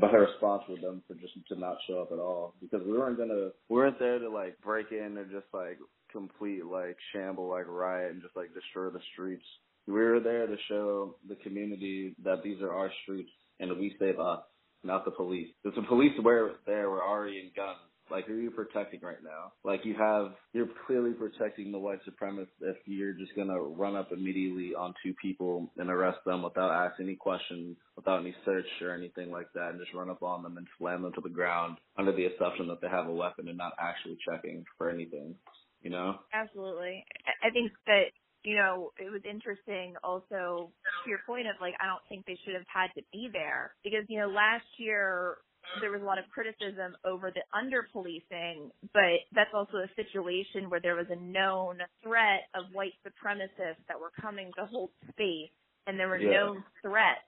But 0.00 0.10
her 0.10 0.22
response 0.22 0.62
with 0.68 0.80
them 0.80 1.02
for 1.06 1.14
just 1.14 1.34
to 1.48 1.58
not 1.58 1.76
show 1.86 2.00
up 2.00 2.12
at 2.12 2.18
all 2.18 2.54
because 2.62 2.80
we 2.86 2.96
weren't 2.96 3.18
gonna 3.18 3.50
we 3.68 3.76
weren't 3.76 3.98
there 3.98 4.18
to 4.18 4.30
like 4.30 4.58
break 4.62 4.86
in 4.90 5.18
and 5.18 5.30
just 5.30 5.46
like 5.52 5.78
complete 6.10 6.64
like 6.64 6.96
shamble 7.12 7.48
like 7.48 7.66
riot 7.68 8.12
and 8.12 8.22
just 8.22 8.36
like 8.36 8.54
destroy 8.54 8.88
the 8.90 9.00
streets. 9.12 9.44
We 9.86 9.94
were 9.94 10.20
there 10.20 10.46
to 10.46 10.56
show 10.68 11.16
the 11.28 11.34
community 11.36 12.14
that 12.24 12.42
these 12.42 12.62
are 12.62 12.72
our 12.72 12.90
streets 13.02 13.30
and 13.60 13.70
that 13.70 13.78
we 13.78 13.94
save 13.98 14.18
us, 14.18 14.40
not 14.84 15.04
the 15.04 15.10
police. 15.10 15.48
If 15.64 15.74
the 15.74 15.82
police 15.82 16.12
were 16.22 16.52
there 16.66 16.88
were 16.88 17.02
already 17.02 17.38
in 17.38 17.50
guns. 17.54 17.78
Like 18.12 18.26
who 18.26 18.34
are 18.34 18.40
you 18.40 18.50
protecting 18.50 19.00
right 19.02 19.22
now? 19.24 19.52
Like 19.64 19.84
you 19.84 19.94
have 19.94 20.34
you're 20.52 20.68
clearly 20.86 21.12
protecting 21.12 21.72
the 21.72 21.78
white 21.78 22.00
supremacists 22.08 22.46
if 22.60 22.76
you're 22.86 23.14
just 23.14 23.34
gonna 23.34 23.58
run 23.58 23.96
up 23.96 24.12
immediately 24.12 24.74
on 24.74 24.94
two 25.02 25.14
people 25.20 25.70
and 25.78 25.90
arrest 25.90 26.18
them 26.26 26.42
without 26.42 26.70
asking 26.70 27.06
any 27.06 27.16
questions, 27.16 27.76
without 27.96 28.20
any 28.20 28.34
search 28.44 28.66
or 28.82 28.94
anything 28.94 29.30
like 29.30 29.48
that, 29.54 29.70
and 29.70 29.80
just 29.80 29.94
run 29.94 30.10
up 30.10 30.22
on 30.22 30.42
them 30.42 30.58
and 30.58 30.66
slam 30.78 31.02
them 31.02 31.12
to 31.14 31.20
the 31.22 31.28
ground 31.28 31.78
under 31.98 32.12
the 32.12 32.26
assumption 32.26 32.68
that 32.68 32.80
they 32.80 32.88
have 32.88 33.06
a 33.08 33.12
weapon 33.12 33.48
and 33.48 33.58
not 33.58 33.72
actually 33.80 34.18
checking 34.28 34.64
for 34.78 34.90
anything. 34.90 35.34
You 35.82 35.90
know? 35.90 36.20
Absolutely. 36.32 37.04
I 37.42 37.50
think 37.50 37.72
that, 37.86 38.14
you 38.44 38.54
know, 38.56 38.92
it 38.98 39.10
was 39.10 39.22
interesting 39.28 39.94
also 40.04 40.70
to 41.04 41.10
your 41.10 41.18
point 41.26 41.48
of 41.48 41.56
like, 41.60 41.74
I 41.80 41.86
don't 41.86 42.02
think 42.08 42.24
they 42.24 42.38
should 42.44 42.54
have 42.54 42.68
had 42.72 42.88
to 42.94 43.02
be 43.12 43.28
there 43.32 43.74
because, 43.82 44.04
you 44.08 44.20
know, 44.20 44.28
last 44.28 44.66
year 44.78 45.38
there 45.80 45.90
was 45.92 46.02
a 46.02 46.04
lot 46.04 46.18
of 46.18 46.24
criticism 46.30 46.96
over 47.04 47.30
the 47.30 47.42
under 47.56 47.88
policing, 47.92 48.70
but 48.92 49.24
that's 49.32 49.50
also 49.54 49.78
a 49.78 49.90
situation 49.96 50.70
where 50.70 50.80
there 50.80 50.96
was 50.96 51.06
a 51.10 51.16
known 51.16 51.78
threat 52.02 52.48
of 52.54 52.66
white 52.72 52.94
supremacists 53.06 53.82
that 53.88 54.00
were 54.00 54.12
coming 54.20 54.52
to 54.58 54.66
hold 54.66 54.90
space 55.10 55.50
and 55.86 55.98
there 55.98 56.08
were 56.08 56.18
Yeah. 56.18 56.30
known 56.32 56.64
threats 56.82 57.24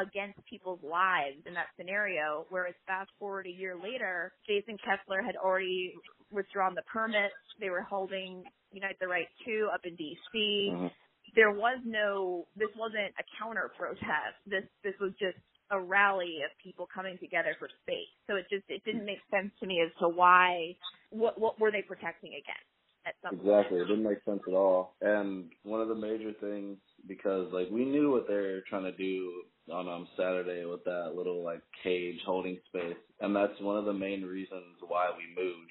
against 0.00 0.38
people's 0.46 0.82
lives 0.82 1.38
in 1.46 1.54
that 1.54 1.68
scenario. 1.76 2.46
Whereas 2.50 2.74
fast 2.86 3.10
forward 3.18 3.46
a 3.46 3.50
year 3.50 3.76
later, 3.76 4.32
Jason 4.46 4.78
Kessler 4.78 5.22
had 5.22 5.36
already 5.36 5.94
withdrawn 6.32 6.74
the 6.74 6.82
permits. 6.82 7.34
They 7.60 7.70
were 7.70 7.82
holding 7.82 8.44
Unite 8.72 8.98
the 9.00 9.08
Right 9.08 9.28
2 9.46 9.70
up 9.72 9.80
in 9.84 9.96
DC. 9.96 10.72
Mhm. 10.72 10.92
There 11.34 11.52
was 11.52 11.80
no, 11.84 12.48
this 12.56 12.70
wasn't 12.76 13.14
a 13.18 13.24
counter 13.38 13.70
protest. 13.76 14.36
This, 14.46 14.64
this 14.84 14.94
was 15.00 15.12
just 15.20 15.38
a 15.70 15.80
rally 15.80 16.38
of 16.44 16.50
people 16.62 16.88
coming 16.92 17.18
together 17.18 17.56
for 17.58 17.68
space. 17.82 18.12
So 18.26 18.36
it 18.36 18.46
just, 18.50 18.64
it 18.68 18.84
didn't 18.84 19.04
make 19.04 19.20
sense 19.30 19.50
to 19.60 19.66
me 19.66 19.82
as 19.84 19.92
to 20.00 20.08
why, 20.08 20.76
what, 21.10 21.40
what 21.40 21.60
were 21.60 21.70
they 21.70 21.82
protecting 21.82 22.30
against 22.30 22.68
at 23.06 23.14
some 23.22 23.38
point? 23.38 23.48
Exactly. 23.48 23.80
It 23.80 23.88
didn't 23.88 24.04
make 24.04 24.24
sense 24.24 24.40
at 24.48 24.54
all. 24.54 24.94
And 25.00 25.50
one 25.62 25.80
of 25.80 25.88
the 25.88 25.94
major 25.94 26.32
things, 26.40 26.78
because 27.06 27.52
like 27.52 27.68
we 27.70 27.84
knew 27.84 28.10
what 28.12 28.26
they're 28.26 28.62
trying 28.68 28.84
to 28.84 28.92
do 28.92 29.42
on 29.72 29.88
um 29.88 30.08
Saturday 30.16 30.64
with 30.64 30.84
that 30.84 31.12
little 31.14 31.44
like 31.44 31.62
cage 31.82 32.18
holding 32.24 32.58
space, 32.68 32.96
and 33.20 33.34
that's 33.36 33.60
one 33.60 33.76
of 33.76 33.84
the 33.84 33.92
main 33.92 34.24
reasons 34.24 34.76
why 34.86 35.10
we 35.16 35.42
moved 35.42 35.70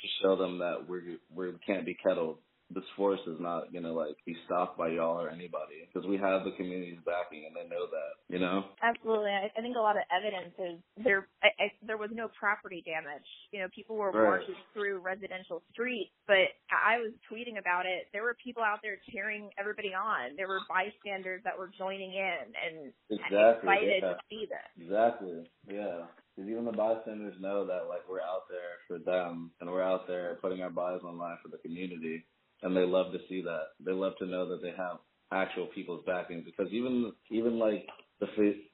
to 0.00 0.08
show 0.22 0.36
them 0.36 0.58
that 0.58 0.88
we're 0.88 1.18
we 1.34 1.52
can't 1.66 1.86
be 1.86 1.96
kettled. 2.02 2.38
This 2.74 2.84
force 2.96 3.20
is 3.26 3.38
not 3.38 3.72
gonna 3.72 3.92
like 3.92 4.16
be 4.26 4.34
stopped 4.46 4.76
by 4.76 4.88
y'all 4.88 5.20
or 5.20 5.30
anybody 5.30 5.86
because 5.86 6.06
we 6.08 6.16
have 6.18 6.42
the 6.44 6.50
community's 6.58 6.98
backing 7.06 7.46
and 7.46 7.54
they 7.54 7.68
know 7.70 7.86
that. 7.86 8.18
You 8.28 8.40
know. 8.40 8.64
Absolutely. 8.82 9.30
I, 9.30 9.46
I 9.56 9.60
think 9.62 9.76
a 9.76 9.80
lot 9.80 9.96
of 9.96 10.02
evidence 10.10 10.54
is 10.58 11.04
there. 11.04 11.28
I, 11.42 11.48
I, 11.62 11.66
there 11.86 11.96
was 11.98 12.10
no 12.12 12.28
property 12.38 12.82
damage. 12.84 13.22
You 13.52 13.60
know, 13.60 13.68
people 13.74 13.94
were 13.96 14.10
Right. 14.10 14.42
marching 14.42 14.54
through 14.74 14.98
residential 14.98 15.62
streets, 15.72 16.10
but 16.26 16.50
I 16.72 16.98
was 16.98 17.12
tweeting 17.30 17.58
about 17.58 17.86
it. 17.86 18.08
There 18.12 18.22
were 18.22 18.36
people 18.42 18.62
out 18.62 18.80
there 18.82 18.98
cheering 19.12 19.50
everybody 19.58 19.94
on. 19.94 20.34
There 20.36 20.48
were 20.48 20.60
bystanders 20.68 21.42
that 21.44 21.56
were 21.56 21.70
joining 21.78 22.12
in 22.12 22.44
and 22.58 22.92
Exactly. 23.10 23.70
excited 23.70 24.02
yeah. 24.02 24.08
to 24.10 24.16
see 24.28 24.46
this. 24.50 24.68
Exactly. 24.82 25.46
Yeah. 25.70 26.06
Because 26.34 26.50
even 26.50 26.64
the 26.64 26.72
bystanders 26.72 27.36
know 27.40 27.64
that 27.66 27.86
like 27.88 28.02
we're 28.10 28.20
out 28.20 28.48
there 28.50 28.82
for 28.88 28.98
them 28.98 29.52
and 29.60 29.70
we're 29.70 29.82
out 29.84 30.08
there 30.08 30.38
putting 30.42 30.62
our 30.62 30.70
bodies 30.70 31.02
on 31.06 31.16
line 31.18 31.38
for 31.42 31.48
the 31.48 31.58
community, 31.58 32.24
and 32.62 32.76
they 32.76 32.84
love 32.84 33.12
to 33.12 33.18
see 33.28 33.42
that. 33.42 33.74
They 33.84 33.92
love 33.92 34.14
to 34.18 34.26
know 34.26 34.48
that 34.48 34.62
they 34.62 34.72
have 34.76 34.98
actual 35.32 35.66
people's 35.74 36.04
backing 36.06 36.42
because 36.44 36.72
even 36.72 37.12
even 37.30 37.58
like 37.58 37.86
the 38.20 38.26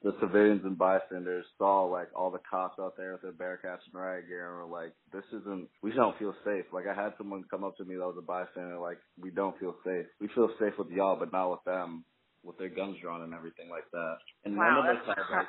the 0.03 0.13
civilians 0.21 0.61
and 0.63 0.77
bystanders 0.77 1.45
saw 1.57 1.83
like 1.85 2.07
all 2.15 2.31
the 2.31 2.39
cops 2.49 2.79
out 2.79 2.95
there 2.97 3.13
with 3.13 3.21
their 3.21 3.31
Bearcats 3.31 3.81
and 3.91 3.93
riot 3.93 4.27
gear 4.27 4.47
and 4.47 4.71
were 4.71 4.77
like, 4.81 4.93
"This 5.11 5.25
isn't. 5.33 5.69
We 5.81 5.91
don't 5.91 6.17
feel 6.19 6.35
safe." 6.45 6.65
Like 6.71 6.85
I 6.87 6.93
had 6.93 7.13
someone 7.17 7.43
come 7.49 7.63
up 7.63 7.75
to 7.77 7.85
me 7.85 7.95
that 7.95 8.05
was 8.05 8.17
a 8.19 8.21
bystander, 8.21 8.79
like, 8.79 8.99
"We 9.19 9.31
don't 9.31 9.57
feel 9.59 9.75
safe. 9.85 10.05
We 10.19 10.27
feel 10.35 10.49
safe 10.59 10.73
with 10.77 10.89
y'all, 10.89 11.17
but 11.17 11.31
not 11.33 11.51
with 11.51 11.63
them, 11.65 12.05
with 12.43 12.57
their 12.57 12.69
guns 12.69 12.97
drawn 13.01 13.23
and 13.23 13.33
everything 13.33 13.69
like 13.69 13.89
that." 13.91 14.17
And 14.45 14.55
wow, 14.57 14.83
none 14.83 14.85
of 14.85 14.97
us 14.97 15.03
had 15.07 15.35
like, 15.37 15.47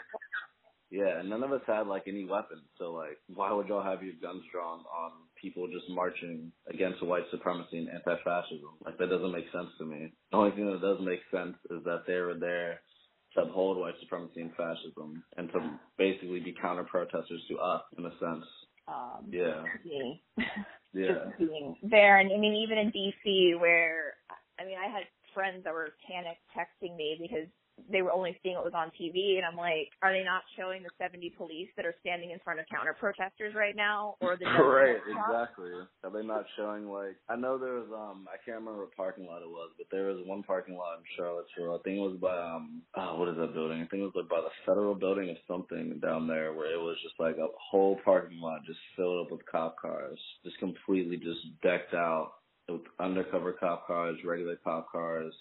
yeah, 0.90 1.20
and 1.20 1.30
none 1.30 1.42
of 1.42 1.52
us 1.52 1.62
had 1.66 1.86
like 1.86 2.04
any 2.08 2.24
weapons. 2.24 2.64
So 2.78 2.92
like, 2.92 3.18
why 3.28 3.52
would 3.52 3.68
y'all 3.68 3.84
have 3.84 4.02
your 4.02 4.14
guns 4.22 4.44
drawn 4.52 4.80
on 4.80 5.12
people 5.42 5.66
just 5.66 5.90
marching 5.90 6.52
against 6.72 7.02
white 7.02 7.24
supremacy 7.30 7.78
and 7.78 7.90
anti-fascism? 7.90 8.68
Like 8.84 8.96
that 8.98 9.10
doesn't 9.10 9.32
make 9.32 9.50
sense 9.52 9.68
to 9.78 9.84
me. 9.84 10.12
The 10.30 10.36
only 10.36 10.52
thing 10.52 10.70
that 10.70 10.80
does 10.80 10.98
make 11.04 11.20
sense 11.30 11.56
is 11.70 11.84
that 11.84 12.04
they 12.06 12.20
were 12.20 12.38
there 12.38 12.80
to 13.34 13.42
uphold 13.42 13.78
white 13.78 13.94
supremacy 14.00 14.40
and 14.40 14.54
fascism 14.54 15.24
and 15.36 15.50
to 15.52 15.78
basically 15.98 16.40
be 16.40 16.54
counter 16.60 16.84
protesters 16.84 17.42
to 17.48 17.58
us 17.58 17.82
in 17.98 18.06
a 18.06 18.10
sense. 18.20 18.44
Um, 18.88 19.26
yeah. 19.30 19.64
Yeah. 20.94 21.24
Just 21.24 21.38
being 21.38 21.74
there. 21.82 22.18
And 22.18 22.30
I 22.30 22.36
mean, 22.36 22.52
even 22.52 22.76
in 22.76 22.92
DC 22.92 23.58
where, 23.58 24.12
I 24.60 24.64
mean, 24.64 24.76
I 24.76 24.92
had 24.92 25.04
friends 25.32 25.64
that 25.64 25.72
were 25.72 25.94
panic 26.06 26.36
texting 26.52 26.96
me 26.96 27.16
because 27.18 27.48
they 27.90 28.02
were 28.02 28.12
only 28.12 28.36
seeing 28.42 28.54
what 28.54 28.64
was 28.64 28.76
on 28.76 28.90
TV, 29.00 29.36
and 29.36 29.44
I'm 29.44 29.56
like, 29.56 29.90
are 30.02 30.12
they 30.12 30.24
not 30.24 30.42
showing 30.56 30.82
the 30.82 30.90
70 30.98 31.30
police 31.36 31.68
that 31.76 31.86
are 31.86 31.94
standing 32.00 32.30
in 32.30 32.38
front 32.44 32.60
of 32.60 32.66
counter 32.70 32.94
protesters 32.94 33.54
right 33.54 33.76
now, 33.76 34.16
or 34.20 34.36
the 34.36 34.44
right, 34.46 35.00
exactly? 35.06 35.70
Are 36.04 36.10
they 36.10 36.26
not 36.26 36.44
showing 36.56 36.88
like? 36.88 37.16
I 37.28 37.36
know 37.36 37.58
there 37.58 37.74
was 37.74 37.90
um, 37.92 38.28
I 38.28 38.36
can't 38.44 38.58
remember 38.58 38.80
what 38.84 38.96
parking 38.96 39.26
lot 39.26 39.42
it 39.42 39.48
was, 39.48 39.70
but 39.76 39.86
there 39.90 40.06
was 40.06 40.22
one 40.26 40.42
parking 40.42 40.76
lot 40.76 40.98
in 40.98 41.04
Charlottesville. 41.16 41.78
I 41.78 41.82
think 41.82 41.96
it 41.98 42.06
was 42.06 42.18
by 42.20 42.36
um, 42.36 42.82
oh, 42.96 43.18
what 43.18 43.28
is 43.28 43.36
that 43.36 43.54
building? 43.54 43.82
I 43.82 43.86
think 43.86 44.02
it 44.02 44.10
was 44.12 44.16
like 44.16 44.28
by 44.28 44.40
the 44.40 44.54
federal 44.66 44.94
building 44.94 45.30
or 45.30 45.40
something 45.48 45.98
down 46.00 46.26
there, 46.26 46.52
where 46.52 46.72
it 46.72 46.80
was 46.80 46.96
just 47.02 47.18
like 47.18 47.36
a 47.36 47.48
whole 47.58 47.98
parking 48.04 48.40
lot 48.40 48.64
just 48.66 48.80
filled 48.96 49.26
up 49.26 49.32
with 49.32 49.46
cop 49.50 49.76
cars, 49.80 50.18
just 50.44 50.58
completely 50.58 51.16
just 51.16 51.40
decked 51.62 51.94
out 51.94 52.34
with 52.68 52.82
undercover 53.00 53.52
cop 53.52 53.86
cars, 53.86 54.16
regular 54.24 54.56
cop 54.64 54.90
cars 54.90 55.34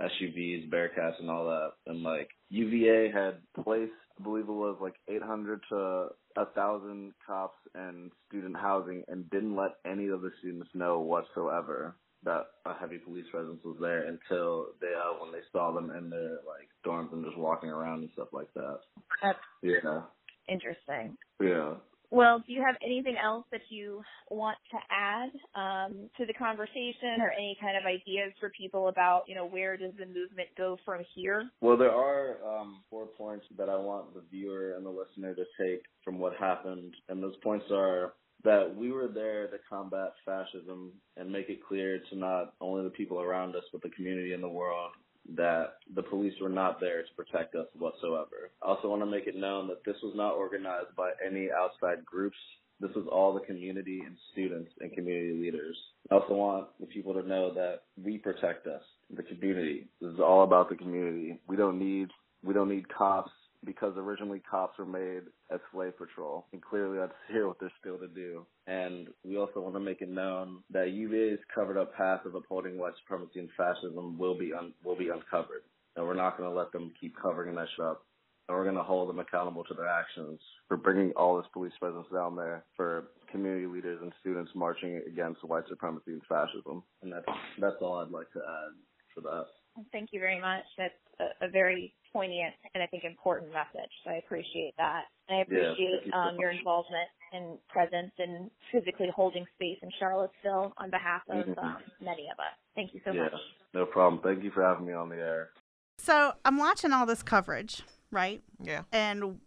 SUVs, 0.00 0.70
Bearcats, 0.70 1.20
and 1.20 1.30
all 1.30 1.46
that. 1.46 1.72
And 1.86 2.02
like 2.02 2.30
UVA 2.50 3.10
had 3.12 3.38
placed, 3.64 3.92
I 4.18 4.22
believe 4.22 4.44
it 4.44 4.52
was 4.52 4.78
like 4.80 4.94
800 5.08 5.60
to 5.70 6.08
a 6.36 6.46
thousand 6.54 7.12
cops 7.26 7.58
and 7.74 8.10
student 8.28 8.56
housing, 8.56 9.04
and 9.08 9.28
didn't 9.30 9.56
let 9.56 9.72
any 9.86 10.08
of 10.08 10.22
the 10.22 10.30
students 10.40 10.68
know 10.74 11.00
whatsoever 11.00 11.96
that 12.24 12.46
a 12.64 12.74
heavy 12.74 12.98
police 12.98 13.26
presence 13.30 13.60
was 13.64 13.76
there 13.80 14.04
until 14.06 14.66
they 14.80 14.88
uh, 14.88 15.22
when 15.22 15.32
they 15.32 15.44
saw 15.52 15.72
them 15.72 15.90
in 15.90 16.10
their 16.10 16.38
like 16.46 16.68
dorms 16.84 17.12
and 17.12 17.24
just 17.24 17.38
walking 17.38 17.70
around 17.70 18.00
and 18.00 18.10
stuff 18.14 18.28
like 18.32 18.52
that. 18.54 18.80
That's 19.22 19.38
yeah. 19.62 20.02
Interesting. 20.48 21.16
Yeah. 21.40 21.74
Well, 22.10 22.42
do 22.46 22.52
you 22.52 22.62
have 22.64 22.76
anything 22.84 23.16
else 23.22 23.44
that 23.52 23.62
you 23.68 24.02
want 24.30 24.58
to 24.70 24.78
add 24.90 25.30
um, 25.54 26.08
to 26.18 26.26
the 26.26 26.32
conversation 26.32 27.20
or 27.20 27.30
any 27.32 27.56
kind 27.60 27.76
of 27.76 27.84
ideas 27.84 28.32
for 28.40 28.50
people 28.50 28.88
about, 28.88 29.24
you 29.26 29.34
know, 29.34 29.46
where 29.46 29.76
does 29.76 29.92
the 29.98 30.06
movement 30.06 30.48
go 30.56 30.76
from 30.84 31.02
here? 31.14 31.48
Well, 31.60 31.76
there 31.76 31.94
are 31.94 32.36
um, 32.46 32.82
four 32.90 33.06
points 33.06 33.46
that 33.58 33.68
I 33.68 33.76
want 33.76 34.14
the 34.14 34.22
viewer 34.30 34.74
and 34.76 34.84
the 34.84 34.90
listener 34.90 35.34
to 35.34 35.44
take 35.60 35.82
from 36.04 36.18
what 36.18 36.34
happened. 36.36 36.94
And 37.08 37.22
those 37.22 37.36
points 37.42 37.66
are 37.72 38.14
that 38.44 38.74
we 38.76 38.92
were 38.92 39.08
there 39.08 39.48
to 39.48 39.56
combat 39.68 40.12
fascism 40.24 40.92
and 41.16 41.30
make 41.30 41.48
it 41.48 41.66
clear 41.66 42.00
to 42.10 42.16
not 42.16 42.54
only 42.60 42.84
the 42.84 42.90
people 42.90 43.20
around 43.20 43.56
us, 43.56 43.64
but 43.72 43.82
the 43.82 43.90
community 43.90 44.32
and 44.32 44.42
the 44.42 44.48
world 44.48 44.92
that 45.34 45.74
the 45.94 46.02
police 46.02 46.34
were 46.40 46.48
not 46.48 46.80
there 46.80 47.02
to 47.02 47.14
protect 47.16 47.54
us 47.54 47.66
whatsoever. 47.78 48.50
I 48.62 48.68
also 48.68 48.88
want 48.88 49.02
to 49.02 49.06
make 49.06 49.26
it 49.26 49.36
known 49.36 49.68
that 49.68 49.84
this 49.84 49.96
was 50.02 50.14
not 50.16 50.34
organized 50.34 50.94
by 50.96 51.10
any 51.24 51.48
outside 51.50 52.04
groups. 52.04 52.36
This 52.78 52.90
was 52.94 53.06
all 53.10 53.32
the 53.32 53.40
community 53.40 54.00
and 54.04 54.16
students 54.32 54.70
and 54.80 54.92
community 54.92 55.32
leaders. 55.32 55.76
I 56.10 56.16
also 56.16 56.34
want 56.34 56.68
the 56.78 56.86
people 56.86 57.14
to 57.14 57.26
know 57.26 57.52
that 57.54 57.82
we 58.02 58.18
protect 58.18 58.66
us, 58.66 58.82
the 59.14 59.22
community. 59.22 59.88
This 60.00 60.12
is 60.12 60.20
all 60.20 60.44
about 60.44 60.68
the 60.68 60.76
community. 60.76 61.38
We 61.48 61.56
don't 61.56 61.78
need 61.78 62.08
we 62.44 62.54
don't 62.54 62.68
need 62.68 62.86
cops 62.88 63.32
because 63.66 63.94
originally 63.96 64.40
cops 64.48 64.78
were 64.78 64.86
made 64.86 65.22
as 65.50 65.60
slave 65.72 65.98
patrol, 65.98 66.46
and 66.52 66.62
clearly 66.62 66.98
that's 66.98 67.12
here 67.30 67.46
what 67.46 67.58
they're 67.60 67.72
still 67.80 67.98
to 67.98 68.08
do. 68.08 68.46
And 68.66 69.08
we 69.24 69.36
also 69.36 69.60
want 69.60 69.74
to 69.74 69.80
make 69.80 70.00
it 70.00 70.08
known 70.08 70.62
that 70.70 70.92
UVA's 70.92 71.40
covered 71.54 71.76
up 71.76 71.94
path 71.94 72.24
of 72.24 72.34
upholding 72.34 72.78
white 72.78 72.94
supremacy 73.02 73.40
and 73.40 73.50
fascism 73.56 74.18
will 74.18 74.38
be 74.38 74.52
un- 74.54 74.72
will 74.84 74.96
be 74.96 75.08
uncovered, 75.08 75.62
and 75.96 76.06
we're 76.06 76.14
not 76.14 76.38
going 76.38 76.48
to 76.48 76.56
let 76.56 76.72
them 76.72 76.92
keep 77.00 77.14
covering 77.20 77.54
that 77.56 77.66
shit 77.76 77.84
up. 77.84 78.02
And 78.48 78.56
we're 78.56 78.62
going 78.62 78.76
to 78.76 78.82
hold 78.84 79.08
them 79.08 79.18
accountable 79.18 79.64
to 79.64 79.74
their 79.74 79.88
actions 79.88 80.38
for 80.68 80.76
bringing 80.76 81.10
all 81.16 81.36
this 81.36 81.48
police 81.52 81.72
presence 81.80 82.06
down 82.14 82.36
there, 82.36 82.64
for 82.76 83.08
community 83.32 83.66
leaders 83.66 83.98
and 84.00 84.12
students 84.20 84.52
marching 84.54 85.02
against 85.08 85.42
white 85.42 85.64
supremacy 85.68 86.12
and 86.12 86.22
fascism. 86.28 86.84
And 87.02 87.12
that's 87.12 87.26
that's 87.60 87.76
all 87.80 87.98
I'd 87.98 88.12
like 88.12 88.30
to 88.34 88.38
add 88.38 88.72
for 89.12 89.20
that. 89.22 89.46
Thank 89.92 90.10
you 90.12 90.20
very 90.20 90.40
much. 90.40 90.64
That's 90.78 90.94
a, 91.20 91.46
a 91.46 91.48
very 91.48 91.94
poignant 92.12 92.54
and 92.74 92.82
I 92.82 92.86
think 92.86 93.04
important 93.04 93.52
message. 93.52 93.90
So 94.04 94.10
I 94.10 94.14
appreciate 94.14 94.74
that. 94.78 95.04
And 95.28 95.38
I 95.38 95.42
appreciate 95.42 96.00
yeah, 96.06 96.28
um, 96.28 96.36
your 96.38 96.50
involvement 96.50 97.08
and 97.32 97.58
presence 97.68 98.12
and 98.18 98.50
physically 98.72 99.08
holding 99.14 99.44
space 99.54 99.78
in 99.82 99.90
Charlottesville 99.98 100.72
on 100.78 100.90
behalf 100.90 101.22
of 101.28 101.44
mm-hmm. 101.44 101.58
um, 101.58 101.76
many 102.00 102.28
of 102.32 102.38
us. 102.38 102.54
Thank 102.74 102.94
you 102.94 103.00
so 103.04 103.12
yeah, 103.12 103.24
much. 103.24 103.32
No 103.74 103.84
problem. 103.84 104.22
Thank 104.22 104.44
you 104.44 104.50
for 104.50 104.62
having 104.62 104.86
me 104.86 104.92
on 104.92 105.08
the 105.08 105.16
air. 105.16 105.50
So 105.98 106.32
I'm 106.44 106.58
watching 106.58 106.92
all 106.92 107.06
this 107.06 107.22
coverage, 107.22 107.82
right? 108.10 108.42
Yeah. 108.62 108.82
And 108.92 109.40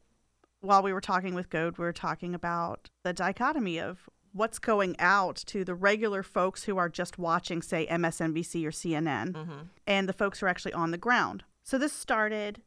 while 0.61 0.83
we 0.83 0.93
were 0.93 1.01
talking 1.01 1.33
with 1.35 1.49
Goad, 1.49 1.77
we 1.77 1.85
were 1.85 1.93
talking 1.93 2.35
about 2.35 2.89
the 3.03 3.13
dichotomy 3.13 3.79
of 3.79 4.09
what's 4.33 4.59
going 4.59 4.95
out 4.99 5.35
to 5.47 5.63
the 5.63 5.75
regular 5.75 6.23
folks 6.23 6.63
who 6.63 6.77
are 6.77 6.89
just 6.89 7.17
watching, 7.17 7.61
say, 7.61 7.87
MSNBC 7.87 8.65
or 8.65 8.71
CNN, 8.71 9.33
mm-hmm. 9.33 9.59
and 9.87 10.07
the 10.07 10.13
folks 10.13 10.39
who 10.39 10.45
are 10.45 10.49
actually 10.49 10.73
on 10.73 10.91
the 10.91 10.97
ground. 10.97 11.43
So 11.63 11.77
this 11.77 11.93
started 11.93 12.61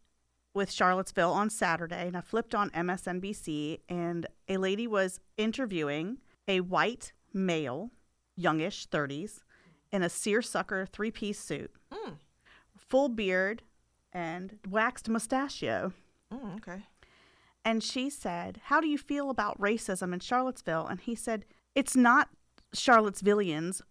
with 0.55 0.71
Charlottesville 0.71 1.33
on 1.33 1.51
Saturday, 1.51 2.07
and 2.07 2.17
I 2.17 2.21
flipped 2.21 2.55
on 2.55 2.71
MSNBC, 2.71 3.81
and 3.89 4.27
a 4.49 4.57
lady 4.59 4.87
was 4.87 5.21
interviewing 5.37 6.19
a 6.47 6.61
white 6.61 7.13
male, 7.33 7.91
youngish, 8.37 8.89
30s, 8.89 9.41
in 9.91 10.03
a 10.03 10.09
seersucker 10.09 10.87
three 10.87 11.11
piece 11.11 11.39
suit, 11.39 11.71
mm. 11.93 12.17
full 12.77 13.09
beard, 13.09 13.63
and 14.13 14.59
waxed 14.69 15.09
mustachio. 15.09 15.93
Mm, 16.33 16.57
okay. 16.57 16.83
And 17.65 17.83
she 17.83 18.11
said, 18.11 18.61
How 18.65 18.81
do 18.81 18.89
you 18.89 18.99
feel 18.99 19.31
about 19.31 19.61
racism 19.61 20.13
in 20.13 20.21
Charlottesville? 20.21 20.87
And 20.87 21.01
he 21.01 21.15
said, 21.15 21.45
It's 21.75 21.97
not 21.97 22.29
Charlottesvillians 22.75 23.83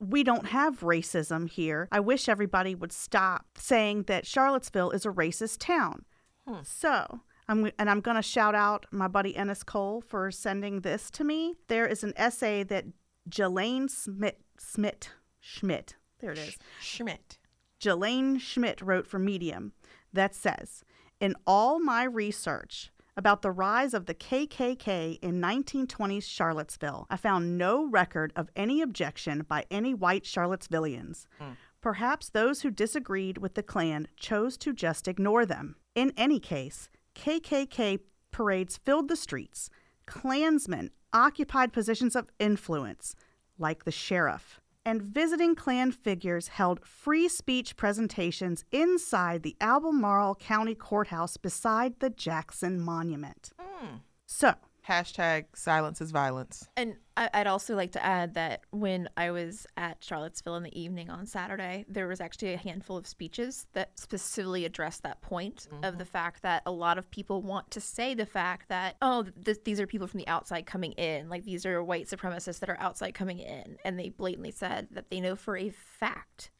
we 0.00 0.22
don't 0.22 0.48
have 0.48 0.80
racism 0.80 1.48
here. 1.48 1.88
I 1.90 2.00
wish 2.00 2.28
everybody 2.28 2.74
would 2.74 2.92
stop 2.92 3.46
saying 3.56 4.04
that 4.04 4.26
Charlottesville 4.26 4.90
is 4.90 5.06
a 5.06 5.10
racist 5.10 5.58
town. 5.58 6.04
Hmm. 6.46 6.58
So, 6.62 7.20
I'm, 7.48 7.70
and 7.78 7.88
I'm 7.88 8.00
going 8.00 8.16
to 8.16 8.22
shout 8.22 8.54
out 8.54 8.86
my 8.90 9.08
buddy 9.08 9.36
Ennis 9.36 9.62
Cole 9.62 10.00
for 10.00 10.30
sending 10.30 10.80
this 10.80 11.10
to 11.12 11.24
me. 11.24 11.54
There 11.68 11.86
is 11.86 12.04
an 12.04 12.12
essay 12.16 12.62
that 12.64 12.84
Jalane 13.28 13.90
Smith, 13.90 14.36
Schmidt, 14.58 15.10
Schmidt, 15.40 15.96
there 16.20 16.32
it 16.32 16.38
is. 16.38 16.58
Schmidt. 16.80 17.38
Jalane 17.80 18.40
Schmidt 18.40 18.80
wrote 18.80 19.06
for 19.06 19.18
Medium 19.18 19.72
that 20.12 20.34
says, 20.34 20.82
In 21.20 21.34
all 21.46 21.78
my 21.78 22.04
research, 22.04 22.90
about 23.16 23.42
the 23.42 23.50
rise 23.50 23.94
of 23.94 24.06
the 24.06 24.14
KKK 24.14 25.18
in 25.22 25.40
1920s 25.40 26.24
Charlottesville. 26.24 27.06
I 27.08 27.16
found 27.16 27.56
no 27.56 27.84
record 27.84 28.32
of 28.36 28.50
any 28.54 28.82
objection 28.82 29.44
by 29.48 29.64
any 29.70 29.94
white 29.94 30.24
Charlottesvillians. 30.24 31.26
Mm. 31.40 31.56
Perhaps 31.80 32.30
those 32.30 32.62
who 32.62 32.70
disagreed 32.70 33.38
with 33.38 33.54
the 33.54 33.62
Klan 33.62 34.08
chose 34.16 34.56
to 34.58 34.72
just 34.72 35.08
ignore 35.08 35.46
them. 35.46 35.76
In 35.94 36.12
any 36.16 36.38
case, 36.38 36.88
KKK 37.14 38.00
parades 38.30 38.76
filled 38.76 39.08
the 39.08 39.16
streets. 39.16 39.70
Klansmen 40.04 40.90
occupied 41.12 41.72
positions 41.72 42.14
of 42.14 42.28
influence, 42.38 43.14
like 43.58 43.84
the 43.84 43.92
sheriff 43.92 44.60
and 44.86 45.02
visiting 45.02 45.56
Klan 45.56 45.90
figures 45.90 46.46
held 46.48 46.86
free 46.86 47.28
speech 47.28 47.76
presentations 47.76 48.64
inside 48.70 49.42
the 49.42 49.56
Albemarle 49.60 50.36
County 50.36 50.76
Courthouse 50.76 51.36
beside 51.36 51.98
the 51.98 52.08
Jackson 52.08 52.80
Monument. 52.80 53.50
Mm. 53.60 54.00
So, 54.26 54.54
Hashtag 54.86 55.46
silence 55.54 56.00
is 56.00 56.12
violence. 56.12 56.68
And 56.76 56.96
I'd 57.16 57.46
also 57.46 57.74
like 57.74 57.92
to 57.92 58.04
add 58.04 58.34
that 58.34 58.60
when 58.70 59.08
I 59.16 59.30
was 59.30 59.66
at 59.76 60.04
Charlottesville 60.04 60.56
in 60.56 60.62
the 60.62 60.80
evening 60.80 61.08
on 61.10 61.26
Saturday, 61.26 61.84
there 61.88 62.06
was 62.06 62.20
actually 62.20 62.52
a 62.52 62.58
handful 62.58 62.96
of 62.96 63.06
speeches 63.06 63.66
that 63.72 63.98
specifically 63.98 64.64
addressed 64.64 65.02
that 65.02 65.22
point 65.22 65.66
mm-hmm. 65.72 65.84
of 65.84 65.98
the 65.98 66.04
fact 66.04 66.42
that 66.42 66.62
a 66.66 66.70
lot 66.70 66.98
of 66.98 67.10
people 67.10 67.42
want 67.42 67.70
to 67.70 67.80
say 67.80 68.14
the 68.14 68.26
fact 68.26 68.68
that, 68.68 68.96
oh, 69.00 69.24
th- 69.44 69.64
these 69.64 69.80
are 69.80 69.86
people 69.86 70.06
from 70.06 70.18
the 70.18 70.28
outside 70.28 70.66
coming 70.66 70.92
in. 70.92 71.28
Like 71.28 71.44
these 71.44 71.64
are 71.64 71.82
white 71.82 72.06
supremacists 72.06 72.60
that 72.60 72.68
are 72.68 72.78
outside 72.78 73.14
coming 73.14 73.38
in. 73.38 73.78
And 73.84 73.98
they 73.98 74.10
blatantly 74.10 74.50
said 74.50 74.88
that 74.90 75.10
they 75.10 75.20
know 75.20 75.36
for 75.36 75.56
a 75.56 75.70
fact 75.70 76.50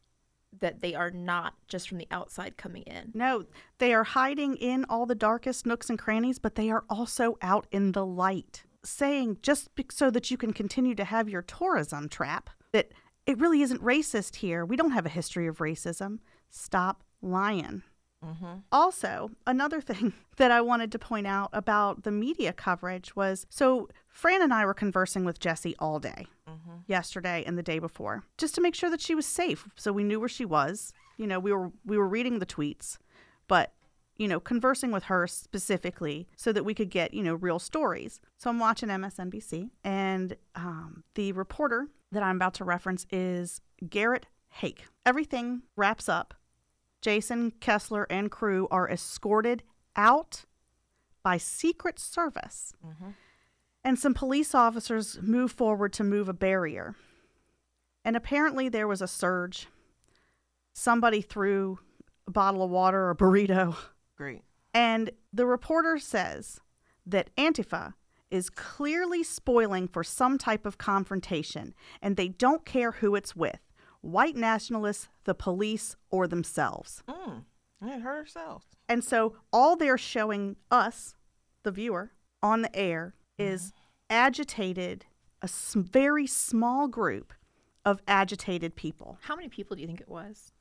that 0.59 0.81
they 0.81 0.95
are 0.95 1.11
not 1.11 1.53
just 1.67 1.89
from 1.89 1.97
the 1.97 2.07
outside 2.11 2.57
coming 2.57 2.83
in. 2.83 3.11
No, 3.13 3.45
they 3.77 3.93
are 3.93 4.03
hiding 4.03 4.55
in 4.55 4.85
all 4.89 5.05
the 5.05 5.15
darkest 5.15 5.65
nooks 5.65 5.89
and 5.89 5.99
crannies, 5.99 6.39
but 6.39 6.55
they 6.55 6.69
are 6.69 6.83
also 6.89 7.37
out 7.41 7.67
in 7.71 7.91
the 7.91 8.05
light, 8.05 8.63
saying 8.83 9.37
just 9.41 9.69
so 9.91 10.09
that 10.09 10.31
you 10.31 10.37
can 10.37 10.53
continue 10.53 10.95
to 10.95 11.05
have 11.05 11.29
your 11.29 11.41
tourism 11.41 12.09
trap 12.09 12.49
that 12.71 12.91
it 13.25 13.37
really 13.39 13.61
isn't 13.61 13.83
racist 13.83 14.37
here. 14.37 14.65
We 14.65 14.77
don't 14.77 14.91
have 14.91 15.05
a 15.05 15.09
history 15.09 15.47
of 15.47 15.57
racism. 15.57 16.19
Stop 16.49 17.03
lying. 17.21 17.83
Mm-hmm. 18.25 18.59
Also, 18.71 19.31
another 19.45 19.81
thing 19.89 20.13
that 20.37 20.51
I 20.51 20.61
wanted 20.61 20.91
to 20.93 20.99
point 20.99 21.27
out 21.27 21.49
about 21.53 22.03
the 22.03 22.11
media 22.11 22.53
coverage 22.53 23.15
was 23.15 23.45
so 23.49 23.89
Fran 24.17 24.41
and 24.41 24.51
I 24.51 24.65
were 24.65 24.73
conversing 24.73 25.25
with 25.25 25.39
Jessie 25.39 25.75
all 25.77 25.99
day 25.99 26.25
mm-hmm. 26.49 26.77
yesterday 26.87 27.43
and 27.45 27.55
the 27.55 27.61
day 27.61 27.77
before 27.77 28.23
just 28.39 28.55
to 28.55 28.61
make 28.61 28.73
sure 28.73 28.89
that 28.89 28.99
she 28.99 29.13
was 29.13 29.27
safe. 29.27 29.69
So 29.75 29.93
we 29.93 30.03
knew 30.03 30.19
where 30.19 30.27
she 30.27 30.43
was. 30.43 30.91
You 31.17 31.27
know, 31.27 31.39
we 31.39 31.53
were 31.53 31.71
we 31.85 31.99
were 31.99 32.07
reading 32.07 32.39
the 32.39 32.45
tweets, 32.47 32.97
but 33.47 33.73
you 34.15 34.27
know, 34.27 34.39
conversing 34.39 34.91
with 34.91 35.03
her 35.03 35.27
specifically 35.27 36.27
so 36.35 36.51
that 36.51 36.65
we 36.65 36.73
could 36.73 36.89
get, 36.89 37.13
you 37.13 37.21
know, 37.21 37.35
real 37.35 37.59
stories. 37.59 38.19
So 38.39 38.49
I'm 38.49 38.57
watching 38.57 38.89
MSNBC, 38.89 39.69
and 39.83 40.35
um, 40.55 41.03
the 41.13 41.31
reporter 41.33 41.85
that 42.11 42.23
I'm 42.23 42.37
about 42.37 42.55
to 42.55 42.63
reference 42.63 43.05
is 43.11 43.61
Garrett 43.87 44.25
Haake. 44.63 44.87
Everything 45.05 45.61
wraps 45.75 46.09
up 46.09 46.33
Jason 47.03 47.51
Kessler 47.59 48.07
and 48.09 48.31
crew 48.31 48.67
are 48.71 48.89
escorted 48.89 49.61
out 49.95 50.45
by 51.21 51.37
Secret 51.37 51.99
Service. 51.99 52.73
Mm-hmm. 52.83 53.09
And 53.87 53.97
some 53.97 54.13
police 54.13 54.53
officers 54.53 55.17
move 55.21 55.49
forward 55.49 55.93
to 55.93 56.03
move 56.03 56.27
a 56.27 56.33
barrier. 56.33 56.93
And 58.03 58.17
apparently 58.17 58.67
there 58.67 58.85
was 58.85 59.01
a 59.01 59.07
surge. 59.07 59.67
Somebody 60.73 61.21
threw 61.21 61.79
a 62.27 62.31
bottle 62.31 62.63
of 62.63 62.69
water 62.69 63.05
or 63.05 63.11
a 63.11 63.15
burrito. 63.15 63.77
Great. 64.17 64.41
And 64.73 65.11
the 65.31 65.45
reporter 65.45 65.99
says 65.99 66.59
that 67.05 67.33
Antifa 67.37 67.93
is 68.29 68.49
clearly 68.49 69.23
spoiling 69.23 69.87
for 69.87 70.03
some 70.03 70.37
type 70.37 70.65
of 70.65 70.77
confrontation, 70.77 71.73
and 72.01 72.17
they 72.17 72.27
don't 72.27 72.65
care 72.65 72.91
who 72.91 73.15
it's 73.15 73.37
with 73.37 73.61
white 74.01 74.35
nationalists, 74.35 75.07
the 75.23 75.33
police, 75.33 75.95
or 76.09 76.27
themselves. 76.27 77.03
Mm, 77.07 77.45
it 77.83 78.01
hurt 78.01 78.17
herself. 78.17 78.65
And 78.89 79.01
so 79.01 79.35
all 79.53 79.77
they're 79.77 79.97
showing 79.97 80.57
us, 80.69 81.15
the 81.63 81.71
viewer, 81.71 82.11
on 82.43 82.63
the 82.63 82.75
air 82.75 83.13
is 83.37 83.67
mm. 83.67 83.71
agitated, 84.09 85.05
a 85.41 85.49
very 85.75 86.27
small 86.27 86.87
group 86.87 87.33
of 87.85 88.01
agitated 88.07 88.75
people. 88.75 89.17
How 89.21 89.35
many 89.35 89.47
people 89.47 89.75
do 89.75 89.81
you 89.81 89.87
think 89.87 90.01
it 90.01 90.09
was? 90.09 90.51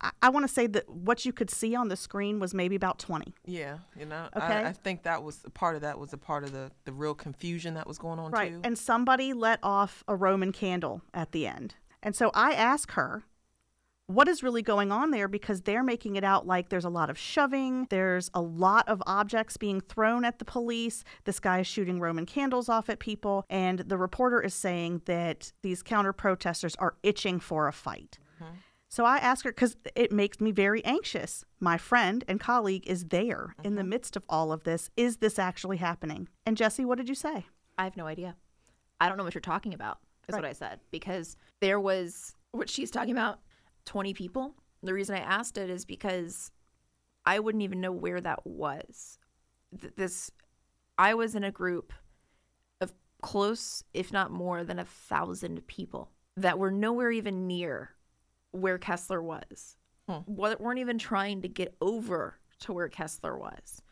I, 0.00 0.10
I 0.22 0.28
want 0.30 0.46
to 0.46 0.52
say 0.52 0.66
that 0.66 0.88
what 0.88 1.24
you 1.24 1.32
could 1.32 1.50
see 1.50 1.74
on 1.74 1.88
the 1.88 1.96
screen 1.96 2.40
was 2.40 2.54
maybe 2.54 2.76
about 2.76 2.98
20. 2.98 3.34
Yeah, 3.44 3.78
you 3.96 4.06
know, 4.06 4.28
okay. 4.36 4.46
I, 4.46 4.68
I 4.68 4.72
think 4.72 5.02
that 5.04 5.22
was 5.22 5.42
part 5.54 5.76
of 5.76 5.82
that 5.82 5.98
was 5.98 6.12
a 6.12 6.18
part 6.18 6.44
of 6.44 6.52
the, 6.52 6.70
the 6.84 6.92
real 6.92 7.14
confusion 7.14 7.74
that 7.74 7.86
was 7.86 7.98
going 7.98 8.18
on 8.18 8.30
right. 8.30 8.52
too. 8.52 8.60
And 8.64 8.78
somebody 8.78 9.32
let 9.32 9.58
off 9.62 10.02
a 10.08 10.16
Roman 10.16 10.52
candle 10.52 11.02
at 11.14 11.32
the 11.32 11.46
end. 11.46 11.74
And 12.02 12.14
so 12.14 12.30
I 12.34 12.52
ask 12.52 12.92
her, 12.92 13.24
what 14.08 14.26
is 14.26 14.42
really 14.42 14.62
going 14.62 14.90
on 14.90 15.10
there 15.10 15.28
because 15.28 15.60
they're 15.60 15.82
making 15.82 16.16
it 16.16 16.24
out 16.24 16.46
like 16.46 16.70
there's 16.70 16.86
a 16.86 16.90
lot 16.90 17.10
of 17.10 17.18
shoving, 17.18 17.86
there's 17.90 18.30
a 18.32 18.40
lot 18.40 18.88
of 18.88 19.02
objects 19.06 19.58
being 19.58 19.82
thrown 19.82 20.24
at 20.24 20.38
the 20.38 20.46
police. 20.46 21.04
This 21.24 21.38
guy 21.38 21.60
is 21.60 21.66
shooting 21.66 22.00
Roman 22.00 22.24
candles 22.24 22.70
off 22.70 22.88
at 22.88 23.00
people, 23.00 23.44
and 23.50 23.80
the 23.80 23.98
reporter 23.98 24.40
is 24.40 24.54
saying 24.54 25.02
that 25.04 25.52
these 25.62 25.82
counter 25.82 26.14
protesters 26.14 26.74
are 26.76 26.96
itching 27.02 27.38
for 27.38 27.68
a 27.68 27.72
fight. 27.72 28.18
Mm-hmm. 28.42 28.54
So 28.88 29.04
I 29.04 29.18
ask 29.18 29.44
her 29.44 29.52
because 29.52 29.76
it 29.94 30.10
makes 30.10 30.40
me 30.40 30.52
very 30.52 30.82
anxious. 30.86 31.44
My 31.60 31.76
friend 31.76 32.24
and 32.26 32.40
colleague 32.40 32.86
is 32.86 33.04
there 33.04 33.54
mm-hmm. 33.58 33.66
in 33.66 33.74
the 33.74 33.82
mm-hmm. 33.82 33.90
midst 33.90 34.16
of 34.16 34.24
all 34.30 34.52
of 34.52 34.64
this. 34.64 34.88
Is 34.96 35.18
this 35.18 35.38
actually 35.38 35.76
happening? 35.76 36.28
And 36.46 36.56
Jesse, 36.56 36.86
what 36.86 36.96
did 36.96 37.10
you 37.10 37.14
say? 37.14 37.44
I 37.76 37.84
have 37.84 37.96
no 37.96 38.06
idea. 38.06 38.36
I 39.02 39.08
don't 39.08 39.18
know 39.18 39.24
what 39.24 39.34
you're 39.34 39.42
talking 39.42 39.74
about 39.74 39.98
is 40.28 40.32
right. 40.32 40.42
what 40.42 40.48
I 40.48 40.52
said 40.54 40.80
because 40.90 41.36
there 41.60 41.78
was 41.78 42.34
what 42.52 42.70
she's 42.70 42.90
talking 42.90 43.12
about 43.12 43.40
20 43.88 44.12
people. 44.14 44.54
The 44.82 44.92
reason 44.92 45.16
I 45.16 45.20
asked 45.20 45.58
it 45.58 45.70
is 45.70 45.84
because 45.84 46.50
I 47.24 47.40
wouldn't 47.40 47.62
even 47.62 47.80
know 47.80 47.90
where 47.90 48.20
that 48.20 48.46
was. 48.46 49.18
This 49.96 50.30
I 50.98 51.14
was 51.14 51.34
in 51.34 51.42
a 51.42 51.50
group 51.50 51.92
of 52.80 52.92
close, 53.22 53.82
if 53.94 54.12
not 54.12 54.30
more 54.30 54.62
than 54.62 54.78
a 54.78 54.84
thousand 54.84 55.66
people 55.66 56.10
that 56.36 56.58
were 56.58 56.70
nowhere 56.70 57.10
even 57.10 57.46
near 57.46 57.90
where 58.52 58.78
Kessler 58.78 59.22
was. 59.22 59.76
Hmm. 60.08 60.20
weren't 60.26 60.78
even 60.78 60.98
trying 60.98 61.42
to 61.42 61.48
get 61.48 61.74
over 61.80 62.38
to 62.60 62.72
where 62.72 62.88
Kessler 62.88 63.36
was. 63.36 63.82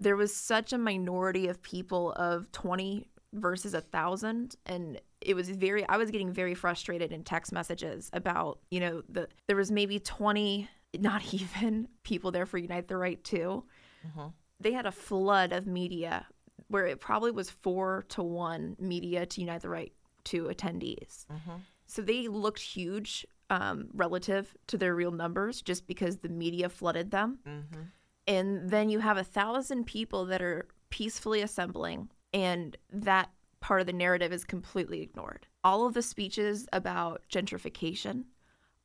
There 0.00 0.16
was 0.16 0.34
such 0.34 0.72
a 0.72 0.78
minority 0.78 1.48
of 1.48 1.62
people 1.62 2.12
of 2.12 2.50
20 2.52 3.08
versus 3.32 3.74
a 3.74 3.80
thousand 3.80 4.56
and 4.64 5.00
it 5.26 5.34
was 5.34 5.50
very 5.50 5.86
i 5.88 5.96
was 5.96 6.10
getting 6.10 6.32
very 6.32 6.54
frustrated 6.54 7.12
in 7.12 7.22
text 7.24 7.52
messages 7.52 8.08
about 8.12 8.60
you 8.70 8.80
know 8.80 9.02
the 9.08 9.28
there 9.48 9.56
was 9.56 9.70
maybe 9.70 9.98
20 9.98 10.68
not 10.98 11.22
even 11.34 11.88
people 12.04 12.30
there 12.30 12.46
for 12.46 12.58
unite 12.58 12.88
the 12.88 12.96
right 12.96 13.22
too 13.24 13.64
mm-hmm. 14.06 14.28
they 14.60 14.72
had 14.72 14.86
a 14.86 14.92
flood 14.92 15.52
of 15.52 15.66
media 15.66 16.26
where 16.68 16.86
it 16.86 17.00
probably 17.00 17.30
was 17.30 17.50
four 17.50 18.04
to 18.08 18.22
one 18.22 18.76
media 18.78 19.26
to 19.26 19.40
unite 19.40 19.62
the 19.62 19.68
right 19.68 19.92
to 20.24 20.44
attendees 20.44 21.26
mm-hmm. 21.26 21.56
so 21.86 22.00
they 22.00 22.28
looked 22.28 22.60
huge 22.60 23.26
um, 23.48 23.88
relative 23.94 24.56
to 24.66 24.76
their 24.76 24.94
real 24.94 25.12
numbers 25.12 25.62
just 25.62 25.86
because 25.86 26.18
the 26.18 26.28
media 26.28 26.68
flooded 26.68 27.10
them 27.10 27.38
mm-hmm. 27.46 27.82
and 28.26 28.70
then 28.70 28.88
you 28.88 29.00
have 29.00 29.18
a 29.18 29.24
thousand 29.24 29.84
people 29.84 30.24
that 30.26 30.42
are 30.42 30.66
peacefully 30.90 31.42
assembling 31.42 32.08
and 32.32 32.76
that 32.92 33.30
part 33.66 33.80
of 33.80 33.86
the 33.88 33.92
narrative 33.92 34.32
is 34.32 34.44
completely 34.44 35.02
ignored. 35.02 35.44
All 35.64 35.86
of 35.86 35.94
the 35.94 36.00
speeches 36.00 36.68
about 36.72 37.22
gentrification, 37.28 38.26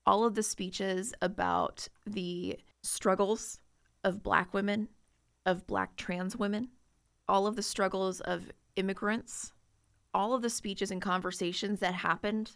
all 0.07 0.23
of 0.23 0.33
the 0.33 0.41
speeches 0.41 1.13
about 1.21 1.87
the 2.03 2.57
struggles 2.81 3.59
of 4.03 4.23
black 4.23 4.55
women, 4.55 4.89
of 5.45 5.67
black 5.67 5.97
trans 5.97 6.35
women, 6.35 6.69
all 7.27 7.45
of 7.45 7.55
the 7.55 7.61
struggles 7.61 8.21
of 8.21 8.51
immigrants, 8.75 9.53
all 10.15 10.33
of 10.33 10.41
the 10.41 10.49
speeches 10.49 10.89
and 10.89 10.99
conversations 10.99 11.79
that 11.79 11.93
happened 11.93 12.53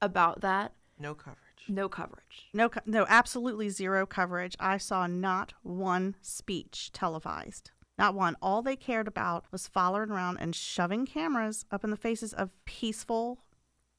about 0.00 0.42
that. 0.42 0.72
No 1.00 1.16
coverage. 1.16 1.40
No 1.66 1.88
coverage. 1.88 2.46
No, 2.52 2.70
no, 2.86 3.06
absolutely 3.08 3.70
zero 3.70 4.06
coverage. 4.06 4.54
I 4.60 4.76
saw 4.76 5.08
not 5.08 5.52
one 5.64 6.14
speech 6.22 6.92
televised. 6.92 7.72
Not 7.98 8.14
one. 8.14 8.36
All 8.42 8.62
they 8.62 8.76
cared 8.76 9.08
about 9.08 9.46
was 9.50 9.68
following 9.68 10.10
around 10.10 10.38
and 10.38 10.54
shoving 10.54 11.06
cameras 11.06 11.64
up 11.70 11.82
in 11.82 11.90
the 11.90 11.96
faces 11.96 12.32
of 12.32 12.50
peaceful 12.64 13.38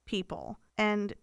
people. 0.06 0.60
And 0.78 1.14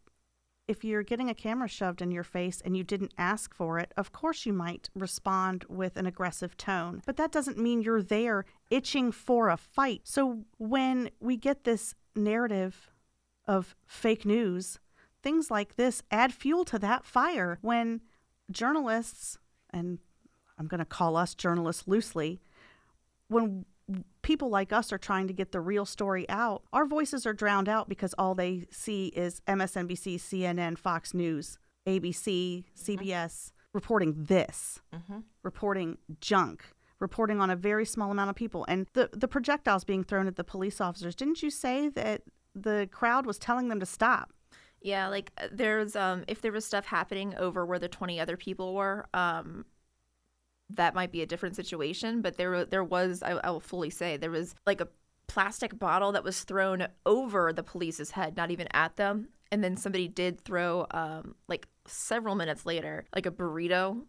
if 0.67 0.83
you're 0.83 1.03
getting 1.03 1.29
a 1.29 1.35
camera 1.35 1.69
shoved 1.69 2.01
in 2.01 2.11
your 2.11 2.25
face 2.25 2.63
and 2.65 2.77
you 2.77 2.83
didn't 2.83 3.13
ask 3.19 3.55
for 3.55 3.79
it, 3.79 3.93
of 3.97 4.13
course 4.13 4.47
you 4.47 4.53
might 4.53 4.89
respond 4.95 5.65
with 5.69 5.97
an 5.97 6.07
aggressive 6.07 6.57
tone. 6.57 7.03
But 7.05 7.17
that 7.17 7.33
doesn't 7.33 7.59
mean 7.59 7.83
you're 7.83 8.03
there 8.03 8.45
itching 8.71 9.13
for 9.13 9.51
a 9.51 9.57
fight. 9.57 10.03
So 10.05 10.45
when 10.59 11.11
we 11.21 11.37
get 11.37 11.65
this 11.65 11.95
narrative 12.17 12.91
of 13.47 13.77
fake 13.87 14.25
news, 14.25 14.79
things 15.23 15.51
like 15.51 15.77
this 15.77 16.03
add 16.11 16.33
fuel 16.33 16.65
to 16.67 16.79
that 16.79 17.05
fire. 17.05 17.59
When 17.61 18.01
journalists, 18.51 19.39
and 19.71 19.99
I'm 20.59 20.67
going 20.67 20.79
to 20.79 20.85
call 20.87 21.17
us 21.17 21.35
journalists 21.35 21.87
loosely, 21.87 22.41
when 23.29 23.65
people 24.23 24.49
like 24.49 24.73
us 24.73 24.93
are 24.93 24.99
trying 24.99 25.27
to 25.27 25.33
get 25.33 25.53
the 25.53 25.61
real 25.61 25.85
story 25.85 26.29
out, 26.29 26.63
our 26.73 26.87
voices 26.87 27.27
are 27.27 27.33
drowned 27.33 27.69
out 27.69 27.89
because 27.89 28.15
all 28.17 28.35
they 28.35 28.67
see 28.71 29.09
is 29.09 29.41
MSNBC, 29.47 30.17
CNN, 30.17 30.79
Fox 30.79 31.13
News, 31.15 31.59
ABC, 31.87 32.65
CBS 32.77 33.07
mm-hmm. 33.07 33.51
reporting 33.73 34.15
this, 34.17 34.81
mm-hmm. 34.95 35.19
reporting 35.43 35.99
junk, 36.21 36.65
reporting 36.99 37.41
on 37.41 37.51
a 37.51 37.57
very 37.57 37.85
small 37.85 38.11
amount 38.11 38.31
of 38.31 38.37
people. 38.37 38.65
And 38.69 38.87
the, 38.95 39.11
the 39.13 39.29
projectiles 39.29 39.85
being 39.85 40.05
thrown 40.05 40.27
at 40.27 40.37
the 40.37 40.45
police 40.45 40.81
officers, 40.81 41.15
didn't 41.15 41.43
you 41.43 41.51
say 41.51 41.89
that 41.91 42.23
the 42.55 42.89
crowd 42.91 43.27
was 43.27 43.39
telling 43.39 43.69
them 43.69 43.81
to 43.81 43.87
stop? 43.87 44.33
Yeah, 44.81 45.09
like 45.09 45.33
uh, 45.39 45.49
there's 45.51 45.97
um 45.97 46.25
if 46.29 46.43
there 46.43 46.53
was 46.53 46.67
stuff 46.67 46.85
happening 46.85 47.35
over 47.37 47.65
where 47.65 47.79
the 47.79 47.89
20 47.89 48.21
other 48.21 48.37
people 48.37 48.75
were, 48.75 49.07
um 49.15 49.65
that 50.75 50.95
might 50.95 51.13
be 51.13 51.23
a 51.23 51.27
different 51.27 51.57
situation. 51.57 52.23
But 52.23 52.37
there, 52.37 52.65
there 52.65 52.85
was, 52.85 53.23
I, 53.23 53.33
I 53.33 53.51
will 53.51 53.61
fully 53.61 53.91
say, 53.91 54.17
there 54.17 54.31
was 54.31 54.55
like 54.67 54.81
a 54.81 54.89
plastic 55.27 55.79
bottle 55.79 56.13
that 56.13 56.25
was 56.25 56.43
thrown 56.45 56.87
over 57.07 57.53
the 57.53 57.63
police's 57.63 58.11
head, 58.11 58.37
not 58.37 58.51
even 58.51 58.69
at 58.73 58.97
them. 58.97 59.29
And 59.51 59.63
then 59.63 59.77
somebody 59.77 60.09
did 60.09 60.41
throw, 60.41 60.87
um, 60.91 61.35
like 61.49 61.67
several 61.87 62.35
minutes 62.35 62.67
later, 62.67 63.07
like 63.15 63.27
a 63.27 63.31
burrito, 63.31 64.03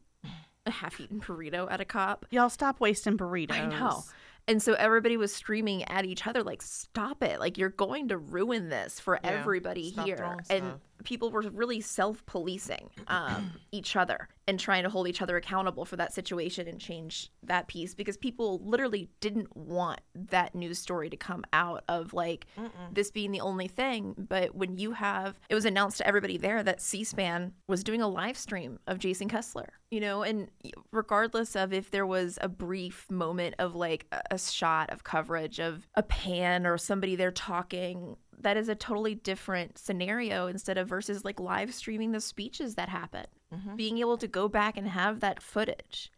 a 0.66 0.72
half-eaten 0.72 1.22
burrito 1.22 1.72
at 1.72 1.80
a 1.80 1.86
cop. 1.86 2.26
Y'all 2.32 2.50
stop 2.50 2.80
wasting 2.80 3.18
burritos. 3.18 3.52
I 3.52 3.66
know. 3.68 4.04
And 4.48 4.62
so 4.62 4.74
everybody 4.74 5.18
was 5.18 5.34
screaming 5.34 5.84
at 5.86 6.06
each 6.06 6.28
other, 6.28 6.44
like, 6.44 6.62
stop 6.62 7.24
it. 7.24 7.40
Like, 7.40 7.58
you're 7.58 7.70
going 7.70 8.10
to 8.10 8.18
ruin 8.18 8.70
this 8.70 9.00
for 9.00 9.20
yeah, 9.24 9.32
everybody 9.32 9.90
here. 9.90 10.38
And 10.52 10.74
people 11.04 11.32
were 11.32 11.42
really 11.42 11.82
self-policing 11.82 12.90
um, 13.08 13.52
each 13.72 13.96
other 13.96 14.30
and 14.48 14.60
trying 14.60 14.84
to 14.84 14.90
hold 14.90 15.08
each 15.08 15.22
other 15.22 15.38
accountable 15.38 15.86
for 15.86 15.96
that 15.96 16.14
situation 16.14 16.68
and 16.68 16.80
change 16.80 17.32
that 17.44 17.68
piece 17.68 17.96
because 17.96 18.18
people 18.18 18.62
literally 18.64 19.10
didn't 19.20 19.56
want 19.56 20.02
that 20.14 20.54
news 20.54 20.80
story 20.80 21.10
to 21.10 21.18
come 21.18 21.44
out 21.54 21.84
of 21.88 22.14
like 22.14 22.46
Mm-mm. 22.58 22.70
this 22.94 23.12
being 23.12 23.32
the 23.32 23.42
only 23.42 23.68
thing 23.68 24.14
but 24.18 24.56
when 24.56 24.78
you 24.78 24.92
have 24.92 25.40
it 25.50 25.56
was 25.56 25.66
announced 25.66 25.98
to 25.98 26.08
everybody 26.08 26.38
there 26.38 26.64
that 26.64 26.82
c-span 26.82 27.54
was 27.68 27.84
doing 27.84 28.02
a 28.02 28.08
live 28.08 28.38
stream 28.38 28.80
of 28.88 29.00
jason 29.00 29.28
kessler 29.28 29.74
you 29.90 30.00
know 30.00 30.24
and 30.24 30.50
regardless 30.92 31.56
of 31.56 31.74
if 31.74 31.92
there 31.92 32.06
was 32.06 32.38
a 32.42 32.50
brief 32.50 33.10
moment 33.10 33.56
of 33.60 33.76
like 33.76 34.06
a 34.32 34.38
shot 34.38 34.90
of 34.92 35.04
coverage 35.04 35.60
of 35.60 35.88
a 35.96 36.04
pan 36.04 36.66
or 36.68 36.78
somebody 36.78 37.16
there 37.16 37.32
talking 37.32 38.16
that 38.42 38.58
is 38.58 38.70
a 38.70 38.76
totally 38.76 39.16
different 39.16 39.78
scenario 39.78 40.48
instead 40.48 40.78
of 40.78 40.88
versus 40.88 41.24
like 41.26 41.40
live 41.40 41.74
streaming 41.74 42.12
the 42.12 42.22
speeches 42.22 42.76
that 42.76 42.90
happen. 42.90 43.26
Mm-hmm. 43.54 43.76
being 43.76 44.00
able 44.00 44.18
to 44.18 44.28
go 44.28 44.50
back 44.50 44.76
and 44.76 44.88
have 44.88 45.20
that 45.20 45.42
footage. 45.42 46.12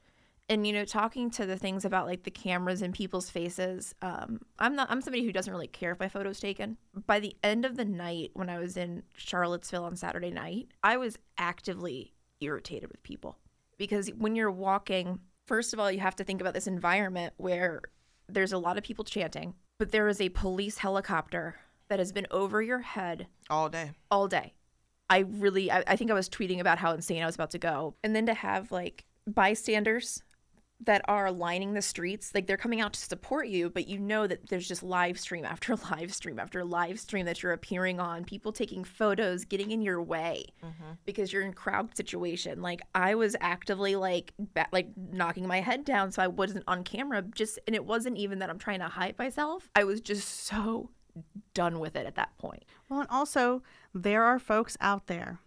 And 0.49 0.65
you 0.65 0.71
know 0.71 0.85
talking 0.85 1.29
to 1.31 1.45
the 1.45 1.57
things 1.57 1.83
about 1.83 2.07
like 2.07 2.23
the 2.23 2.31
cameras 2.31 2.81
and 2.81 2.93
people's 2.93 3.29
faces 3.29 3.93
um, 4.01 4.39
i'm 4.59 4.75
not 4.75 4.89
i'm 4.89 5.01
somebody 5.01 5.25
who 5.25 5.33
doesn't 5.33 5.51
really 5.51 5.67
care 5.67 5.91
if 5.91 5.99
my 5.99 6.07
photo's 6.07 6.39
taken. 6.39 6.77
By 7.05 7.19
the 7.19 7.35
end 7.43 7.65
of 7.65 7.75
the 7.75 7.83
night 7.83 8.31
when 8.33 8.49
i 8.49 8.57
was 8.57 8.77
in 8.77 9.03
charlottesville 9.17 9.83
on 9.83 9.97
saturday 9.97 10.31
night 10.31 10.69
i 10.83 10.95
was 10.95 11.17
actively 11.37 12.13
irritated 12.39 12.89
with 12.89 13.03
people. 13.03 13.37
Because 13.77 14.09
when 14.17 14.35
you're 14.35 14.49
walking 14.49 15.19
first 15.45 15.73
of 15.73 15.79
all 15.79 15.91
you 15.91 15.99
have 15.99 16.15
to 16.15 16.23
think 16.23 16.39
about 16.39 16.53
this 16.53 16.67
environment 16.67 17.33
where 17.35 17.81
there's 18.29 18.53
a 18.53 18.57
lot 18.57 18.77
of 18.77 18.83
people 18.85 19.03
chanting 19.03 19.53
but 19.79 19.91
there 19.91 20.07
is 20.07 20.21
a 20.21 20.29
police 20.29 20.77
helicopter 20.77 21.55
that 21.89 21.99
has 21.99 22.11
been 22.11 22.27
over 22.31 22.61
your 22.61 22.79
head 22.79 23.27
all 23.49 23.69
day 23.69 23.91
all 24.11 24.27
day 24.27 24.53
I 25.09 25.19
really, 25.19 25.71
I, 25.71 25.83
I 25.87 25.95
think 25.95 26.11
I 26.11 26.13
was 26.13 26.29
tweeting 26.29 26.59
about 26.59 26.79
how 26.79 26.91
insane 26.91 27.23
I 27.23 27.25
was 27.25 27.35
about 27.35 27.51
to 27.51 27.59
go. 27.59 27.95
And 28.03 28.15
then 28.15 28.25
to 28.25 28.33
have 28.33 28.71
like 28.71 29.05
bystanders 29.25 30.21
that 30.79 31.01
are 31.07 31.31
lining 31.31 31.73
the 31.73 31.81
streets 31.81 32.35
like 32.35 32.45
they're 32.45 32.55
coming 32.55 32.81
out 32.81 32.93
to 32.93 32.99
support 32.99 33.47
you 33.47 33.67
but 33.67 33.87
you 33.87 33.97
know 33.97 34.27
that 34.27 34.47
there's 34.47 34.67
just 34.67 34.83
live 34.83 35.19
stream 35.19 35.43
after 35.43 35.75
live 35.91 36.13
stream 36.13 36.37
after 36.37 36.63
live 36.63 36.99
stream 36.99 37.25
that 37.25 37.41
you're 37.41 37.51
appearing 37.51 37.99
on 37.99 38.23
people 38.23 38.51
taking 38.51 38.83
photos 38.83 39.43
getting 39.43 39.71
in 39.71 39.81
your 39.81 39.99
way 39.99 40.45
mm-hmm. 40.63 40.91
because 41.03 41.33
you're 41.33 41.41
in 41.41 41.51
crowd 41.51 41.97
situation 41.97 42.61
like 42.61 42.79
i 42.93 43.15
was 43.15 43.35
actively 43.41 43.95
like 43.95 44.33
ba- 44.53 44.67
like 44.71 44.87
knocking 45.11 45.47
my 45.47 45.61
head 45.61 45.83
down 45.83 46.11
so 46.11 46.21
i 46.21 46.27
wasn't 46.27 46.63
on 46.67 46.83
camera 46.83 47.23
just 47.33 47.57
and 47.65 47.75
it 47.75 47.83
wasn't 47.83 48.15
even 48.15 48.37
that 48.37 48.49
i'm 48.51 48.59
trying 48.59 48.79
to 48.79 48.87
hide 48.87 49.17
myself 49.17 49.71
i 49.75 49.83
was 49.83 49.99
just 49.99 50.45
so 50.45 50.91
done 51.57 51.79
with 51.79 51.95
it 51.95 52.05
at 52.05 52.15
that 52.15 52.37
point 52.37 52.63
well 52.87 52.99
and 52.99 53.09
also 53.09 53.61
there 53.93 54.23
are 54.23 54.39
folks 54.39 54.77
out 54.79 55.07
there 55.07 55.39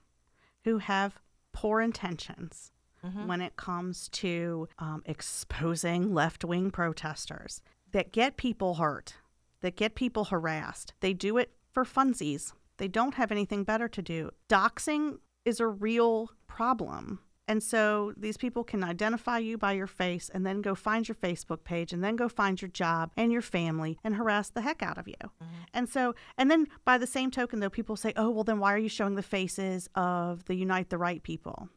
who 0.65 0.79
have 0.79 1.19
poor 1.53 1.81
intentions 1.81 2.73
mm-hmm. 3.05 3.27
when 3.27 3.41
it 3.41 3.57
comes 3.57 4.09
to 4.09 4.69
um, 4.79 5.03
exposing 5.07 6.13
left 6.13 6.45
wing 6.45 6.71
protesters 6.71 7.63
that 7.93 8.13
get 8.13 8.37
people 8.37 8.75
hurt, 8.75 9.15
that 9.61 9.77
get 9.77 9.95
people 9.95 10.27
harassed. 10.27 10.95
They 11.01 11.13
do 11.13 11.39
it 11.39 11.53
for 11.73 11.85
funsies. 11.85 12.53
They 12.77 12.89
don't 12.89 13.15
have 13.15 13.33
anything 13.33 13.65
better 13.65 13.89
to 13.89 14.03
do. 14.03 14.31
Doxing 14.49 15.19
is 15.45 15.61
a 15.61 15.67
real 15.67 16.31
problem. 16.47 17.21
And 17.51 17.65
so 17.65 18.13
these 18.17 18.37
people 18.37 18.63
can 18.63 18.85
identify 18.85 19.39
you 19.39 19.59
by 19.59 19.73
your 19.73 19.89
face 19.89 20.31
and 20.33 20.47
then 20.47 20.63
go 20.63 20.77
find 20.77 21.09
your 21.09 21.17
Facebook 21.17 21.65
page 21.65 21.93
and 21.93 22.03
then 22.03 22.15
go 22.15 22.29
find 22.29 22.63
your 22.63 22.69
job 22.69 23.11
and 23.17 23.33
your 23.33 23.43
family 23.43 23.99
and 24.05 24.15
harass 24.15 24.51
the 24.51 24.61
heck 24.61 24.85
out 24.85 24.99
of 24.99 25.09
you. 25.09 25.17
Mm-hmm. 25.21 25.55
And 25.75 25.89
so, 25.89 26.15
and 26.39 26.49
then 26.49 26.69
by 26.85 26.97
the 26.97 27.09
same 27.09 27.33
token, 27.33 27.59
though, 27.59 27.69
people 27.69 27.97
say, 27.97 28.13
oh, 28.15 28.31
well, 28.31 28.45
then 28.45 28.61
why 28.61 28.73
are 28.73 28.79
you 28.79 28.89
showing 28.89 29.17
the 29.17 29.23
faces 29.23 29.89
of 29.97 30.45
the 30.45 30.55
Unite 30.55 30.91
the 30.91 30.99
Right 30.99 31.25
people? 31.25 31.69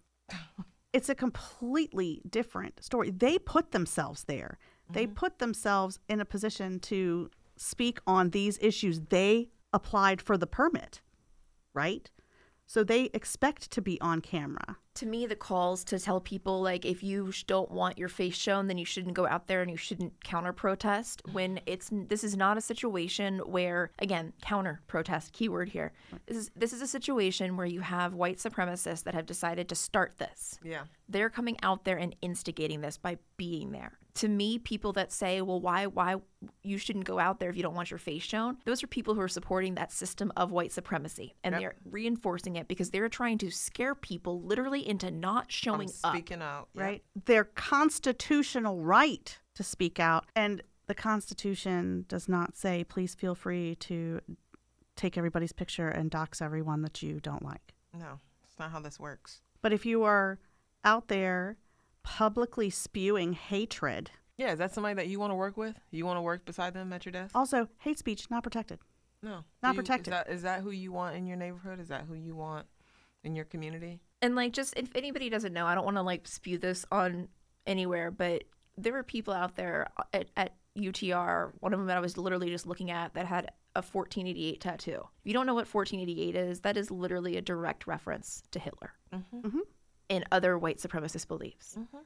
it's 0.94 1.10
a 1.10 1.16
completely 1.16 2.22
different 2.30 2.84
story. 2.84 3.10
They 3.10 3.40
put 3.40 3.72
themselves 3.72 4.26
there, 4.26 4.60
mm-hmm. 4.86 4.94
they 4.94 5.08
put 5.08 5.40
themselves 5.40 5.98
in 6.08 6.20
a 6.20 6.26
position 6.26 6.82
to 6.82 7.32
speak 7.58 7.98
on 8.06 8.30
these 8.30 8.60
issues. 8.62 9.00
They 9.10 9.50
applied 9.74 10.22
for 10.22 10.38
the 10.38 10.46
permit, 10.46 11.02
right? 11.74 12.12
So 12.66 12.84
they 12.84 13.10
expect 13.14 13.72
to 13.72 13.82
be 13.82 14.00
on 14.02 14.22
camera. 14.22 14.78
To 14.96 15.06
me 15.06 15.26
the 15.26 15.36
calls 15.36 15.84
to 15.86 16.00
tell 16.00 16.20
people 16.20 16.62
like 16.62 16.86
if 16.86 17.02
you 17.04 17.32
don't 17.48 17.72
want 17.72 17.98
your 17.98 18.10
face 18.10 18.36
shown 18.36 18.68
then 18.68 18.78
you 18.78 18.86
shouldn't 18.86 19.16
go 19.16 19.28
out 19.28 19.48
there 19.48 19.62
and 19.62 19.72
you 19.72 19.78
shouldn't 19.78 20.24
counter 20.24 20.54
protest 20.54 21.24
when 21.32 21.60
it's 21.66 21.90
this 21.92 22.24
is 22.24 22.38
not 22.38 22.58
a 22.58 22.62
situation 22.62 23.40
where 23.40 23.92
again 24.00 24.34
counter 24.42 24.82
protest 24.88 25.34
keyword 25.34 25.70
here. 25.70 25.94
This 26.28 26.38
is 26.38 26.52
this 26.56 26.74
is 26.74 26.82
a 26.82 26.88
situation 26.88 27.58
where 27.58 27.66
you 27.66 27.82
have 27.82 28.14
white 28.14 28.38
supremacists 28.38 29.04
that 29.04 29.16
have 29.16 29.26
decided 29.26 29.68
to 29.70 29.76
start 29.76 30.18
this. 30.18 30.60
Yeah. 30.64 30.84
They're 31.10 31.30
coming 31.30 31.58
out 31.64 31.86
there 31.86 31.98
and 31.98 32.16
instigating 32.22 32.82
this 32.82 32.98
by 32.98 33.18
being 33.38 33.72
there 33.72 33.98
to 34.16 34.28
me, 34.28 34.60
people 34.60 34.94
that 34.94 35.12
say, 35.12 35.42
well, 35.42 35.60
why, 35.60 35.88
why 35.88 36.18
you 36.62 36.78
shouldn't 36.78 37.06
go 37.06 37.18
out 37.18 37.40
there 37.40 37.50
if 37.50 37.56
you 37.56 37.64
don't 37.64 37.74
want 37.74 37.90
your 37.90 37.98
face 37.98 38.22
shown, 38.22 38.58
those 38.66 38.84
are 38.84 38.88
people 38.88 39.16
who 39.16 39.22
are 39.22 39.28
supporting 39.28 39.76
that 39.76 39.92
system 39.92 40.32
of 40.38 40.52
white 40.52 40.72
supremacy. 40.72 41.36
And 41.44 41.54
yep. 41.54 41.62
they're 41.62 41.76
reinforcing 41.90 42.56
it 42.56 42.68
because 42.68 42.92
they're 42.92 43.10
trying 43.10 43.40
to 43.40 43.50
scare 43.50 43.96
people 43.96 44.42
literally 44.42 44.88
into 44.88 45.10
not 45.10 45.52
showing 45.52 45.90
up. 46.04 46.14
Speaking 46.14 46.42
out. 46.42 46.68
Yep. 46.76 46.84
Right. 46.84 47.04
Their 47.26 47.44
constitutional 47.44 48.82
right 48.82 49.38
to 49.56 49.64
speak 49.64 50.00
out. 50.00 50.26
And 50.36 50.62
the 50.88 50.96
Constitution 50.96 52.06
does 52.08 52.30
not 52.30 52.56
say, 52.56 52.84
please 52.84 53.16
feel 53.16 53.36
free 53.36 53.76
to 53.76 54.22
take 54.96 55.18
everybody's 55.18 55.54
picture 55.54 55.90
and 55.90 56.12
dox 56.12 56.42
everyone 56.42 56.84
that 56.84 57.02
you 57.02 57.20
don't 57.20 57.44
like. 57.44 57.74
No, 57.98 58.20
it's 58.48 58.60
not 58.60 58.72
how 58.72 58.80
this 58.80 59.00
works. 59.00 59.42
But 59.62 59.74
if 59.74 59.86
you 59.86 60.04
are 60.04 60.40
out 60.84 61.08
there 61.08 61.58
publicly 62.04 62.70
spewing 62.70 63.34
hatred. 63.34 64.12
Yeah, 64.38 64.52
is 64.52 64.60
that 64.60 64.74
somebody 64.74 64.96
that 64.96 65.08
you 65.08 65.20
want 65.20 65.32
to 65.32 65.36
work 65.36 65.58
with? 65.58 65.80
You 65.92 66.06
want 66.06 66.18
to 66.18 66.22
work 66.22 66.46
beside 66.46 66.74
them 66.74 66.92
at 66.94 67.06
your 67.06 67.12
desk? 67.12 67.36
Also, 67.36 67.68
hate 67.80 67.98
speech 67.98 68.30
not 68.30 68.44
protected. 68.44 68.80
No, 69.22 69.44
not 69.62 69.76
you, 69.76 69.82
protected. 69.82 70.14
Is 70.14 70.18
that, 70.20 70.30
is 70.30 70.42
that 70.42 70.62
who 70.62 70.72
you 70.72 70.92
want 70.92 71.16
in 71.16 71.26
your 71.26 71.38
neighborhood? 71.38 71.80
Is 71.80 71.88
that 71.88 72.06
who 72.08 72.14
you 72.14 72.36
want 72.36 72.68
in 73.24 73.36
your 73.36 73.46
community? 73.46 74.02
And 74.22 74.36
like, 74.36 74.54
just 74.54 74.74
if 74.78 74.90
anybody 74.96 75.30
doesn't 75.30 75.54
know, 75.54 75.66
I 75.66 75.76
don't 75.76 75.86
want 75.86 75.98
to 75.98 76.02
like 76.02 76.28
spew 76.28 76.58
this 76.58 76.86
on 76.92 77.30
anywhere, 77.66 78.12
but 78.12 78.44
there 78.78 78.94
were 78.94 79.04
people 79.04 79.34
out 79.34 79.56
there 79.56 79.88
at, 80.14 80.28
at 80.36 80.56
UTR. 80.78 81.52
One 81.60 81.74
of 81.74 81.80
them 81.80 81.88
that 81.88 81.98
I 81.98 82.02
was 82.02 82.18
literally 82.18 82.50
just 82.50 82.66
looking 82.66 82.92
at 82.92 83.14
that 83.14 83.28
had 83.28 83.52
a 83.76 83.82
1488 83.82 84.60
tattoo. 84.60 85.08
If 85.22 85.26
you 85.26 85.34
don't 85.34 85.46
know 85.46 85.54
what 85.54 85.74
1488 85.74 86.36
is, 86.36 86.62
that 86.62 86.76
is 86.76 86.92
literally 86.92 87.38
a 87.38 87.42
direct 87.42 87.88
reference 87.88 88.44
to 88.52 88.60
Hitler. 88.60 88.94
Mm-hmm. 89.14 89.48
Mm-hmm 89.48 89.60
and 90.10 90.26
other 90.32 90.58
white 90.58 90.78
supremacist 90.80 91.28
beliefs. 91.28 91.76
Mm-hmm. 91.78 91.98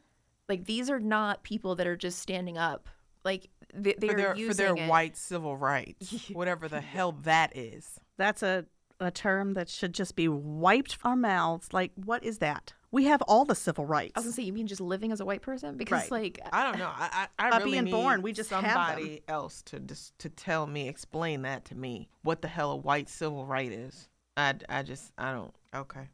Like 0.50 0.66
these 0.66 0.90
are 0.90 1.00
not 1.00 1.44
people 1.44 1.76
that 1.76 1.88
are 1.88 1.98
just 1.98 2.20
standing 2.20 2.58
up. 2.58 2.90
Like 3.24 3.50
they, 3.74 3.96
they 3.98 4.08
for 4.08 4.28
are 4.28 4.36
using 4.36 4.52
for 4.52 4.56
their 4.76 4.86
it. 4.86 4.90
white 4.90 5.18
civil 5.18 5.58
rights, 5.58 6.30
whatever 6.34 6.68
the 6.68 6.82
hell 6.82 7.12
that 7.24 7.56
is. 7.56 8.00
That's 8.18 8.44
a 8.44 8.66
a 9.00 9.12
term 9.12 9.54
that 9.54 9.70
should 9.70 9.94
just 9.94 10.16
be 10.16 10.28
wiped 10.28 10.96
from 10.96 11.12
our 11.12 11.16
mouths. 11.16 11.72
Like, 11.72 11.92
what 11.96 12.24
is 12.24 12.40
that? 12.40 12.74
We 12.90 13.04
have 13.06 13.22
all 13.24 13.46
the 13.46 13.54
civil 13.54 13.86
rights. 13.86 14.14
I 14.16 14.20
was 14.20 14.26
gonna 14.26 14.34
say, 14.34 14.44
you 14.44 14.54
mean 14.54 14.66
just 14.66 14.82
living 14.82 15.12
as 15.12 15.20
a 15.20 15.26
white 15.26 15.42
person? 15.42 15.78
Because 15.78 16.10
right. 16.10 16.12
like, 16.12 16.40
I 16.52 16.64
don't 16.64 16.80
know. 16.80 16.90
I 16.92 17.28
I, 17.38 17.50
I 17.50 17.58
really 17.58 17.82
being 17.82 17.92
born, 17.92 18.22
we 18.22 18.32
just 18.32 18.50
somebody 18.50 19.22
else 19.28 19.62
to 19.64 19.80
just 19.80 20.18
to 20.20 20.30
tell 20.30 20.66
me, 20.66 20.88
explain 20.88 21.42
that 21.42 21.66
to 21.66 21.76
me. 21.76 22.08
What 22.24 22.42
the 22.42 22.48
hell 22.48 22.72
a 22.72 22.78
white 22.78 23.10
civil 23.10 23.46
right 23.46 23.72
is? 23.72 24.08
I 24.38 24.56
I 24.70 24.84
just 24.84 25.12
I 25.18 25.34
don't. 25.34 25.54
Okay 25.76 26.08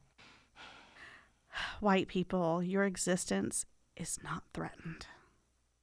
white 1.79 2.07
people, 2.07 2.61
your 2.63 2.83
existence 2.83 3.65
is 3.95 4.19
not 4.23 4.43
threatened. 4.53 5.07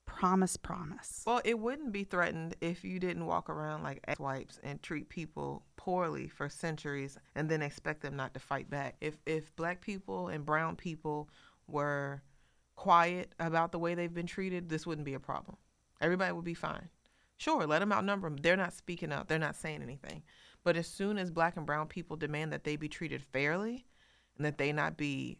Promise, 0.07 0.57
promise. 0.57 1.23
Well, 1.27 1.41
it 1.45 1.59
wouldn't 1.59 1.93
be 1.93 2.05
threatened 2.05 2.57
if 2.61 2.85
you 2.85 2.99
didn't 2.99 3.27
walk 3.27 3.49
around 3.49 3.83
like 3.83 4.05
swipes 4.16 4.61
and 4.62 4.83
treat 4.83 5.09
people 5.09 5.62
poorly 5.77 6.29
for 6.29 6.49
centuries 6.49 7.16
and 7.35 7.49
then 7.49 7.62
expect 7.62 8.03
them 8.03 8.16
not 8.16 8.35
to 8.35 8.41
fight 8.41 8.68
back. 8.68 8.97
If 9.01 9.16
if 9.25 9.55
black 9.57 9.81
people 9.81 10.29
and 10.29 10.45
brown 10.45 10.77
people 10.77 11.31
were 11.66 12.23
quiet 12.77 13.35
about 13.39 13.73
the 13.73 13.79
way 13.79 13.95
they've 13.95 14.12
been 14.12 14.27
treated, 14.27 14.68
this 14.68 14.87
wouldn't 14.87 15.07
be 15.07 15.14
a 15.14 15.21
problem. 15.21 15.57
Everybody 16.01 16.33
would 16.33 16.45
be 16.45 16.55
fine. 16.55 16.89
Sure, 17.39 17.66
let 17.66 17.79
them 17.79 17.93
outnumber 17.93 18.29
them. 18.29 18.37
They're 18.37 18.57
not 18.57 18.75
speaking 18.75 19.12
up. 19.12 19.29
They're 19.29 19.39
not 19.39 19.57
saying 19.57 19.83
anything. 19.83 20.23
But 20.64 20.77
as 20.77 20.87
soon 20.87 21.16
as 21.16 21.31
black 21.31 21.57
and 21.57 21.64
brown 21.64 21.87
people 21.87 22.16
demand 22.16 22.53
that 22.53 22.64
they 22.64 22.77
be 22.77 22.89
treated 22.89 23.23
fairly 23.23 23.87
and 24.37 24.45
that 24.45 24.59
they 24.59 24.73
not 24.73 24.97
be 24.97 25.39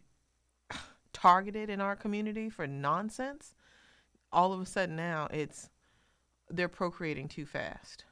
targeted 1.13 1.69
in 1.69 1.81
our 1.81 1.95
community 1.95 2.49
for 2.49 2.67
nonsense, 2.67 3.53
all 4.31 4.53
of 4.53 4.61
a 4.61 4.65
sudden 4.65 4.95
now 4.95 5.27
it's 5.31 5.69
they're 6.49 6.67
procreating 6.69 7.27
too 7.27 7.45
fast. 7.45 8.05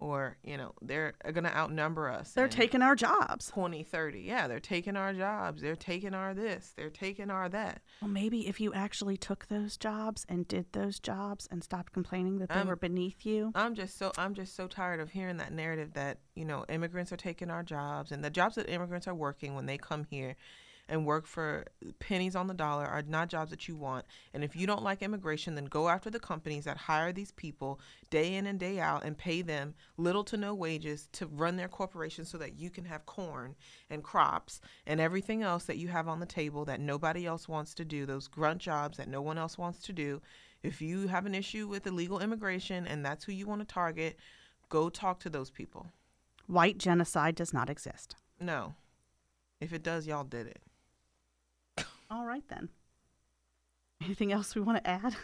or 0.00 0.36
you 0.44 0.56
know 0.56 0.72
they're 0.80 1.14
going 1.32 1.42
to 1.42 1.56
outnumber 1.56 2.08
us 2.08 2.32
they're 2.32 2.46
taking 2.46 2.82
our 2.82 2.94
jobs. 2.94 3.48
20 3.48 3.82
30 3.82 4.20
yeah 4.20 4.46
they're 4.46 4.60
taking 4.60 4.96
our 4.96 5.12
jobs. 5.12 5.60
They're 5.60 5.74
taking 5.74 6.14
our 6.14 6.34
this. 6.34 6.72
They're 6.76 6.88
taking 6.88 7.30
our 7.30 7.48
that. 7.48 7.82
Well 8.00 8.10
maybe 8.10 8.46
if 8.46 8.60
you 8.60 8.72
actually 8.72 9.16
took 9.16 9.48
those 9.48 9.76
jobs 9.76 10.24
and 10.28 10.46
did 10.46 10.66
those 10.72 11.00
jobs 11.00 11.48
and 11.50 11.64
stopped 11.64 11.92
complaining 11.92 12.38
that 12.38 12.48
they 12.48 12.60
I'm, 12.60 12.68
were 12.68 12.76
beneath 12.76 13.26
you. 13.26 13.50
I'm 13.56 13.74
just 13.74 13.98
so 13.98 14.12
i'm 14.16 14.34
just 14.34 14.54
so 14.54 14.68
tired 14.68 15.00
of 15.00 15.10
hearing 15.10 15.38
that 15.38 15.52
narrative 15.52 15.94
that 15.94 16.18
you 16.36 16.44
know 16.44 16.64
immigrants 16.68 17.12
are 17.12 17.16
taking 17.16 17.50
our 17.50 17.64
jobs 17.64 18.12
and 18.12 18.22
the 18.22 18.30
jobs 18.30 18.54
that 18.54 18.70
immigrants 18.70 19.08
are 19.08 19.14
working 19.14 19.54
when 19.56 19.66
they 19.66 19.78
come 19.78 20.04
here 20.08 20.36
and 20.88 21.04
work 21.04 21.26
for 21.26 21.64
pennies 21.98 22.34
on 22.34 22.46
the 22.46 22.54
dollar 22.54 22.86
are 22.86 23.02
not 23.02 23.28
jobs 23.28 23.50
that 23.50 23.68
you 23.68 23.76
want. 23.76 24.06
And 24.32 24.42
if 24.42 24.56
you 24.56 24.66
don't 24.66 24.82
like 24.82 25.02
immigration, 25.02 25.54
then 25.54 25.66
go 25.66 25.88
after 25.88 26.10
the 26.10 26.18
companies 26.18 26.64
that 26.64 26.76
hire 26.76 27.12
these 27.12 27.32
people 27.32 27.80
day 28.10 28.34
in 28.34 28.46
and 28.46 28.58
day 28.58 28.80
out 28.80 29.04
and 29.04 29.16
pay 29.16 29.42
them 29.42 29.74
little 29.96 30.24
to 30.24 30.36
no 30.36 30.54
wages 30.54 31.08
to 31.12 31.26
run 31.26 31.56
their 31.56 31.68
corporations 31.68 32.30
so 32.30 32.38
that 32.38 32.58
you 32.58 32.70
can 32.70 32.84
have 32.84 33.06
corn 33.06 33.54
and 33.90 34.02
crops 34.02 34.60
and 34.86 35.00
everything 35.00 35.42
else 35.42 35.64
that 35.64 35.78
you 35.78 35.88
have 35.88 36.08
on 36.08 36.20
the 36.20 36.26
table 36.26 36.64
that 36.64 36.80
nobody 36.80 37.26
else 37.26 37.48
wants 37.48 37.74
to 37.74 37.84
do, 37.84 38.06
those 38.06 38.28
grunt 38.28 38.60
jobs 38.60 38.96
that 38.96 39.08
no 39.08 39.20
one 39.20 39.38
else 39.38 39.58
wants 39.58 39.80
to 39.82 39.92
do. 39.92 40.20
If 40.62 40.80
you 40.80 41.06
have 41.08 41.26
an 41.26 41.34
issue 41.34 41.68
with 41.68 41.86
illegal 41.86 42.20
immigration 42.20 42.86
and 42.86 43.04
that's 43.04 43.24
who 43.24 43.32
you 43.32 43.46
want 43.46 43.60
to 43.60 43.66
target, 43.66 44.18
go 44.68 44.88
talk 44.88 45.20
to 45.20 45.30
those 45.30 45.50
people. 45.50 45.86
White 46.46 46.78
genocide 46.78 47.34
does 47.34 47.52
not 47.52 47.68
exist. 47.68 48.16
No. 48.40 48.74
If 49.60 49.72
it 49.72 49.82
does, 49.82 50.06
y'all 50.06 50.24
did 50.24 50.46
it. 50.46 50.60
All 52.10 52.24
right 52.24 52.44
then. 52.48 52.68
Anything 54.02 54.32
else 54.32 54.54
we 54.54 54.62
want 54.62 54.82
to 54.82 54.90
add? 54.90 55.14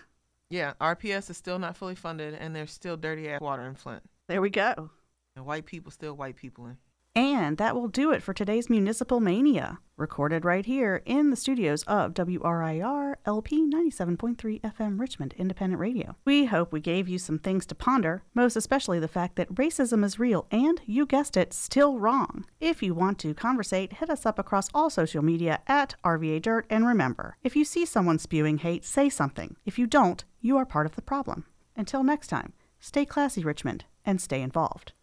Yeah, 0.51 0.75
RPS 0.81 1.31
is 1.31 1.37
still 1.37 1.59
not 1.59 1.77
fully 1.77 1.95
funded, 1.95 2.35
and 2.35 2.55
there's 2.55 2.71
still 2.71 2.97
dirty 2.97 3.29
ass 3.29 3.41
water 3.41 3.67
in 3.67 3.75
Flint. 3.75 4.03
There 4.29 4.41
we 4.43 4.51
go. 4.51 4.91
And 5.35 5.47
white 5.47 5.67
people 5.67 5.91
still 5.91 6.15
white 6.15 6.37
people 6.37 6.67
in. 6.67 6.77
And 7.17 7.59
that 7.59 7.77
will 7.77 7.87
do 7.87 8.11
it 8.11 8.25
for 8.25 8.35
today's 8.35 8.69
Municipal 8.69 9.21
Mania, 9.21 9.79
recorded 9.97 10.45
right 10.45 10.67
here 10.67 11.01
in 11.07 11.31
the 11.31 11.37
studios 11.37 11.85
of 11.85 12.13
WRIR 12.13 13.15
LP 13.25 13.63
97.3 13.63 14.61
FM 14.61 14.99
Richmond 14.99 15.33
Independent 15.39 15.79
Radio. 15.79 16.17
We 16.25 16.47
hope 16.47 16.73
we 16.73 16.81
gave 16.81 17.07
you 17.07 17.19
some 17.21 17.39
things 17.39 17.67
to 17.67 17.77
ponder, 17.77 18.25
most 18.35 18.57
especially 18.57 18.99
the 18.99 19.07
fact 19.07 19.37
that 19.37 19.55
racism 19.55 20.05
is 20.05 20.19
real 20.19 20.49
and, 20.51 20.81
you 20.87 21.07
guessed 21.07 21.37
it, 21.37 21.53
still 21.53 22.01
wrong. 22.01 22.47
If 22.59 22.83
you 22.83 22.95
want 22.95 23.21
to 23.21 23.33
conversate, 23.33 23.93
hit 23.93 24.11
us 24.11 24.27
up 24.27 24.41
across 24.41 24.69
all 24.75 24.91
social 24.91 25.23
media 25.23 25.61
at 25.69 25.95
RVA 26.03 26.43
Dirt, 26.43 26.67
and 26.69 26.85
remember, 26.85 27.37
if 27.45 27.55
you 27.55 27.65
see 27.65 27.87
someone 27.87 28.19
spewing 28.19 28.59
hate, 28.59 28.85
say 28.85 29.09
something. 29.09 29.55
If 29.65 29.79
you 29.79 29.87
don't, 29.87 30.25
you 30.41 30.57
are 30.57 30.67
part 30.67 30.87
of 30.87 30.97
the 30.97 31.03
problem. 31.03 31.45
Until 31.77 32.03
next 32.03 32.27
time, 32.27 32.55
stay 32.81 33.05
classy, 33.05 33.45
Richmond, 33.45 33.85
and 34.05 34.21
stay 34.21 34.43
involved. 34.43 34.94